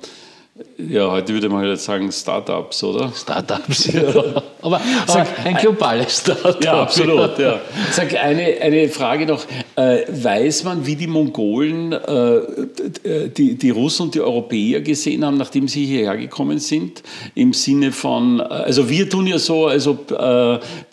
ja, 0.77 1.11
heute 1.11 1.33
würde 1.33 1.49
man 1.49 1.65
halt 1.65 1.79
sagen 1.79 2.11
Startups, 2.11 2.83
oder? 2.83 3.11
Startups, 3.13 3.85
ja. 3.93 4.41
aber, 4.61 4.81
Sag, 5.05 5.27
aber 5.27 5.45
ein 5.45 5.57
globales 5.57 6.19
Startup. 6.19 6.63
Ja, 6.63 6.81
absolut. 6.81 7.37
Ja. 7.37 7.59
Sag 7.91 8.15
eine, 8.15 8.59
eine 8.61 8.89
Frage 8.89 9.25
noch. 9.25 9.45
Äh, 9.75 10.01
weiß 10.07 10.63
man, 10.63 10.85
wie 10.85 10.95
die 10.95 11.07
Mongolen 11.07 11.91
äh, 11.91 13.29
die, 13.35 13.55
die 13.55 13.69
Russen 13.69 14.03
und 14.03 14.15
die 14.15 14.21
Europäer 14.21 14.81
gesehen 14.81 15.25
haben, 15.25 15.37
nachdem 15.37 15.67
sie 15.67 15.85
hierher 15.85 16.17
gekommen 16.17 16.59
sind? 16.59 17.03
Im 17.35 17.53
Sinne 17.53 17.91
von, 17.91 18.39
äh, 18.39 18.43
also 18.43 18.89
wir 18.89 19.09
tun 19.09 19.27
ja 19.27 19.39
so, 19.39 19.67
als 19.67 19.87
ob 19.87 20.07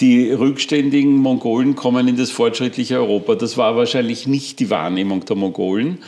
die 0.00 0.32
rückständigen 0.32 1.16
Mongolen 1.16 1.76
kommen 1.76 2.08
in 2.08 2.16
das 2.16 2.30
fortschrittliche 2.30 2.96
Europa. 2.96 3.34
Das 3.34 3.56
war 3.56 3.76
wahrscheinlich 3.76 4.26
nicht 4.26 4.60
die 4.60 4.70
Wahrnehmung 4.70 5.24
der 5.24 5.36
Mongolen. 5.36 5.98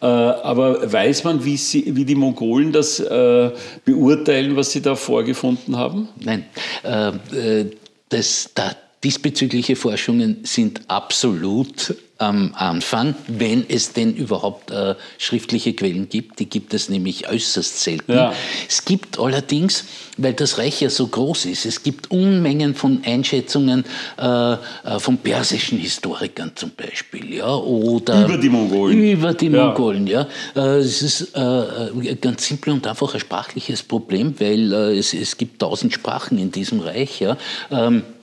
Aber 0.00 0.92
weiß 0.92 1.24
man, 1.24 1.44
wie, 1.44 1.56
sie, 1.56 1.96
wie 1.96 2.04
die 2.04 2.14
Mongolen 2.14 2.72
das 2.72 2.99
äh, 3.00 3.50
beurteilen, 3.84 4.56
was 4.56 4.72
Sie 4.72 4.82
da 4.82 4.94
vorgefunden 4.94 5.76
haben? 5.76 6.08
Nein, 6.20 6.46
äh, 6.84 7.08
äh, 7.34 7.70
das, 8.08 8.50
da, 8.54 8.74
diesbezügliche 9.02 9.76
Forschungen 9.76 10.38
sind 10.44 10.82
absolut 10.88 11.94
am 12.20 12.52
Anfang, 12.54 13.14
wenn 13.28 13.64
es 13.68 13.94
denn 13.94 14.14
überhaupt 14.14 14.70
äh, 14.70 14.94
schriftliche 15.16 15.72
Quellen 15.72 16.08
gibt. 16.08 16.38
Die 16.38 16.46
gibt 16.46 16.74
es 16.74 16.90
nämlich 16.90 17.28
äußerst 17.28 17.80
selten. 17.80 18.12
Ja. 18.12 18.34
Es 18.68 18.84
gibt 18.84 19.18
allerdings, 19.18 19.86
weil 20.18 20.34
das 20.34 20.58
Reich 20.58 20.82
ja 20.82 20.90
so 20.90 21.06
groß 21.06 21.46
ist, 21.46 21.64
es 21.64 21.82
gibt 21.82 22.10
Unmengen 22.10 22.74
von 22.74 23.02
Einschätzungen 23.04 23.84
äh, 24.18 24.52
äh 24.52 24.56
von 24.98 25.16
persischen 25.16 25.78
Historikern 25.78 26.52
zum 26.54 26.72
Beispiel. 26.76 27.34
Ja, 27.34 27.54
oder 27.54 28.26
über 28.26 28.36
die 28.36 28.50
Mongolen. 28.50 29.02
Über 29.02 29.32
die 29.32 29.46
ja. 29.46 29.66
Mongolen, 29.66 30.06
ja. 30.06 30.26
Äh, 30.54 30.78
es 30.78 31.00
ist 31.00 31.34
äh, 31.34 32.16
ganz 32.20 32.46
simpel 32.46 32.74
und 32.74 32.86
einfach 32.86 33.14
ein 33.14 33.20
sprachliches 33.20 33.82
Problem, 33.82 34.34
weil 34.38 34.72
äh, 34.72 34.98
es, 34.98 35.14
es 35.14 35.38
gibt 35.38 35.60
tausend 35.60 35.94
Sprachen 35.94 36.38
in 36.38 36.52
diesem 36.52 36.80
Reich. 36.80 37.20
Ja. 37.20 37.38
Ähm, 37.70 38.02
äh, 38.02 38.19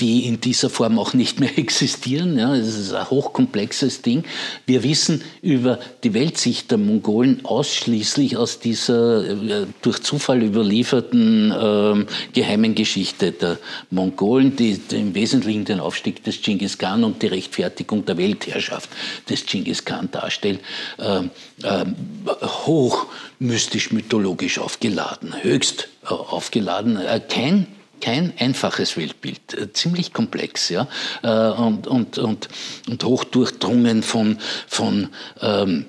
die 0.00 0.26
in 0.26 0.40
dieser 0.40 0.70
Form 0.70 0.98
auch 0.98 1.14
nicht 1.14 1.40
mehr 1.40 1.50
existieren. 1.58 2.38
Ja, 2.38 2.54
es 2.54 2.76
ist 2.76 2.92
ein 2.92 3.08
hochkomplexes 3.08 4.02
Ding. 4.02 4.24
Wir 4.66 4.82
wissen 4.82 5.22
über 5.42 5.78
die 6.04 6.14
Weltsicht 6.14 6.70
der 6.70 6.78
Mongolen 6.78 7.44
ausschließlich 7.44 8.36
aus 8.36 8.60
dieser 8.60 9.24
äh, 9.24 9.66
durch 9.82 10.02
Zufall 10.02 10.42
überlieferten 10.42 11.50
äh, 11.50 12.06
geheimen 12.32 12.74
Geschichte 12.74 13.32
der 13.32 13.58
Mongolen, 13.90 14.56
die, 14.56 14.78
die, 14.78 14.96
im 14.96 15.14
Wesentlichen 15.14 15.64
den 15.64 15.80
Aufstieg 15.80 16.22
des 16.24 16.42
Genghis 16.42 16.78
Khan 16.78 17.04
und 17.04 17.22
die 17.22 17.28
Rechtfertigung 17.28 18.04
der 18.04 18.16
Weltherrschaft 18.16 18.90
des 19.28 19.44
Genghis 19.46 19.84
Khan 19.84 20.08
darstellt. 20.10 20.60
Äh, 20.98 21.22
äh 21.62 21.84
hoch 22.66 23.06
mystisch-mythologisch 23.38 24.58
aufgeladen, 24.58 25.34
höchst 25.42 25.88
äh, 26.04 26.08
aufgeladen. 26.08 26.98
kein 27.28 27.66
kein 28.00 28.32
einfaches 28.38 28.96
Weltbild, 28.96 29.54
äh, 29.54 29.72
ziemlich 29.72 30.12
komplex 30.12 30.68
ja? 30.68 30.88
Äh, 31.22 31.28
und, 31.28 31.86
und, 31.86 32.18
und, 32.18 32.48
und 32.88 33.04
hoch 33.04 33.24
durchdrungen 33.24 34.02
von, 34.02 34.38
von 34.66 35.08
ähm, 35.40 35.86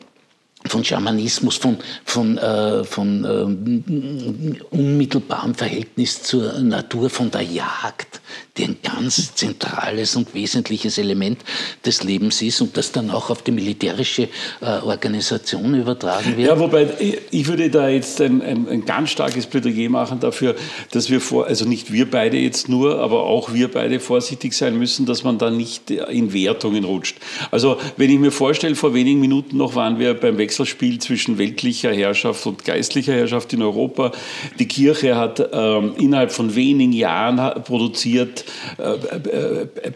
von 0.65 0.83
Schamanismus, 0.83 1.55
von, 1.55 1.77
von, 2.03 2.37
äh, 2.37 2.83
von 2.83 3.23
äh, 3.23 4.75
unmittelbarem 4.75 5.55
Verhältnis 5.55 6.21
zur 6.21 6.59
Natur, 6.59 7.09
von 7.09 7.31
der 7.31 7.43
Jagd, 7.43 8.19
die 8.57 8.65
ein 8.65 8.77
ganz 8.83 9.35
zentrales 9.35 10.15
und 10.15 10.33
wesentliches 10.33 10.97
Element 10.97 11.39
des 11.85 12.03
Lebens 12.03 12.41
ist 12.41 12.61
und 12.61 12.75
das 12.75 12.91
dann 12.91 13.09
auch 13.09 13.29
auf 13.29 13.41
die 13.41 13.51
militärische 13.51 14.23
äh, 14.61 14.65
Organisation 14.65 15.75
übertragen 15.75 16.35
wird. 16.35 16.47
Ja, 16.47 16.59
wobei 16.59 16.87
ich 17.31 17.47
würde 17.47 17.69
da 17.69 17.87
jetzt 17.89 18.21
ein, 18.21 18.41
ein, 18.41 18.67
ein, 18.67 18.85
ganz 18.85 19.11
starkes 19.11 19.45
Plädoyer 19.45 19.89
machen 19.89 20.19
dafür, 20.19 20.55
dass 20.91 21.09
wir 21.09 21.21
vor, 21.21 21.47
also 21.47 21.65
nicht 21.65 21.93
wir 21.93 22.09
beide 22.09 22.37
jetzt 22.37 22.69
nur, 22.69 22.99
aber 22.99 23.23
auch 23.23 23.53
wir 23.53 23.69
beide 23.69 23.99
vorsichtig 23.99 24.53
sein 24.53 24.77
müssen, 24.77 25.05
dass 25.05 25.23
man 25.23 25.37
da 25.37 25.49
nicht 25.49 25.91
in 25.91 26.33
Wertungen 26.33 26.83
rutscht. 26.83 27.17
Also 27.51 27.77
wenn 27.97 28.09
ich 28.09 28.19
mir 28.19 28.31
vorstelle, 28.31 28.75
vor 28.75 28.93
wenigen 28.93 29.19
Minuten 29.19 29.57
noch 29.57 29.75
waren 29.75 29.99
wir 29.99 30.13
beim 30.13 30.37
Wechselspiel 30.37 30.99
zwischen 30.99 31.37
weltlicher 31.37 31.93
Herrschaft 31.93 32.45
und 32.45 32.65
geistlicher 32.65 33.13
Herrschaft 33.13 33.53
in 33.53 33.61
Europa. 33.61 34.11
Die 34.57 34.67
Kirche 34.67 35.15
hat 35.15 35.41
ähm, 35.51 35.93
innerhalb 35.97 36.31
von 36.31 36.55
wenigen 36.55 36.93
Jahren 36.93 37.63
produziert 37.63 38.45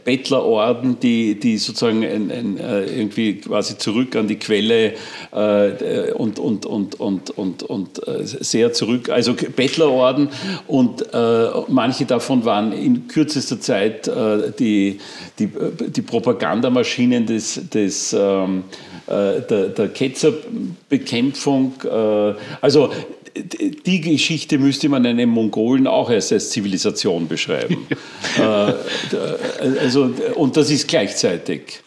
Bettlerorden, 0.03 0.99
die, 0.99 1.39
die 1.39 1.57
sozusagen 1.57 2.03
ein, 2.03 2.31
ein, 2.31 2.57
äh, 2.57 2.85
irgendwie 2.85 3.35
quasi 3.35 3.77
zurück 3.77 4.15
an 4.15 4.27
die 4.27 4.37
Quelle 4.37 4.93
äh, 5.31 6.11
und, 6.13 6.39
und, 6.39 6.65
und, 6.65 6.99
und, 6.99 7.31
und, 7.31 7.63
und 7.63 8.07
äh, 8.07 8.23
sehr 8.23 8.73
zurück, 8.73 9.09
also 9.09 9.33
Bettlerorden 9.33 10.29
und 10.67 11.13
äh, 11.13 11.47
manche 11.67 12.05
davon 12.05 12.45
waren 12.45 12.71
in 12.73 13.07
kürzester 13.07 13.59
Zeit 13.59 14.09
die, 14.59 14.99
die, 15.39 15.49
die 15.87 16.01
Propagandamaschinen 16.01 17.25
des, 17.25 17.69
des 17.69 18.13
ähm, 18.13 18.63
der, 19.07 19.69
der 19.69 19.89
Ketzerbekämpfung. 19.89 21.73
also 22.61 22.89
die 23.35 24.01
Geschichte 24.01 24.57
müsste 24.57 24.89
man 24.89 25.05
einem 25.05 25.29
Mongolen 25.29 25.87
auch 25.87 26.09
erst 26.09 26.31
als 26.31 26.49
Zivilisation 26.51 27.27
beschreiben. 27.27 27.87
äh, 28.37 28.73
also, 29.79 30.13
und 30.35 30.55
das 30.55 30.69
ist 30.69 30.87
gleichzeitig. 30.87 31.81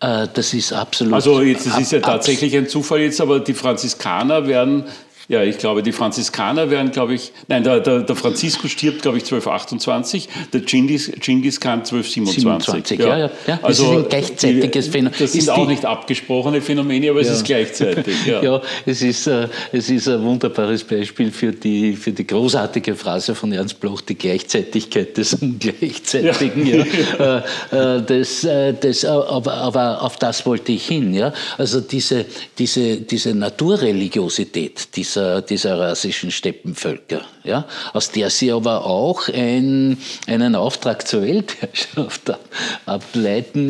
Äh, 0.00 0.28
das 0.32 0.54
ist 0.54 0.72
absolut. 0.72 1.14
Also 1.14 1.40
jetzt, 1.42 1.66
das 1.66 1.80
ist 1.80 1.92
ja 1.92 2.00
tatsächlich 2.00 2.56
ein 2.56 2.68
Zufall 2.68 3.00
jetzt, 3.00 3.20
aber 3.20 3.40
die 3.40 3.54
Franziskaner 3.54 4.46
werden 4.46 4.84
ja, 5.28 5.42
ich 5.42 5.58
glaube, 5.58 5.82
die 5.82 5.92
Franziskaner 5.92 6.70
werden, 6.70 6.90
glaube 6.90 7.12
ich, 7.12 7.32
nein, 7.48 7.62
der, 7.62 7.80
der, 7.80 8.00
der 8.00 8.16
Franziskus 8.16 8.70
stirbt, 8.70 9.02
glaube 9.02 9.18
ich, 9.18 9.24
1228, 9.24 10.26
der 10.54 10.62
Genghis, 10.62 11.12
Genghis 11.20 11.60
Khan 11.60 11.80
1227. 11.80 12.98
27, 12.98 12.98
ja, 12.98 13.18
ja. 13.18 13.30
ja. 13.46 13.60
Also, 13.62 13.82
das 13.84 13.92
ist 13.92 14.04
ein 14.04 14.08
gleichzeitiges 14.08 14.88
Phänomen. 14.88 15.18
Das 15.18 15.32
sind 15.34 15.50
auch 15.50 15.68
nicht 15.68 15.84
abgesprochene 15.84 16.62
Phänomene, 16.62 17.10
aber 17.10 17.20
ja. 17.20 17.28
es 17.28 17.36
ist 17.36 17.44
gleichzeitig. 17.44 18.24
Ja, 18.24 18.42
ja 18.42 18.62
es, 18.86 19.02
ist, 19.02 19.26
äh, 19.26 19.48
es 19.70 19.90
ist 19.90 20.08
ein 20.08 20.22
wunderbares 20.22 20.82
Beispiel 20.82 21.30
für 21.30 21.52
die, 21.52 21.94
für 21.94 22.12
die 22.12 22.26
großartige 22.26 22.94
Phrase 22.94 23.34
von 23.34 23.52
Ernst 23.52 23.80
Bloch, 23.80 24.00
die 24.00 24.16
Gleichzeitigkeit 24.16 25.14
des 25.14 25.34
Ungleichzeitigen. 25.42 26.66
Ja. 26.66 26.76
ja. 26.76 26.84
Äh, 27.18 27.96
äh, 27.96 28.02
das, 28.02 28.44
äh, 28.44 28.72
das, 28.74 29.04
aber, 29.04 29.54
aber 29.54 30.02
auf 30.02 30.16
das 30.16 30.46
wollte 30.46 30.72
ich 30.72 30.86
hin. 30.86 31.12
Ja? 31.12 31.32
Also 31.56 31.80
diese, 31.80 32.24
diese, 32.58 32.98
diese 32.98 33.34
Naturreligiosität, 33.34 34.96
dieser 34.96 35.17
dieser, 35.18 35.42
dieser 35.42 35.78
rassischen 35.78 36.30
Steppenvölker, 36.30 37.22
ja, 37.44 37.66
aus 37.92 38.10
der 38.10 38.30
sie 38.30 38.52
aber 38.52 38.86
auch 38.86 39.28
ein, 39.28 39.98
einen 40.26 40.54
Auftrag 40.54 41.06
zur 41.06 41.22
Weltherrschaft 41.22 42.32
ableiten, 42.86 43.68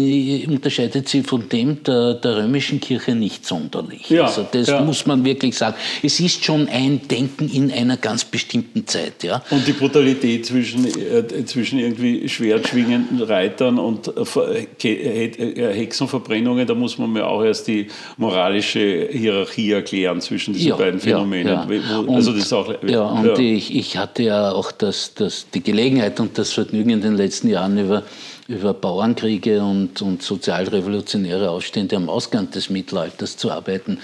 unterscheidet 0.48 1.08
sie 1.08 1.22
von 1.22 1.48
dem 1.48 1.82
der, 1.82 2.14
der 2.14 2.36
römischen 2.38 2.80
Kirche 2.80 3.14
nicht 3.14 3.46
sonderlich. 3.46 4.10
Ja, 4.10 4.26
also 4.26 4.46
das 4.50 4.68
ja. 4.68 4.80
muss 4.82 5.06
man 5.06 5.24
wirklich 5.24 5.56
sagen. 5.56 5.76
Es 6.02 6.20
ist 6.20 6.44
schon 6.44 6.68
ein 6.68 7.00
Denken 7.08 7.48
in 7.48 7.72
einer 7.72 7.96
ganz 7.96 8.24
bestimmten 8.24 8.86
Zeit. 8.86 9.22
Ja. 9.22 9.42
Und 9.50 9.66
die 9.66 9.72
Brutalität 9.72 10.46
zwischen, 10.46 10.86
äh, 10.86 11.44
zwischen 11.44 11.78
irgendwie 11.78 12.28
schwertschwingenden 12.28 13.22
Reitern 13.22 13.78
und 13.78 14.08
äh, 14.08 14.68
äh, 14.88 15.74
Hexenverbrennungen, 15.74 16.66
da 16.66 16.74
muss 16.74 16.98
man 16.98 17.12
mir 17.12 17.26
auch 17.26 17.42
erst 17.42 17.68
die 17.68 17.88
moralische 18.16 19.08
Hierarchie 19.10 19.72
erklären 19.72 20.20
zwischen 20.20 20.54
diesen 20.54 20.68
ja, 20.68 20.76
beiden 20.76 21.00
Phänomenen. 21.00 21.37
Phänomen. 21.44 21.82
Ja. 21.82 22.06
Wo, 22.06 22.14
also 22.14 22.32
das 22.32 22.52
auch, 22.52 22.72
ja, 22.82 23.02
und 23.02 23.26
ja. 23.26 23.38
Ich, 23.38 23.74
ich 23.74 23.96
hatte 23.96 24.22
ja 24.22 24.52
auch 24.52 24.72
das, 24.72 25.14
das, 25.14 25.46
die 25.52 25.62
Gelegenheit 25.62 26.20
und 26.20 26.38
das 26.38 26.52
Vergnügen 26.52 26.90
in 26.90 27.00
den 27.00 27.16
letzten 27.16 27.48
Jahren 27.48 27.78
über, 27.78 28.02
über 28.46 28.74
Bauernkriege 28.74 29.62
und, 29.62 30.00
und 30.02 30.22
sozialrevolutionäre 30.22 31.50
Aufstände 31.50 31.96
am 31.96 32.08
Ausgang 32.08 32.50
des 32.50 32.70
Mittelalters 32.70 33.36
zu 33.36 33.50
arbeiten. 33.50 33.98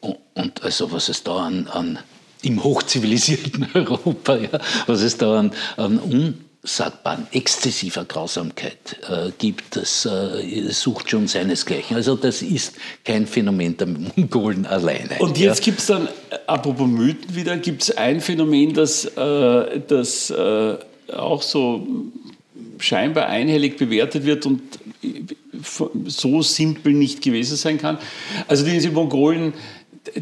Und, 0.00 0.16
und 0.34 0.62
also 0.62 0.92
was 0.92 1.08
es 1.08 1.22
da 1.22 1.36
an, 1.36 1.68
an 1.68 1.98
im 2.42 2.62
hochzivilisierten 2.62 3.68
Europa, 3.74 4.36
ja, 4.36 4.60
was 4.86 5.02
es 5.02 5.16
da 5.16 5.40
an, 5.40 5.52
an 5.76 5.98
un 5.98 6.47
unsagbaren, 6.68 7.26
exzessiver 7.32 8.04
Grausamkeit 8.04 8.98
äh, 9.08 9.30
gibt, 9.38 9.74
das 9.74 10.04
äh, 10.04 10.70
sucht 10.70 11.10
schon 11.10 11.26
seinesgleichen. 11.26 11.96
Also 11.96 12.14
das 12.14 12.42
ist 12.42 12.74
kein 13.04 13.26
Phänomen 13.26 13.76
der 13.76 13.86
Mongolen 13.86 14.66
alleine. 14.66 15.16
Und 15.18 15.38
jetzt 15.38 15.60
ja. 15.60 15.64
gibt 15.64 15.78
es 15.78 15.86
dann, 15.86 16.06
äh, 16.06 16.36
apropos 16.46 16.86
Mythen 16.86 17.34
wieder, 17.34 17.56
gibt 17.56 17.82
es 17.82 17.96
ein 17.96 18.20
Phänomen, 18.20 18.74
das, 18.74 19.06
äh, 19.06 19.80
das 19.88 20.28
äh, 20.30 20.76
auch 21.14 21.40
so 21.40 21.86
scheinbar 22.78 23.26
einhellig 23.28 23.78
bewertet 23.78 24.24
wird 24.26 24.44
und 24.44 24.60
so 26.06 26.42
simpel 26.42 26.92
nicht 26.92 27.22
gewesen 27.22 27.56
sein 27.56 27.78
kann. 27.78 27.98
Also 28.46 28.64
diese 28.64 28.90
Mongolen 28.90 29.54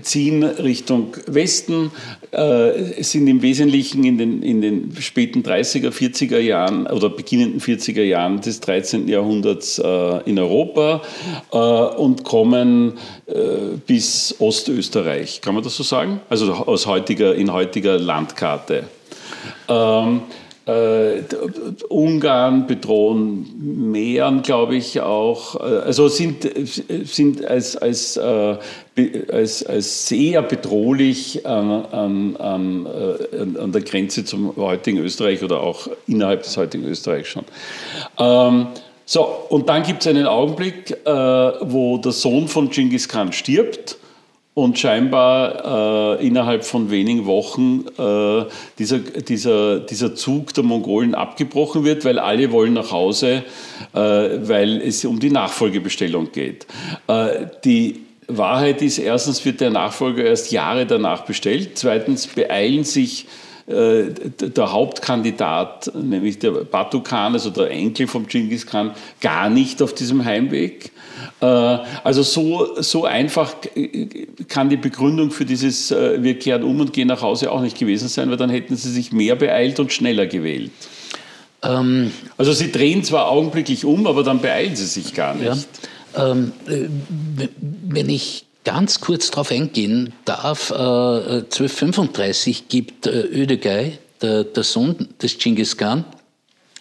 ziehen 0.02 0.42
Richtung 0.42 1.16
Westen, 1.26 1.90
äh, 2.30 3.02
sind 3.02 3.26
im 3.28 3.42
Wesentlichen 3.42 4.04
in 4.04 4.18
den, 4.18 4.42
in 4.42 4.60
den 4.60 4.96
späten 5.00 5.42
30er, 5.42 5.90
40er 5.90 6.38
Jahren 6.38 6.86
oder 6.86 7.08
beginnenden 7.08 7.60
40er 7.60 8.02
Jahren 8.02 8.40
des 8.40 8.60
13. 8.60 9.08
Jahrhunderts 9.08 9.78
äh, 9.78 10.20
in 10.28 10.38
Europa 10.38 11.02
äh, 11.52 11.56
und 11.56 12.24
kommen 12.24 12.94
äh, 13.26 13.32
bis 13.86 14.34
Ostösterreich. 14.38 15.40
Kann 15.40 15.54
man 15.54 15.64
das 15.64 15.76
so 15.76 15.82
sagen? 15.82 16.20
Also 16.28 16.52
aus 16.52 16.86
heutiger, 16.86 17.34
in 17.34 17.52
heutiger 17.52 17.98
Landkarte. 17.98 18.84
Ähm, 19.68 20.22
äh, 20.66 21.22
Ungarn 21.88 22.66
bedrohen 22.66 23.90
Mähren, 23.90 24.42
glaube 24.42 24.76
ich, 24.76 25.00
auch. 25.00 25.60
Äh, 25.60 25.78
also 25.84 26.08
sind, 26.08 26.48
sind 27.04 27.44
als, 27.44 27.76
als, 27.76 28.16
äh, 28.16 28.56
als, 29.30 29.64
als 29.64 30.08
sehr 30.08 30.42
bedrohlich 30.42 31.46
an, 31.46 31.84
an, 31.86 32.36
an, 32.36 32.86
äh, 32.86 33.60
an 33.60 33.72
der 33.72 33.82
Grenze 33.82 34.24
zum 34.24 34.56
heutigen 34.56 34.98
Österreich 34.98 35.42
oder 35.44 35.60
auch 35.60 35.88
innerhalb 36.08 36.42
des 36.42 36.56
heutigen 36.56 36.84
Österreichs 36.84 37.28
schon. 37.28 37.44
Ähm, 38.18 38.66
so, 39.04 39.24
und 39.50 39.68
dann 39.68 39.84
gibt 39.84 40.00
es 40.00 40.08
einen 40.08 40.26
Augenblick, 40.26 40.90
äh, 41.06 41.10
wo 41.10 41.98
der 41.98 42.10
Sohn 42.10 42.48
von 42.48 42.70
Genghis 42.70 43.08
Khan 43.08 43.32
stirbt 43.32 43.98
und 44.57 44.78
scheinbar 44.78 46.16
äh, 46.18 46.26
innerhalb 46.26 46.64
von 46.64 46.90
wenigen 46.90 47.26
Wochen 47.26 47.84
äh, 47.98 48.46
dieser, 48.78 49.00
dieser, 49.00 49.80
dieser 49.80 50.14
Zug 50.14 50.54
der 50.54 50.64
Mongolen 50.64 51.14
abgebrochen 51.14 51.84
wird, 51.84 52.07
weil 52.07 52.18
alle 52.18 52.50
wollen 52.52 52.72
nach 52.72 52.90
Hause, 52.90 53.44
äh, 53.92 53.98
weil 53.98 54.80
es 54.80 55.04
um 55.04 55.20
die 55.20 55.28
Nachfolgebestellung 55.28 56.32
geht. 56.32 56.66
Äh, 57.07 57.48
die 57.66 58.00
Wahrheit 58.28 58.80
ist, 58.80 58.96
erstens 58.96 59.44
wird 59.44 59.61
der 59.61 59.68
Nachfolger 59.68 60.24
erst 60.24 60.50
Jahre 60.50 60.86
danach 60.86 61.26
bestellt, 61.26 61.72
zweitens 61.74 62.26
beeilen 62.26 62.84
sich 62.84 63.24
äh, 63.24 63.45
der 63.68 64.72
Hauptkandidat, 64.72 65.90
nämlich 65.94 66.38
der 66.38 66.52
Batu 66.52 67.00
Khan, 67.00 67.32
also 67.32 67.50
der 67.50 67.70
Enkel 67.70 68.06
vom 68.06 68.26
Genghis 68.26 68.64
Khan, 68.64 68.92
gar 69.20 69.50
nicht 69.50 69.82
auf 69.82 69.92
diesem 69.92 70.24
Heimweg. 70.24 70.92
Äh, 71.40 71.46
also 71.46 72.22
so, 72.22 72.80
so 72.80 73.04
einfach 73.04 73.54
kann 74.48 74.68
die 74.68 74.76
Begründung 74.76 75.30
für 75.30 75.44
dieses 75.44 75.90
äh, 75.90 76.22
Wir 76.22 76.38
kehren 76.38 76.62
um 76.62 76.80
und 76.80 76.92
gehen 76.92 77.08
nach 77.08 77.22
Hause 77.22 77.50
auch 77.50 77.60
nicht 77.60 77.78
gewesen 77.78 78.08
sein, 78.08 78.30
weil 78.30 78.36
dann 78.36 78.50
hätten 78.50 78.76
sie 78.76 78.90
sich 78.90 79.12
mehr 79.12 79.36
beeilt 79.36 79.80
und 79.80 79.92
schneller 79.92 80.26
gewählt. 80.26 80.70
Ähm, 81.62 82.12
also 82.36 82.52
sie 82.52 82.70
drehen 82.70 83.02
zwar 83.02 83.30
augenblicklich 83.30 83.84
um, 83.84 84.06
aber 84.06 84.22
dann 84.22 84.40
beeilen 84.40 84.76
sie 84.76 84.86
sich 84.86 85.14
gar 85.14 85.34
nicht. 85.34 85.68
Ja, 86.14 86.30
ähm, 86.30 86.52
äh, 86.68 86.86
wenn 87.88 88.08
ich 88.08 88.45
ganz 88.66 89.00
kurz 89.00 89.30
darauf 89.30 89.52
eingehen 89.52 90.12
darf, 90.24 90.70
äh, 90.70 90.74
1235 90.74 92.68
gibt 92.68 93.06
äh, 93.06 93.20
Ödegay, 93.20 93.98
der, 94.20 94.42
der 94.42 94.64
Sohn 94.64 95.08
des 95.22 95.38
Genghis 95.38 95.76
Khan, 95.76 96.04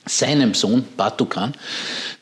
seinem 0.05 0.55
Sohn 0.55 0.83
Batu 0.97 1.25
Khan 1.25 1.53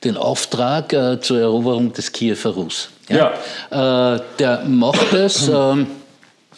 den 0.04 0.18
Auftrag 0.18 0.92
äh, 0.92 1.20
zur 1.22 1.40
Eroberung 1.40 1.94
des 1.94 2.12
Kiewer 2.12 2.52
Rus. 2.52 2.90
Ja? 3.08 3.34
ja. 3.72 4.16
Äh, 4.16 4.22
der 4.38 4.66
macht 4.66 5.14
es. 5.14 5.48
Äh, 5.48 5.86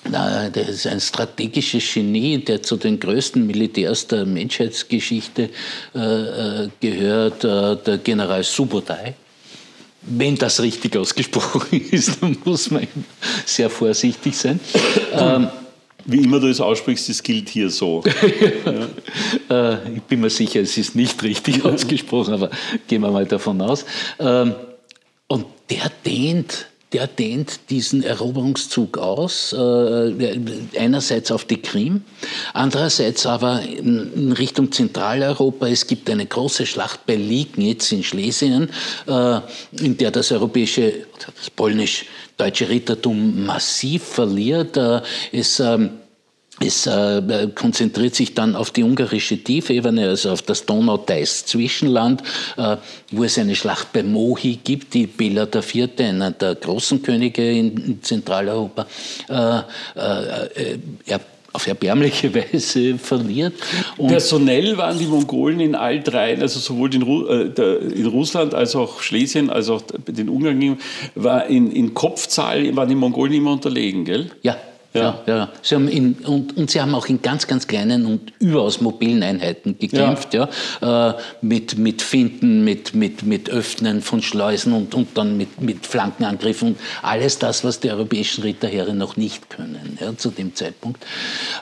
der 0.07 0.69
ist 0.69 0.85
ein 0.85 1.01
strategisches 1.01 1.93
Genie, 1.93 2.37
der 2.37 2.61
zu 2.61 2.77
den 2.77 2.99
größten 2.99 3.45
Militärs 3.45 4.05
der 4.05 4.25
Menschheitsgeschichte 4.25 5.49
äh, 5.95 5.99
äh, 5.99 6.69
gehört, 6.79 7.43
äh, 7.43 7.75
der 7.75 7.97
General 7.97 8.43
Subotai. 8.43 9.15
Wenn 10.05 10.35
das 10.35 10.61
richtig 10.61 10.95
ausgesprochen 10.97 11.81
ist, 11.91 12.21
dann 12.21 12.37
muss 12.43 12.71
man 12.71 12.87
sehr 13.45 13.69
vorsichtig 13.69 14.37
sein. 14.37 14.59
ähm, 15.13 15.47
wie 16.05 16.23
immer 16.23 16.39
du 16.39 16.47
es 16.47 16.61
aussprichst, 16.61 17.09
das 17.09 17.23
gilt 17.23 17.49
hier 17.49 17.69
so. 17.69 18.03
ja. 19.49 19.73
äh, 19.73 19.95
ich 19.95 20.03
bin 20.03 20.21
mir 20.21 20.29
sicher, 20.29 20.61
es 20.61 20.77
ist 20.77 20.95
nicht 20.95 21.21
richtig 21.23 21.65
ausgesprochen, 21.65 22.35
aber 22.35 22.51
gehen 22.87 23.01
wir 23.01 23.11
mal 23.11 23.25
davon 23.25 23.59
aus. 23.61 23.85
Ähm, 24.19 24.53
und 25.27 25.45
der 25.69 25.91
dehnt 26.05 26.67
der 26.95 27.07
dehnt 27.07 27.69
diesen 27.69 28.03
Eroberungszug 28.03 28.97
aus, 28.97 29.51
äh, 29.51 30.39
einerseits 30.79 31.29
auf 31.29 31.43
die 31.43 31.61
Krim, 31.61 32.03
andererseits 32.53 33.25
aber 33.25 33.63
in 33.63 34.31
Richtung 34.31 34.71
Zentraleuropa. 34.71 35.67
Es 35.67 35.87
gibt 35.87 36.09
eine 36.09 36.25
große 36.25 36.65
Schlacht 36.65 37.05
bei 37.05 37.15
Liegnitz 37.15 37.91
in 37.91 38.01
Schlesien, 38.01 38.69
äh, 39.07 39.39
in 39.81 39.97
der 39.97 40.11
das 40.11 40.31
europäische, 40.31 41.05
das 41.37 41.49
polnisch-deutsche 41.49 42.69
Rittertum 42.69 43.45
massiv 43.45 44.01
verliert. 44.01 44.77
Äh, 44.77 45.01
es 45.33 45.59
ähm, 45.59 45.89
es 46.61 46.87
äh, 46.87 47.49
konzentriert 47.53 48.15
sich 48.15 48.33
dann 48.33 48.55
auf 48.55 48.71
die 48.71 48.83
ungarische 48.83 49.43
Tiefebene, 49.43 50.07
also 50.07 50.31
auf 50.31 50.41
das 50.41 50.65
Donau-Theiß-Zwischenland, 50.65 52.23
äh, 52.55 52.77
wo 53.11 53.23
es 53.25 53.37
eine 53.37 53.55
Schlacht 53.55 53.91
bei 53.91 54.03
Mohi 54.03 54.59
gibt, 54.63 54.93
die 54.93 55.07
Bela 55.07 55.47
IV., 55.53 55.89
einer 55.99 56.31
der 56.31 56.55
großen 56.55 57.01
Könige 57.01 57.51
in 57.51 57.99
Zentraleuropa, 58.01 58.87
äh, 59.29 59.57
äh 59.99 60.77
er 61.05 61.19
auf 61.51 61.67
erbärmliche 61.67 62.33
Weise 62.53 62.97
verliert. 62.97 63.53
Und 63.97 64.09
Personell 64.09 64.77
waren 64.77 64.97
die 64.97 65.07
Mongolen 65.07 65.59
in 65.59 65.75
all 65.75 66.01
drei, 66.01 66.39
also 66.39 66.59
sowohl 66.59 66.93
in, 66.93 67.01
Ru 67.01 67.25
äh, 67.27 67.47
in, 67.93 68.05
Russland 68.05 68.53
als 68.53 68.75
auch 68.75 69.01
Schlesien, 69.01 69.49
als 69.49 69.69
auch 69.69 69.81
den 70.07 70.29
Ungarn, 70.29 70.77
war 71.15 71.47
in, 71.47 71.71
in 71.71 71.93
Kopfzahl 71.93 72.75
waren 72.75 72.89
die 72.89 72.95
Mongolen 72.95 73.33
immer 73.33 73.53
unterlegen, 73.53 74.05
gell? 74.05 74.31
Ja, 74.41 74.57
ja. 74.95 75.23
ja, 75.25 75.37
ja. 75.37 75.49
Sie 75.61 75.75
haben 75.75 75.87
in, 75.87 76.13
und, 76.25 76.57
und 76.57 76.71
sie 76.71 76.81
haben 76.81 76.95
auch 76.95 77.07
in 77.07 77.21
ganz, 77.21 77.47
ganz 77.47 77.67
kleinen 77.67 78.05
und 78.05 78.33
überaus 78.39 78.81
mobilen 78.81 79.23
Einheiten 79.23 79.77
gekämpft, 79.77 80.33
ja. 80.33 80.49
ja 80.81 81.11
äh, 81.11 81.13
mit, 81.41 81.77
mit 81.77 82.01
Finden, 82.01 82.63
mit, 82.63 82.95
mit, 82.95 83.23
mit 83.23 83.49
Öffnen 83.49 84.01
von 84.01 84.21
Schleusen 84.21 84.73
und, 84.73 84.95
und 84.95 85.17
dann 85.17 85.37
mit, 85.37 85.61
mit 85.61 85.85
Flankenangriffen 85.85 86.69
und 86.69 86.77
alles 87.01 87.39
das, 87.39 87.63
was 87.63 87.79
die 87.79 87.91
europäischen 87.91 88.43
Ritterheere 88.43 88.93
noch 88.93 89.17
nicht 89.17 89.49
können 89.49 89.97
ja, 89.99 90.15
zu 90.17 90.29
dem 90.31 90.55
Zeitpunkt. 90.55 91.05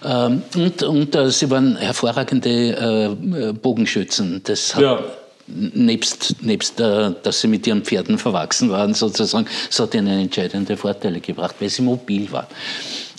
Ähm, 0.03 0.43
und 0.55 0.83
und 0.83 1.15
äh, 1.15 1.29
sie 1.29 1.49
waren 1.49 1.75
hervorragende 1.77 3.09
äh, 3.49 3.53
Bogenschützen. 3.53 4.41
Das 4.43 4.75
hat, 4.75 4.81
ja 4.81 4.99
nebst, 5.47 6.35
nebst 6.41 6.79
äh, 6.79 7.11
dass 7.21 7.41
sie 7.41 7.47
mit 7.47 7.67
ihren 7.67 7.83
Pferden 7.83 8.17
verwachsen 8.17 8.69
waren, 8.69 8.93
sozusagen, 8.93 9.47
das 9.67 9.79
hat 9.79 9.93
ihnen 9.93 10.19
entscheidende 10.19 10.77
Vorteile 10.77 11.19
gebracht, 11.19 11.55
weil 11.59 11.69
sie 11.69 11.81
mobil 11.81 12.31
waren. 12.31 12.47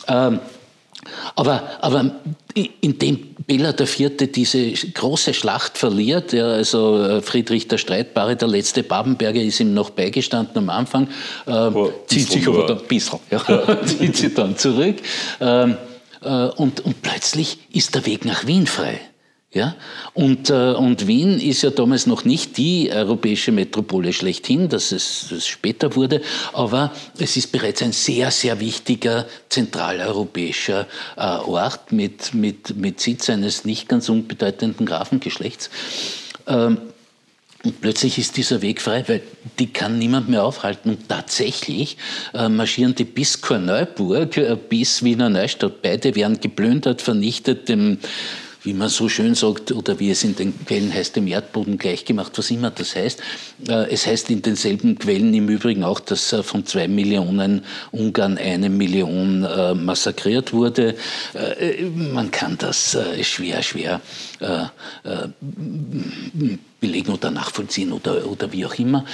Ähm, 0.09 0.41
aber, 1.35 1.63
aber 1.81 2.13
indem 2.81 3.35
Bela 3.47 3.75
IV. 3.79 4.13
diese 4.33 4.73
große 4.73 5.35
Schlacht 5.35 5.77
verliert, 5.77 6.33
ja, 6.33 6.47
also 6.47 7.03
äh, 7.03 7.23
Friedrich 7.23 7.69
der 7.69 7.79
Streitbare, 7.79 8.37
der 8.37 8.49
letzte 8.49 8.83
Babenberger, 8.83 9.43
ist 9.43 9.61
ihm 9.61 9.75
noch 9.75 9.91
beigestanden 9.91 10.57
am 10.59 10.71
Anfang, 10.71 11.09
äh, 11.47 11.71
zieht 12.07 12.31
sich 12.31 12.47
aber 12.49 12.67
dann 12.67 12.79
ein 12.79 12.87
bisschen, 12.87 13.19
ja, 13.31 13.85
zieht 13.87 14.17
sich 14.17 14.35
dann 14.35 14.57
zurück 14.57 14.97
ähm, 15.41 15.77
äh, 16.23 16.29
und, 16.29 16.81
und 16.81 17.03
plötzlich 17.03 17.59
ist 17.73 17.95
der 17.95 18.07
Weg 18.07 18.25
nach 18.25 18.47
Wien 18.47 18.67
frei. 18.67 19.01
Ja? 19.55 19.77
Und, 20.13 20.51
äh, 20.51 20.73
und 20.73 21.07
Wien 21.07 21.41
ist 21.41 21.63
ja 21.63 21.71
damals 21.71 22.07
noch 22.07 22.25
nicht 22.25 22.57
die 22.57 22.91
europäische 22.93 23.53
Metropole 23.53 24.13
schlechthin, 24.13 24.69
dass 24.69 24.91
es, 24.93 25.31
es 25.31 25.47
später 25.47 25.95
wurde, 25.95 26.21
aber 26.53 26.93
es 27.19 27.37
ist 27.37 27.53
bereits 27.53 27.81
ein 27.83 27.93
sehr, 27.93 28.31
sehr 28.33 28.59
wichtiger 28.59 29.27
zentraleuropäischer 29.49 30.87
äh, 31.17 31.21
Ort 31.21 31.93
mit, 31.93 32.35
mit, 32.35 32.77
mit 32.77 33.01
Sitz 33.01 33.31
eines 33.31 33.65
nicht 33.65 33.89
ganz 33.89 34.09
unbedeutenden 34.09 34.87
Grafengeschlechts. 34.87 35.71
Ähm, 36.49 36.79
und 37.65 37.81
plötzlich 37.81 38.19
ist 38.19 38.37
dieser 38.37 38.61
Weg 38.61 38.83
frei, 38.83 39.05
weil 39.07 39.23
die 39.59 39.73
kann 39.73 39.99
niemand 39.99 40.29
mehr 40.29 40.45
aufhalten. 40.45 40.91
Und 40.91 41.09
tatsächlich 41.09 41.97
äh, 42.35 42.49
marschieren 42.51 42.95
die 42.95 43.05
bis 43.05 43.41
Korneuburg, 43.41 44.37
äh, 44.37 44.57
bis 44.69 45.03
Wiener 45.03 45.31
Neustadt. 45.31 45.81
Beide 45.81 46.15
werden 46.15 46.39
geplündert, 46.41 47.01
vernichtet, 47.01 47.71
dem 47.71 47.99
wie 48.65 48.73
man 48.73 48.89
so 48.89 49.09
schön 49.11 49.35
sagt, 49.35 49.73
oder 49.73 50.01
wie 50.01 50.11
es 50.11 50.25
in 50.25 50.35
den 50.35 50.65
Quellen 50.65 50.93
heißt, 50.93 51.17
dem 51.17 51.27
Erdboden 51.27 51.77
gleichgemacht, 51.77 52.37
was 52.39 52.51
immer 52.51 52.71
das 52.71 52.97
heißt. 52.97 53.21
Äh, 53.69 53.93
es 53.93 54.07
heißt 54.07 54.31
in 54.31 54.41
denselben 54.41 54.99
Quellen 54.99 55.35
im 55.35 55.49
Übrigen 55.49 55.85
auch, 55.85 56.01
dass 56.01 56.33
äh, 56.33 56.43
von 56.43 56.65
zwei 56.65 56.89
Millionen 56.89 57.65
Ungarn 57.93 58.39
eine 58.39 58.71
Million 58.71 59.45
äh, 59.45 59.75
massakriert 59.75 60.53
wurde. 60.53 60.97
Man 62.13 62.31
kann 62.31 62.57
das 62.59 62.97
schwer, 63.23 63.63
schwer 63.63 64.01
belegen 66.81 67.13
oder 67.13 67.31
nachvollziehen 67.31 67.93
oder, 67.93 68.27
oder 68.27 68.53
wie 68.53 68.65
auch 68.65 68.75
immer. 68.75 69.05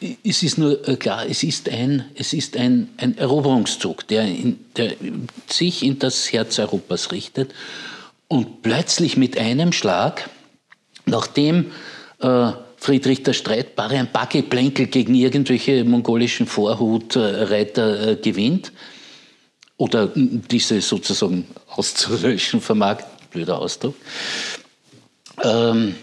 Es 0.00 0.42
ist 0.42 0.58
nur 0.58 0.80
klar, 0.98 1.26
es 1.28 1.42
ist 1.42 1.68
ein, 1.68 2.04
es 2.14 2.32
ist 2.32 2.56
ein, 2.56 2.88
ein 2.98 3.18
Eroberungszug, 3.18 4.06
der, 4.06 4.24
in, 4.24 4.60
der 4.76 4.94
sich 5.48 5.82
in 5.82 5.98
das 5.98 6.32
Herz 6.32 6.58
Europas 6.58 7.10
richtet. 7.10 7.52
Und 8.28 8.62
plötzlich 8.62 9.16
mit 9.16 9.36
einem 9.38 9.72
Schlag, 9.72 10.30
nachdem 11.06 11.72
äh, 12.20 12.52
Friedrich 12.76 13.24
der 13.24 13.32
Streitbare 13.32 13.96
ein 13.96 14.12
paar 14.12 14.28
Geplänkel 14.28 14.86
gegen 14.86 15.14
irgendwelche 15.14 15.82
mongolischen 15.84 16.46
Vorhutreiter 16.46 18.10
äh, 18.10 18.16
gewinnt 18.16 18.72
oder 19.76 20.12
diese 20.14 20.80
sozusagen 20.80 21.46
auszulöschen 21.70 22.60
vermag, 22.60 22.98
blöder 23.30 23.58
Ausdruck, 23.58 23.94
ähm, 25.42 25.96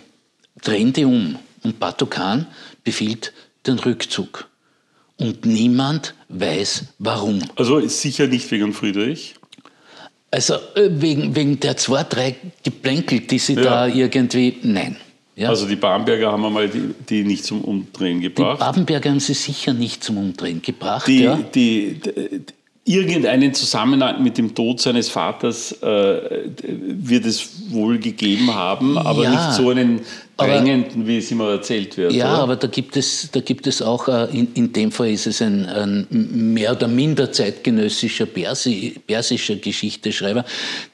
drehen 0.62 0.92
die 0.92 1.06
um. 1.06 1.40
Und 1.64 1.80
Batukan 1.80 2.46
befiehlt 2.84 3.34
den 3.68 3.80
Rückzug. 3.80 4.48
Und 5.18 5.46
niemand 5.46 6.14
weiß 6.30 6.86
warum. 7.00 7.42
Also 7.56 7.80
sicher 7.88 8.28
nicht 8.28 8.50
wegen 8.52 8.74
Friedrich? 8.74 9.36
Also 10.32 10.56
äh, 10.76 10.90
wegen, 10.90 11.36
wegen 11.36 11.60
der 11.60 11.78
zwei, 11.78 12.04
drei 12.04 12.36
Geplänkel, 12.64 13.22
die 13.22 13.40
sie 13.40 13.54
ja. 13.54 13.64
da 13.64 13.88
irgendwie. 13.88 14.58
Nein. 14.64 14.98
Ja? 15.36 15.50
Also 15.50 15.66
die 15.66 15.76
Bamberger 15.76 16.32
haben 16.32 16.46
einmal 16.46 16.70
die, 16.70 16.94
die 17.10 17.24
nicht 17.24 17.46
zum 17.46 17.62
Umdrehen 17.62 18.22
gebracht. 18.22 18.58
Die 18.58 18.64
Babenberger 18.64 19.10
haben 19.10 19.20
sie 19.20 19.34
sicher 19.34 19.74
nicht 19.74 20.04
zum 20.04 20.18
Umdrehen 20.18 20.62
gebracht. 20.62 21.08
Die, 21.08 21.24
ja? 21.24 21.38
die, 21.54 22.00
die, 22.00 22.42
irgendeinen 22.86 23.54
Zusammenhang 23.56 24.22
mit 24.22 24.38
dem 24.38 24.54
Tod 24.54 24.80
seines 24.80 25.10
Vaters 25.10 25.72
äh, 25.82 26.46
wird 26.68 27.26
es 27.26 27.72
wohl 27.72 27.98
gegeben 27.98 28.54
haben, 28.54 28.98
aber 28.98 29.24
ja, 29.24 29.32
nicht 29.32 29.54
so 29.54 29.72
einen 29.72 30.02
drängenden, 30.38 31.08
wie 31.08 31.18
es 31.18 31.32
immer 31.32 31.50
erzählt 31.50 31.98
wird. 31.98 32.14
Ja, 32.14 32.34
oder? 32.34 32.44
aber 32.44 32.56
da 32.58 32.68
gibt 32.68 32.96
es, 32.96 33.30
da 33.32 33.40
gibt 33.40 33.66
es 33.66 33.82
auch, 33.82 34.08
äh, 34.08 34.26
in, 34.26 34.54
in 34.54 34.72
dem 34.72 34.92
Fall 34.92 35.10
ist 35.10 35.26
es 35.26 35.42
ein, 35.42 35.66
ein 35.66 36.08
mehr 36.10 36.74
oder 36.74 36.88
minder 36.88 37.32
zeitgenössischer 37.32 38.28
Persi, 38.28 39.02
persischer 39.08 39.56
Geschichteschreiber, 39.56 40.46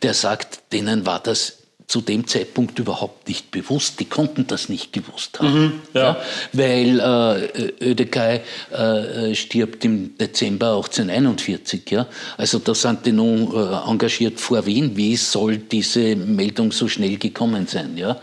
der 0.01 0.13
sagt, 0.13 0.71
denen 0.71 1.05
war 1.05 1.19
das 1.19 1.60
zu 1.91 1.99
dem 1.99 2.25
Zeitpunkt 2.25 2.79
überhaupt 2.79 3.27
nicht 3.27 3.51
bewusst. 3.51 3.99
Die 3.99 4.05
konnten 4.05 4.47
das 4.47 4.69
nicht 4.69 4.93
gewusst 4.93 5.37
haben. 5.39 5.61
Mhm, 5.61 5.73
ja. 5.93 6.01
ja. 6.01 6.15
weil 6.53 7.01
äh, 7.01 7.73
Ödekai 7.91 8.43
äh, 8.71 9.35
stirbt 9.35 9.83
im 9.83 10.17
Dezember 10.17 10.77
1841. 10.77 11.81
Ja? 11.89 12.07
Also 12.37 12.59
da 12.59 12.73
sind 12.73 13.05
die 13.05 13.11
nun 13.11 13.53
äh, 13.53 13.89
engagiert 13.89 14.39
vor 14.39 14.65
Wien. 14.65 14.95
Wie 14.95 15.17
soll 15.17 15.57
diese 15.57 16.15
Meldung 16.15 16.71
so 16.71 16.87
schnell 16.87 17.17
gekommen 17.17 17.67
sein? 17.67 17.97
Ja? 17.97 18.21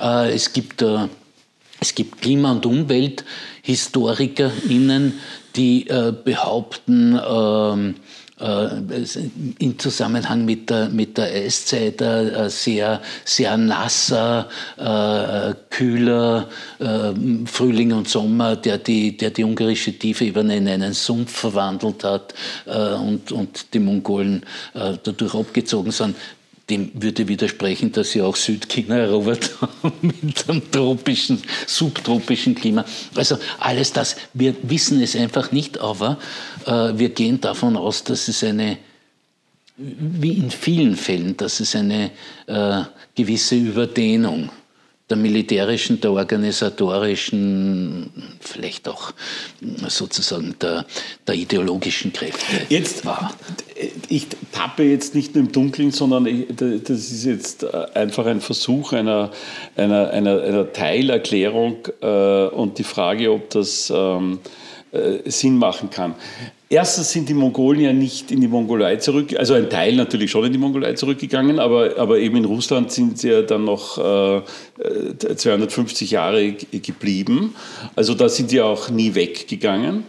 Äh, 0.00 0.32
es 0.32 0.54
gibt 0.54 0.80
äh, 0.80 1.08
es 1.80 1.92
gibt 1.94 2.22
Klima- 2.22 2.52
und 2.52 2.64
UmwelthistorikerInnen, 2.64 5.20
die 5.56 5.86
äh, 5.88 6.14
behaupten, 6.24 7.20
ähm, 7.22 7.90
äh, 7.90 7.94
im 8.36 9.78
Zusammenhang 9.78 10.44
mit 10.44 10.68
der, 10.68 10.88
mit 10.88 11.16
der 11.16 11.26
Eiszeit 11.26 12.00
äh, 12.00 12.50
sehr, 12.50 13.00
sehr 13.24 13.56
nasser, 13.56 14.48
äh, 14.76 15.54
kühler 15.70 16.48
Frühling 17.46 17.92
und 17.92 18.08
Sommer, 18.08 18.56
der 18.56 18.78
die, 18.78 19.16
der 19.16 19.30
die 19.30 19.44
ungarische 19.44 19.92
Tiefebene 19.92 20.56
in 20.56 20.68
einen 20.68 20.92
Sumpf 20.92 21.32
verwandelt 21.32 22.04
hat 22.04 22.34
und, 22.66 23.32
und 23.32 23.72
die 23.74 23.78
Mongolen 23.78 24.44
dadurch 24.72 25.34
abgezogen 25.34 25.90
sind 25.90 26.16
dem 26.70 26.90
würde 26.94 27.28
widersprechen, 27.28 27.92
dass 27.92 28.12
sie 28.12 28.22
auch 28.22 28.36
Südchina 28.36 28.96
erobert 28.96 29.50
haben 29.60 29.92
mit 30.22 30.48
einem 30.48 30.70
tropischen, 30.70 31.42
subtropischen 31.66 32.54
Klima. 32.54 32.84
Also 33.14 33.38
alles 33.58 33.92
das, 33.92 34.16
wir 34.32 34.54
wissen 34.62 35.02
es 35.02 35.14
einfach 35.14 35.52
nicht, 35.52 35.78
aber 35.78 36.18
äh, 36.64 36.70
wir 36.96 37.10
gehen 37.10 37.40
davon 37.40 37.76
aus, 37.76 38.04
dass 38.04 38.28
es 38.28 38.42
eine, 38.42 38.78
wie 39.76 40.32
in 40.32 40.50
vielen 40.50 40.96
Fällen, 40.96 41.36
dass 41.36 41.60
es 41.60 41.76
eine 41.76 42.10
äh, 42.46 42.82
gewisse 43.14 43.56
Überdehnung 43.56 44.50
der 45.10 45.18
militärischen, 45.18 46.00
der 46.00 46.12
organisatorischen, 46.12 48.10
vielleicht 48.40 48.88
auch 48.88 49.12
sozusagen 49.88 50.54
der, 50.62 50.86
der 51.26 51.34
ideologischen 51.34 52.10
Kräfte 52.12 52.56
jetzt, 52.70 53.04
war. 53.04 53.34
Ich 54.08 54.28
tappe 54.52 54.84
jetzt 54.84 55.14
nicht 55.14 55.34
nur 55.34 55.44
im 55.44 55.52
Dunkeln, 55.52 55.90
sondern 55.90 56.24
ich, 56.24 56.46
das 56.56 57.12
ist 57.12 57.24
jetzt 57.24 57.64
einfach 57.94 58.24
ein 58.24 58.40
Versuch 58.40 58.94
einer, 58.94 59.30
einer, 59.76 60.08
einer, 60.10 60.42
einer 60.42 60.72
Teilerklärung 60.72 61.86
äh, 62.00 62.46
und 62.46 62.78
die 62.78 62.84
Frage, 62.84 63.30
ob 63.30 63.50
das 63.50 63.92
ähm, 63.94 64.38
äh, 64.94 65.30
Sinn 65.30 65.58
machen 65.58 65.90
kann. 65.90 66.14
Erstens 66.68 67.12
sind 67.12 67.28
die 67.28 67.34
Mongolen 67.34 67.80
ja 67.80 67.92
nicht 67.92 68.30
in 68.30 68.40
die 68.40 68.48
Mongolei 68.48 68.96
zurück, 68.96 69.34
also 69.38 69.54
ein 69.54 69.68
Teil 69.68 69.94
natürlich 69.96 70.30
schon 70.30 70.44
in 70.46 70.52
die 70.52 70.58
Mongolei 70.58 70.94
zurückgegangen, 70.94 71.58
aber, 71.58 71.96
aber 71.98 72.18
eben 72.18 72.36
in 72.36 72.44
Russland 72.44 72.90
sind 72.90 73.18
sie 73.18 73.28
ja 73.28 73.42
dann 73.42 73.64
noch 73.64 73.98
äh, 73.98 75.36
250 75.36 76.10
Jahre 76.10 76.52
geblieben. 76.52 77.54
Also 77.94 78.14
da 78.14 78.28
sind 78.28 78.50
die 78.50 78.60
auch 78.60 78.88
nie 78.88 79.14
weggegangen. 79.14 80.04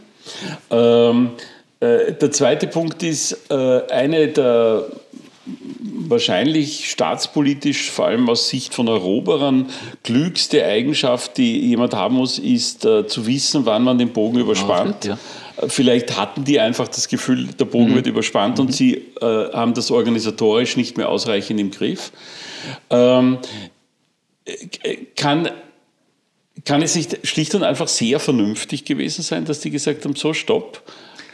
Ähm, 0.72 1.32
äh, 1.80 2.14
der 2.14 2.32
zweite 2.32 2.68
Punkt 2.68 3.04
ist, 3.04 3.50
äh, 3.50 3.82
eine 3.90 4.30
der 4.30 4.86
wahrscheinlich 6.10 6.90
staatspolitisch, 6.90 7.92
vor 7.92 8.08
allem 8.08 8.30
aus 8.30 8.50
Sicht 8.50 8.74
von 8.74 8.88
Eroberern, 8.88 9.68
klügste 10.04 10.66
Eigenschaft, 10.66 11.38
die 11.38 11.60
jemand 11.60 11.94
haben 11.94 12.16
muss, 12.16 12.40
ist 12.40 12.86
äh, 12.86 13.08
zu 13.08 13.28
wissen, 13.28 13.66
wann 13.66 13.84
man 13.84 13.98
den 13.98 14.14
Bogen 14.14 14.40
überspannt. 14.40 15.06
Ja. 15.06 15.18
Vielleicht 15.68 16.18
hatten 16.18 16.44
die 16.44 16.60
einfach 16.60 16.88
das 16.88 17.08
Gefühl, 17.08 17.48
der 17.48 17.66
Bogen 17.66 17.92
mhm. 17.92 17.96
wird 17.96 18.08
überspannt 18.08 18.58
mhm. 18.58 18.66
und 18.66 18.72
sie 18.72 19.06
äh, 19.22 19.26
haben 19.54 19.74
das 19.74 19.92
organisatorisch 19.92 20.76
nicht 20.76 20.98
mehr 20.98 21.10
ausreichend 21.10 21.60
im 21.60 21.72
Griff. 21.72 22.12
Ähm, 22.90 23.38
kann, 25.16 25.50
kann 26.66 26.82
es 26.82 26.96
nicht 26.96 27.26
schlicht 27.26 27.56
und 27.56 27.64
einfach 27.64 27.88
sehr 27.88 28.20
vernünftig 28.20 28.86
gewesen 28.86 29.22
sein, 29.22 29.46
dass 29.46 29.60
die 29.60 29.72
gesagt 29.72 30.06
haben, 30.06 30.16
so 30.16 30.34
stopp, 30.34 30.84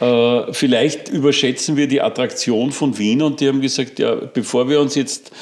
äh, 0.00 0.52
vielleicht 0.52 1.08
überschätzen 1.08 1.76
wir 1.76 1.86
die 1.86 2.00
Attraktion 2.00 2.72
von 2.72 2.98
Wien 2.98 3.22
und 3.22 3.40
die 3.40 3.48
haben 3.48 3.60
gesagt, 3.60 3.98
ja, 3.98 4.14
bevor 4.14 4.68
wir 4.68 4.80
uns 4.80 4.94
jetzt 4.94 5.32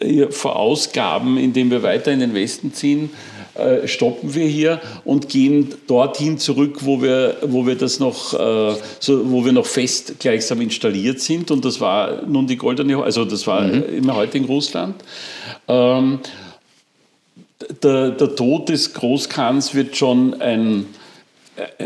äh, 0.00 0.26
verausgaben, 0.30 1.36
indem 1.36 1.70
wir 1.70 1.82
weiter 1.82 2.12
in 2.12 2.20
den 2.20 2.34
Westen 2.34 2.72
ziehen, 2.72 3.10
äh, 3.54 3.86
stoppen 3.86 4.34
wir 4.34 4.46
hier 4.46 4.80
und 5.04 5.28
gehen 5.28 5.74
dorthin 5.86 6.38
zurück, 6.38 6.78
wo 6.80 7.02
wir, 7.02 7.36
wo 7.42 7.66
wir 7.66 7.74
das 7.74 8.00
noch, 8.00 8.32
äh, 8.32 8.74
so, 8.98 9.30
wo 9.30 9.44
wir 9.44 9.52
noch 9.52 9.66
fest 9.66 10.14
gleichsam 10.18 10.62
installiert 10.62 11.20
sind. 11.20 11.50
Und 11.50 11.64
das 11.64 11.78
war 11.78 12.22
nun 12.26 12.46
die 12.46 12.56
goldene, 12.56 13.02
also 13.02 13.26
das 13.26 13.46
war 13.46 13.60
mhm. 13.62 13.84
im 13.94 14.14
heutigen 14.14 14.46
Russland. 14.46 14.96
Ähm, 15.68 16.20
der, 17.82 18.12
der 18.12 18.34
Tod 18.34 18.70
des 18.70 18.94
Großkhans 18.94 19.74
wird 19.74 19.96
schon 19.96 20.40
ein 20.40 20.86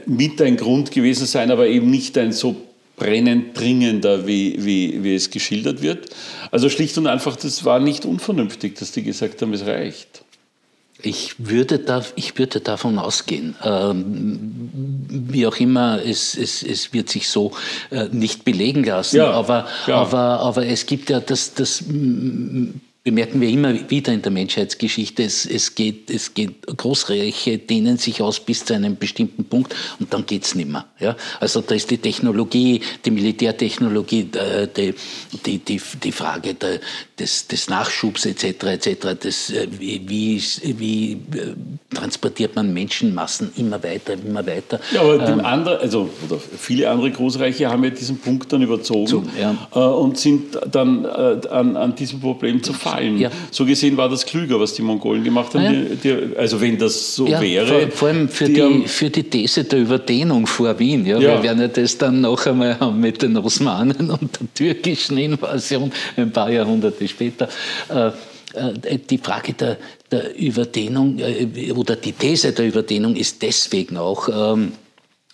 mit 0.06 0.40
ein 0.40 0.56
Grund 0.56 0.90
gewesen 0.90 1.26
sein, 1.26 1.50
aber 1.50 1.66
eben 1.66 1.90
nicht 1.90 2.16
ein 2.18 2.32
so 2.32 2.56
brennend 2.96 3.58
dringender, 3.58 4.26
wie, 4.26 4.64
wie, 4.64 5.04
wie 5.04 5.14
es 5.14 5.30
geschildert 5.30 5.82
wird. 5.82 6.08
Also 6.50 6.68
schlicht 6.70 6.96
und 6.98 7.06
einfach, 7.06 7.36
das 7.36 7.64
war 7.64 7.78
nicht 7.78 8.04
unvernünftig, 8.06 8.74
dass 8.74 8.92
die 8.92 9.02
gesagt 9.02 9.42
haben, 9.42 9.52
es 9.52 9.66
reicht. 9.66 10.22
Ich 11.02 11.34
würde, 11.38 11.78
da, 11.78 12.02
ich 12.14 12.38
würde 12.38 12.60
davon 12.60 12.98
ausgehen. 12.98 13.54
Ähm, 13.62 14.70
wie 15.08 15.46
auch 15.46 15.56
immer, 15.56 16.02
es, 16.02 16.36
es, 16.36 16.62
es 16.62 16.94
wird 16.94 17.10
sich 17.10 17.28
so 17.28 17.52
äh, 17.90 18.08
nicht 18.10 18.44
belegen 18.44 18.82
lassen. 18.82 19.16
Ja, 19.16 19.30
aber, 19.30 19.68
ja. 19.86 19.96
aber, 19.96 20.40
aber 20.40 20.66
es 20.66 20.86
gibt 20.86 21.10
ja 21.10 21.20
das, 21.20 21.52
das 21.52 21.84
bemerken 23.06 23.40
wir 23.40 23.48
immer 23.48 23.88
wieder 23.88 24.12
in 24.12 24.20
der 24.20 24.32
Menschheitsgeschichte, 24.32 25.22
es, 25.22 25.46
es, 25.46 25.76
geht, 25.76 26.10
es 26.10 26.34
geht, 26.34 26.66
Großreiche 26.66 27.56
dehnen 27.56 27.98
sich 27.98 28.20
aus 28.20 28.40
bis 28.40 28.64
zu 28.64 28.74
einem 28.74 28.96
bestimmten 28.96 29.44
Punkt 29.44 29.76
und 30.00 30.12
dann 30.12 30.26
geht's 30.26 30.56
nicht 30.56 30.68
mehr. 30.68 30.86
Ja? 30.98 31.14
Also 31.38 31.60
da 31.60 31.76
ist 31.76 31.88
die 31.88 31.98
Technologie, 31.98 32.80
die 33.04 33.12
Militärtechnologie, 33.12 34.28
äh, 34.34 34.66
die, 34.76 34.92
die, 35.46 35.58
die, 35.58 35.80
die 36.02 36.10
Frage 36.10 36.54
der, 36.54 36.80
des, 37.16 37.46
des 37.46 37.68
Nachschubs 37.68 38.26
etc. 38.26 38.64
etc. 38.64 38.88
Das, 39.20 39.50
äh, 39.50 39.68
wie, 39.78 40.02
wie, 40.08 40.42
wie 40.76 41.12
äh, 41.12 41.54
transportiert 41.94 42.56
man 42.56 42.74
Menschenmassen 42.74 43.52
immer 43.56 43.80
weiter, 43.84 44.14
immer 44.14 44.44
weiter. 44.44 44.80
Ja, 44.92 45.02
aber 45.02 45.28
ähm, 45.28 45.44
andere, 45.44 45.78
also, 45.78 46.10
viele 46.58 46.90
andere 46.90 47.12
Großreiche 47.12 47.70
haben 47.70 47.84
ja 47.84 47.90
diesen 47.90 48.18
Punkt 48.18 48.52
dann 48.52 48.62
überzogen 48.62 49.06
so, 49.06 49.24
ja. 49.40 49.52
und 49.80 50.18
sind 50.18 50.58
dann 50.72 51.06
an, 51.06 51.76
an 51.76 51.94
diesem 51.94 52.18
Problem 52.18 52.60
zerfallen 52.64 52.95
zahlen. 52.96 53.18
Ja. 53.18 53.30
So 53.50 53.64
gesehen 53.64 53.96
war 53.96 54.08
das 54.08 54.24
klüger, 54.24 54.58
was 54.60 54.74
die 54.74 54.82
Mongolen 54.82 55.22
gemacht 55.24 55.54
haben. 55.54 55.64
Ja. 55.64 55.72
Die, 55.72 55.96
die, 55.96 56.36
also 56.36 56.60
wenn 56.60 56.78
das 56.78 57.14
so 57.14 57.26
ja, 57.26 57.40
wäre. 57.40 57.66
Vor, 57.66 57.90
vor 57.90 58.08
allem 58.08 58.28
für 58.28 58.46
die, 58.46 58.54
die, 58.54 58.88
für 58.88 59.10
die 59.10 59.24
These 59.24 59.64
der 59.64 59.80
Überdehnung 59.80 60.46
vor 60.46 60.78
Wien. 60.78 61.06
Ja, 61.06 61.20
Wir 61.20 61.42
werden 61.42 61.60
ja 61.60 61.68
das 61.68 61.98
dann 61.98 62.20
noch 62.20 62.46
einmal 62.46 62.78
haben 62.78 63.00
mit 63.00 63.22
den 63.22 63.36
Osmanen 63.36 64.10
und 64.10 64.40
der 64.40 64.54
türkischen 64.54 65.18
Invasion 65.18 65.92
ein 66.16 66.32
paar 66.32 66.50
Jahrhunderte 66.50 67.06
später. 67.08 67.48
Äh, 67.88 68.10
äh, 68.54 68.98
die 68.98 69.18
Frage 69.18 69.52
der, 69.52 69.76
der 70.10 70.36
Überdehnung 70.38 71.18
äh, 71.18 71.72
oder 71.72 71.96
die 71.96 72.12
These 72.12 72.52
der 72.52 72.66
Überdehnung 72.66 73.16
ist 73.16 73.42
deswegen 73.42 73.96
auch 73.96 74.28
ähm, 74.28 74.72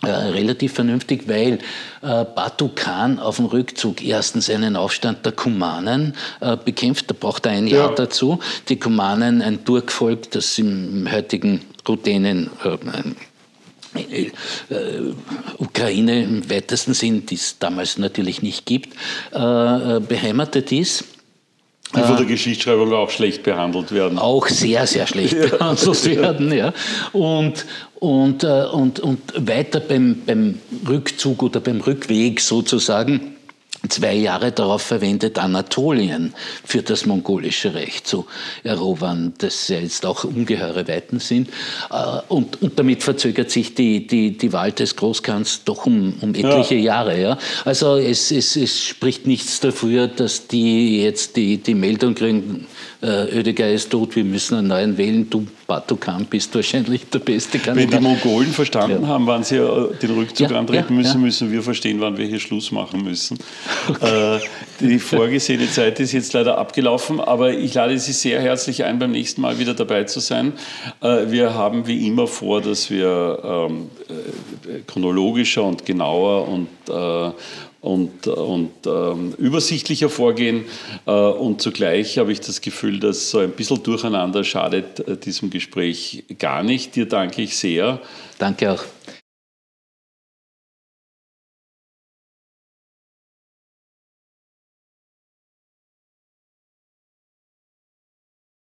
äh, 0.04 0.10
relativ 0.10 0.72
vernünftig, 0.72 1.28
weil 1.28 1.60
äh, 2.02 2.24
Batu 2.24 2.68
Khan 2.74 3.20
auf 3.20 3.36
dem 3.36 3.46
Rückzug 3.46 4.02
erstens 4.02 4.50
einen 4.50 4.74
Aufstand 4.74 5.24
der 5.24 5.30
Kumanen 5.30 6.14
äh, 6.40 6.56
bekämpft, 6.56 7.08
da 7.08 7.14
braucht 7.18 7.46
er 7.46 7.52
ein 7.52 7.68
Jahr 7.68 7.90
ja. 7.90 7.94
dazu. 7.94 8.40
Die 8.68 8.80
Kumanen, 8.80 9.40
ein 9.42 9.64
Turkvolk, 9.64 10.28
das 10.32 10.58
im 10.58 11.08
heutigen 11.08 11.60
Ruthenen 11.88 12.50
äh, 13.94 14.32
äh, 14.74 15.14
Ukraine 15.58 16.24
im 16.24 16.50
weitesten 16.50 16.94
Sinn, 16.94 17.24
die 17.26 17.36
es 17.36 17.60
damals 17.60 17.96
natürlich 17.96 18.42
nicht 18.42 18.66
gibt, 18.66 18.96
beheimatet 19.30 20.72
ist. 20.72 21.04
Die 21.94 22.00
von 22.00 22.16
der 22.16 22.26
Geschichtsschreibung 22.26 22.92
auch 22.92 23.10
schlecht 23.10 23.42
behandelt 23.42 23.92
werden. 23.92 24.18
Auch 24.18 24.48
sehr, 24.48 24.86
sehr 24.86 25.06
schlecht 25.06 25.32
ja. 25.38 25.46
behandelt 25.46 26.04
werden, 26.06 26.52
ja. 26.52 26.72
Und, 27.12 27.66
und, 27.96 28.44
äh, 28.44 28.64
und, 28.72 29.00
und 29.00 29.20
weiter 29.36 29.80
beim, 29.80 30.22
beim 30.24 30.58
Rückzug 30.88 31.42
oder 31.42 31.60
beim 31.60 31.80
Rückweg 31.80 32.40
sozusagen 32.40 33.31
zwei 33.88 34.14
Jahre 34.14 34.52
darauf 34.52 34.82
verwendet, 34.82 35.38
Anatolien 35.38 36.34
für 36.64 36.82
das 36.82 37.06
mongolische 37.06 37.74
Reich 37.74 38.04
zu 38.04 38.26
erobern, 38.62 39.34
das 39.38 39.68
ja 39.68 39.78
jetzt 39.78 40.06
auch 40.06 40.24
ungeheure 40.24 40.86
Weiten 40.88 41.18
sind. 41.18 41.48
Äh, 41.90 42.20
und, 42.28 42.62
und 42.62 42.78
damit 42.78 43.02
verzögert 43.02 43.50
sich 43.50 43.74
die, 43.74 44.06
die, 44.06 44.36
die 44.36 44.52
Wahl 44.52 44.72
des 44.72 44.96
Großkans 44.96 45.64
doch 45.64 45.86
um, 45.86 46.14
um 46.20 46.34
etliche 46.34 46.76
ja. 46.76 46.94
Jahre. 46.94 47.20
Ja? 47.20 47.38
Also 47.64 47.96
es, 47.96 48.30
es, 48.30 48.56
es 48.56 48.84
spricht 48.84 49.26
nichts 49.26 49.60
dafür, 49.60 50.08
dass 50.08 50.46
die 50.46 51.02
jetzt 51.02 51.36
die, 51.36 51.58
die 51.58 51.74
Meldung 51.74 52.14
kriegen, 52.14 52.66
äh, 53.02 53.36
Oedegaard 53.36 53.72
ist 53.72 53.90
tot, 53.90 54.14
wir 54.14 54.24
müssen 54.24 54.56
einen 54.58 54.68
neuen 54.68 54.96
wählen, 54.96 55.28
du 55.28 55.46
Batukan 55.72 56.26
bist 56.26 56.54
wahrscheinlich 56.54 57.08
der 57.08 57.20
beste 57.20 57.58
Kandidat. 57.58 57.92
Wenn 57.92 57.98
die 57.98 58.06
Mongolen 58.06 58.52
verstanden 58.52 59.04
ja. 59.04 59.08
haben, 59.08 59.26
wann 59.26 59.42
sie 59.42 59.56
äh, 59.56 59.94
den 60.02 60.10
Rückzug 60.10 60.50
ja, 60.50 60.58
antreten 60.58 60.94
müssen, 60.94 61.22
müssen 61.22 61.50
wir 61.50 61.62
verstehen, 61.62 61.98
wann 61.98 62.18
wir 62.18 62.26
hier 62.26 62.40
Schluss 62.40 62.70
machen 62.72 63.02
müssen. 63.02 63.38
Okay. 63.88 64.36
Äh, 64.36 64.40
die 64.80 64.98
vorgesehene 64.98 65.70
Zeit 65.70 65.98
ist 65.98 66.12
jetzt 66.12 66.34
leider 66.34 66.58
abgelaufen, 66.58 67.20
aber 67.20 67.54
ich 67.54 67.72
lade 67.72 67.98
Sie 67.98 68.12
sehr 68.12 68.42
herzlich 68.42 68.84
ein, 68.84 68.98
beim 68.98 69.12
nächsten 69.12 69.40
Mal 69.40 69.58
wieder 69.58 69.72
dabei 69.72 70.04
zu 70.04 70.20
sein. 70.20 70.52
Äh, 71.00 71.30
wir 71.30 71.54
haben 71.54 71.86
wie 71.86 72.06
immer 72.06 72.26
vor, 72.26 72.60
dass 72.60 72.90
wir 72.90 73.38
ähm, 73.42 73.88
chronologischer 74.86 75.62
und 75.62 75.86
genauer 75.86 76.48
und 76.48 76.68
und, 77.82 78.28
und 78.28 78.70
ähm, 78.86 79.34
übersichtlicher 79.38 80.08
vorgehen. 80.08 80.64
Äh, 81.04 81.10
und 81.10 81.60
zugleich 81.60 82.16
habe 82.16 82.32
ich 82.32 82.40
das 82.40 82.60
Gefühl, 82.60 83.00
dass 83.00 83.30
so 83.30 83.38
ein 83.38 83.50
bisschen 83.50 83.82
Durcheinander 83.82 84.44
schadet 84.44 85.00
äh, 85.00 85.16
diesem 85.16 85.50
Gespräch 85.50 86.24
gar 86.38 86.62
nicht. 86.62 86.96
Dir 86.96 87.06
danke 87.06 87.42
ich 87.42 87.56
sehr. 87.56 88.00
Danke 88.38 88.72
auch. 88.72 88.84